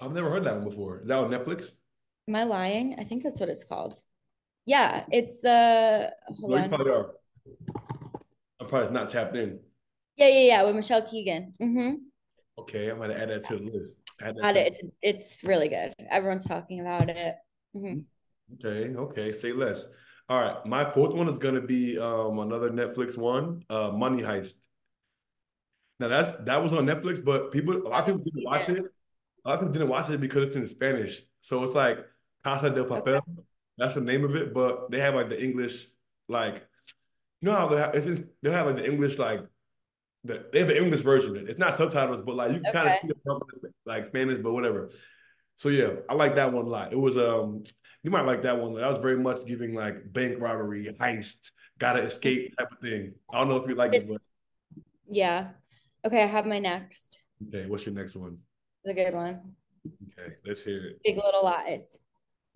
[0.00, 1.00] I've never heard that one before.
[1.00, 1.72] Is that on Netflix?
[2.28, 2.96] Am I lying?
[2.98, 3.98] I think that's what it's called.
[4.64, 6.10] Yeah, it's uh
[6.40, 6.68] hold No, you on.
[6.70, 7.10] probably are.
[8.60, 9.60] I'm probably not tapped in.
[10.16, 11.52] Yeah, yeah, yeah, with Michelle Keegan.
[11.60, 11.94] Mm-hmm.
[12.60, 13.94] Okay, I'm gonna add that to the list.
[14.22, 14.66] Add that Got to- it.
[14.68, 15.92] It's it's really good.
[16.10, 17.36] Everyone's talking about it.
[17.76, 18.04] Mhm.
[18.54, 19.84] Okay, okay, say less.
[20.28, 24.54] All right, my fourth one is gonna be um another Netflix one, uh Money Heist.
[26.00, 28.84] Now that's that was on Netflix, but people a lot of people didn't watch it.
[29.44, 31.22] A lot of people didn't watch it because it's in Spanish.
[31.40, 32.04] So it's like
[32.42, 33.22] Casa del Papel.
[33.78, 35.86] That's the name of it, but they have like the English,
[36.28, 36.66] like
[37.40, 39.46] you know how they have it's in, they have like the English like
[40.24, 41.36] the they have an English version.
[41.36, 41.50] Of it.
[41.50, 44.90] It's not subtitles, but like you can kind of see the like Spanish, but whatever.
[45.54, 46.92] So yeah, I like that one a lot.
[46.92, 47.62] It was um
[48.06, 48.72] you might like that one.
[48.74, 51.50] That was very much giving like bank robbery, heist,
[51.80, 53.12] gotta escape type of thing.
[53.32, 54.20] I don't know if you like it, but
[55.10, 55.48] Yeah.
[56.04, 57.18] Okay, I have my next.
[57.48, 58.38] okay, what's your next one?
[58.84, 59.56] It's a good one.
[60.16, 61.00] Okay, let's hear it.
[61.02, 61.98] Big Little Lies.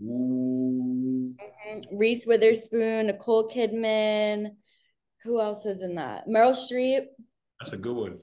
[0.01, 1.35] Ooh.
[1.35, 1.85] Mhm.
[1.98, 4.55] Reese Witherspoon, Nicole Kidman.
[5.24, 6.28] Who else is in that?
[6.28, 7.06] Meryl Streep,
[7.59, 8.20] That's a good one.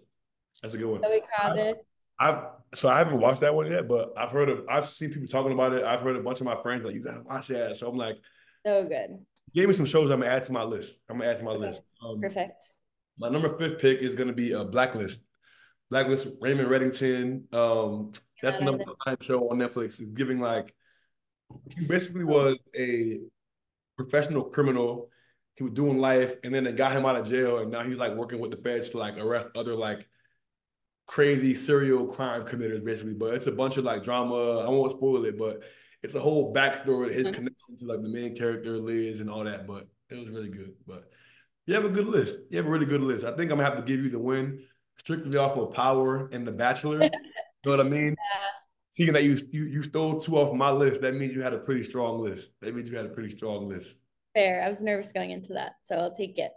[0.63, 1.01] That's a good one.
[1.01, 1.75] Zoe Kravitz.
[2.19, 2.43] I've
[2.75, 5.53] so I haven't watched that one yet, but I've heard of I've seen people talking
[5.53, 5.83] about it.
[5.83, 7.75] I've heard a bunch of my friends like you gotta watch that.
[7.77, 8.17] So I'm like,
[8.65, 9.19] So good.
[9.53, 10.99] give me some shows I'm gonna add to my list.
[11.09, 11.59] I'm gonna add to my Okay.
[11.59, 11.81] list.
[12.03, 12.71] Um, Perfect.
[13.17, 15.21] my number fifth pick is gonna be a Blacklist.
[15.89, 17.53] Blacklist, Raymond Reddington.
[17.53, 18.11] Um,
[18.41, 19.99] that's another crime show on Netflix.
[19.99, 20.73] It's giving like
[21.69, 23.19] he basically was a
[23.95, 25.09] professional criminal.
[25.55, 27.97] He was doing life, and then they got him out of jail, and now he's
[27.97, 30.07] like working with the feds to like arrest other like
[31.07, 33.15] crazy serial crime committers, basically.
[33.15, 34.59] But it's a bunch of like drama.
[34.59, 35.61] I won't spoil it, but
[36.03, 37.33] it's a whole backstory to his Mhm.
[37.33, 39.65] connection to like the main character Liz and all that.
[39.67, 40.75] But it was really good.
[40.85, 41.09] But
[41.65, 42.37] you have a good list.
[42.49, 43.25] You have a really good list.
[43.25, 44.63] I think I'm gonna have to give you the win
[44.97, 47.01] strictly off of Power and The Bachelor.
[47.03, 47.09] you
[47.65, 48.09] know what I mean?
[48.17, 48.49] Yeah.
[48.91, 51.59] Seeing that you you you stole two off my list, that means you had a
[51.59, 52.49] pretty strong list.
[52.61, 53.95] That means you had a pretty strong list.
[54.33, 54.63] Fair.
[54.63, 56.51] I was nervous going into that, so I'll take it.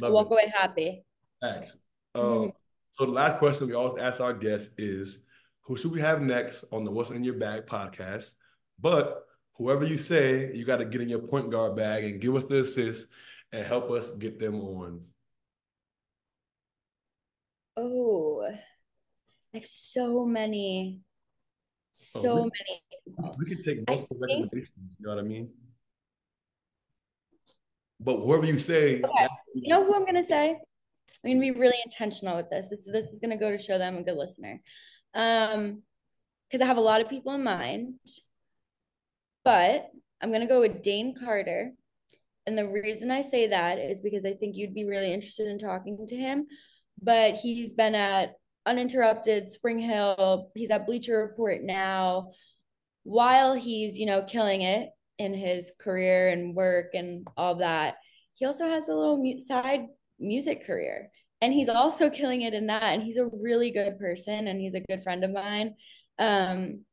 [0.00, 0.32] Love Walk it.
[0.34, 1.04] away happy.
[1.40, 1.76] Thanks.
[2.16, 2.44] Mhm.
[2.46, 2.52] Um,
[2.94, 5.18] so the last question we always ask our guests is,
[5.62, 8.30] who should we have next on the What's in Your Bag podcast?
[8.78, 12.36] But whoever you say, you got to get in your point guard bag and give
[12.36, 13.08] us the assist
[13.50, 15.00] and help us get them on.
[17.76, 18.60] Oh, I
[19.54, 22.82] have so many, oh, so we- many.
[23.38, 24.94] We can take I multiple think- recommendations.
[25.00, 25.50] You know what I mean?
[27.98, 29.28] But whoever you say, Okay.
[29.54, 30.60] You know who I'm gonna say?
[31.24, 32.68] I'm gonna be really intentional with this.
[32.68, 34.60] This this is gonna go to show that I'm a good listener.
[35.14, 35.82] Um,
[36.48, 37.94] because I have a lot of people in mind,
[39.44, 39.90] but
[40.20, 41.72] I'm gonna go with Dane Carter.
[42.46, 45.58] And the reason I say that is because I think you'd be really interested in
[45.58, 46.46] talking to him.
[47.02, 48.34] But he's been at
[48.66, 52.32] Uninterrupted, SpringHill, he's at Bleacher Report now.
[53.04, 57.96] While he's, you know, killing it in his career and work and all that,
[58.34, 59.86] he also has a little side
[60.24, 61.10] music career.
[61.40, 62.82] And he's also killing it in that.
[62.82, 65.74] And he's a really good person and he's a good friend of mine.
[66.18, 66.84] Um,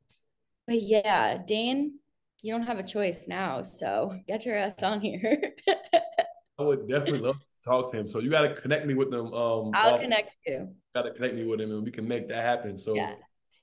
[0.68, 2.00] but yeah, Dane,
[2.42, 3.62] you don't have a choice now.
[3.62, 5.42] So get your ass on here.
[6.60, 8.08] I would definitely love to talk to him.
[8.08, 9.34] So you got to connect me with them.
[9.34, 10.76] Um, I'll connect you.
[10.94, 12.78] Got to connect me with him, and we can make that happen.
[12.78, 13.14] So Yeah.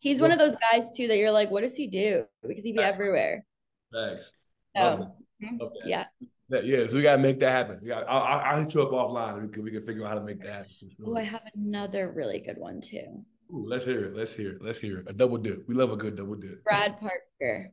[0.01, 2.25] He's one of those guys too that you're like, what does he do?
[2.47, 3.45] Because he'd be everywhere.
[3.93, 4.31] thanks.
[4.77, 5.89] Love So, mhm, Love that.
[5.89, 6.05] yeah.
[6.51, 7.79] That- yeah, so we gotta make that happen.
[7.83, 8.09] We got.
[8.09, 9.35] I'll, I'll, hit you up offline.
[9.35, 10.91] And we can we can figure out how to make that happen.
[11.05, 13.25] Oh, I have another really good one too.
[13.53, 14.17] Ooh, let's hear it.
[14.17, 14.63] Let's hear it.
[14.63, 15.07] Let's hear it.
[15.09, 15.69] A double dip.
[15.69, 16.65] We love a good double dip.
[16.65, 17.73] Brad Parker.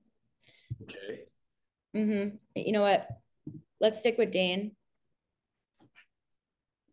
[0.84, 1.22] Okay.
[1.96, 2.36] Mm-hmm.
[2.56, 3.08] You know what?
[3.80, 4.76] Let's stick with Dane.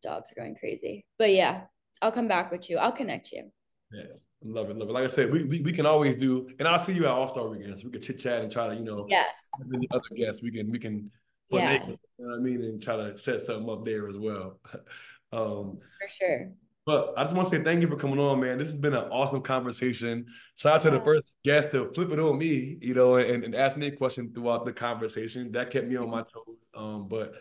[0.03, 1.05] Dogs are going crazy.
[1.19, 1.63] But yeah,
[2.01, 2.79] I'll come back with you.
[2.79, 3.51] I'll connect you.
[3.93, 4.05] Yeah,
[4.45, 4.93] love it, love it.
[4.93, 7.29] Like I said, we we, we can always do, and I'll see you at All
[7.29, 9.49] Star Weekend, so we can chit chat and try to, you know, Yes.
[9.69, 11.11] the other guests, we can we can
[11.53, 11.87] put Yeah.
[11.87, 14.59] you know what I mean, and try to set something up there as well.
[15.33, 16.53] um, For sure.
[16.87, 18.59] but I just want to say thank you for coming on, man.
[18.59, 20.27] This has been an awesome conversation.
[20.57, 23.55] Shout out to the first guest to flip it on me, you know, and, and
[23.55, 25.53] ask me a question throughout the conversation.
[25.53, 26.69] That kept me on my toes.
[26.75, 27.35] Um, but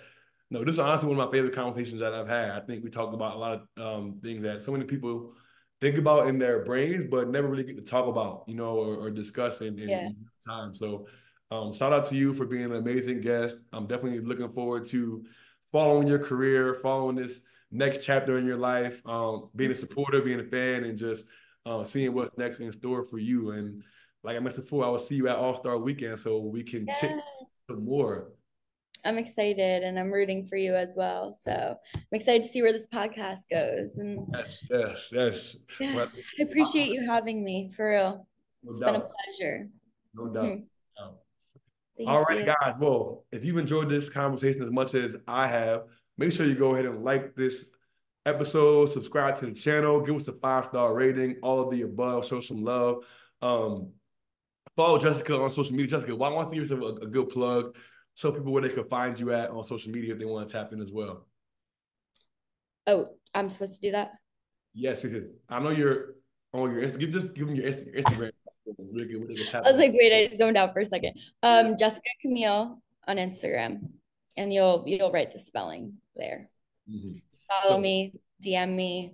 [0.49, 2.51] no, this is honestly one of my favorite conversations that I've had.
[2.51, 5.33] I think we talked about a lot of um, things that so many people
[5.79, 8.95] think about in their brains, but never really get to talk about, you know, or,
[8.97, 10.07] or discuss in, in, Yeah.
[10.07, 10.15] in
[10.45, 10.75] time.
[10.75, 11.07] So
[11.51, 13.57] um, shout out to you for being an amazing guest.
[13.73, 15.23] I'm definitely looking forward to
[15.71, 17.41] following your career, following this
[17.71, 21.25] next chapter in your life, um, being a supporter, being a fan, and just
[21.65, 23.51] uh, seeing what's next in store for you.
[23.51, 23.83] And
[24.23, 26.87] like I mentioned before, I will see you at All Star Weekend so we can
[26.87, 27.17] Yeah.
[27.69, 28.31] some more.
[29.03, 31.33] I'm excited and I'm rooting for you as well.
[31.33, 33.97] So I'm excited to see where this podcast goes.
[33.97, 35.57] And Yes, yes, yes.
[35.79, 38.27] yeah, Well, I appreciate you having me for real.
[38.63, 39.69] no It's been a pleasure.
[40.13, 40.43] no doubt.
[40.45, 40.65] Mhm.
[40.99, 41.20] no.
[42.05, 42.45] Thank All right, you.
[42.45, 42.73] guys.
[42.79, 45.83] Well, if you've enjoyed this conversation as much as I have,
[46.17, 47.63] make sure you go ahead and like this
[48.25, 52.25] episode, subscribe to the channel, give us a five star rating, all of the above,
[52.25, 53.03] show some love.
[53.43, 53.91] Um,
[54.75, 55.89] follow Jessica on social media.
[55.89, 57.75] Jessica, why don't you give us a, a good plug?
[58.15, 60.53] Show people where they can find you at on social media if they want to
[60.53, 61.27] tap in as well.
[62.87, 64.13] Oh, I'm supposed to do that?
[64.73, 65.23] Yes, yes, yes.
[65.49, 66.15] I know you're
[66.51, 67.13] on your Instagram.
[67.13, 68.31] Just give them your Instagram.
[68.65, 68.75] Where
[69.05, 70.85] they can- where they can tap I was like, wait, I zoned out for a
[70.85, 71.17] second.
[71.43, 73.89] Um, Jessica Camille on Instagram.
[74.37, 76.49] And you'll you'll write the spelling there.
[76.89, 77.21] Mhm.
[77.49, 79.13] Follow So- me, DM me,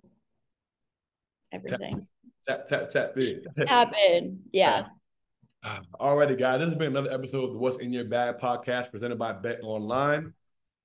[1.51, 2.07] everything.
[2.47, 3.43] Tap, tap, tap in.
[3.67, 4.43] Happen.
[4.51, 4.87] Yeah.
[5.63, 6.59] Ah, Alrighty, guys.
[6.59, 10.33] This has been another episode of the What's in Your Bag podcast presented by BetOnline.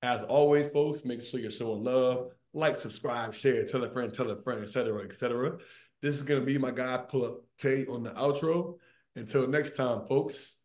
[0.01, 4.29] As always, folks, make sure you're showing love, like, subscribe, share, tell a friend, tell
[4.31, 5.57] a friend, etc., etc.
[6.03, 8.75] This is gonna be my guy pull up Tay on the outro.
[9.15, 10.55] Until next time, folks.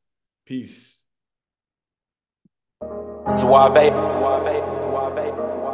[0.44, 0.98] Peace.
[2.82, 5.67] Suave, suave, suave, suave, suave, suave.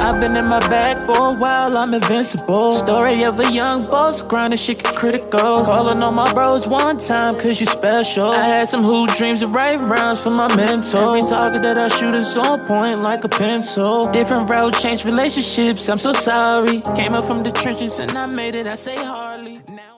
[0.00, 2.74] I've been in my bag for a while, I'm invincible.
[2.74, 5.64] Story of a young boss, grinding shit get critical.
[5.64, 8.30] Calling on my bros one time, cause you special.
[8.30, 11.16] I had some hoop dreams of right rounds for my mentor.
[11.16, 14.10] Every target that I shoot is on point like a pencil.
[14.10, 16.80] Different road, changed relationships, I'm so sorry.
[16.96, 19.60] Came up from the trenches and I made it, I say hardly.
[19.68, 19.97] Now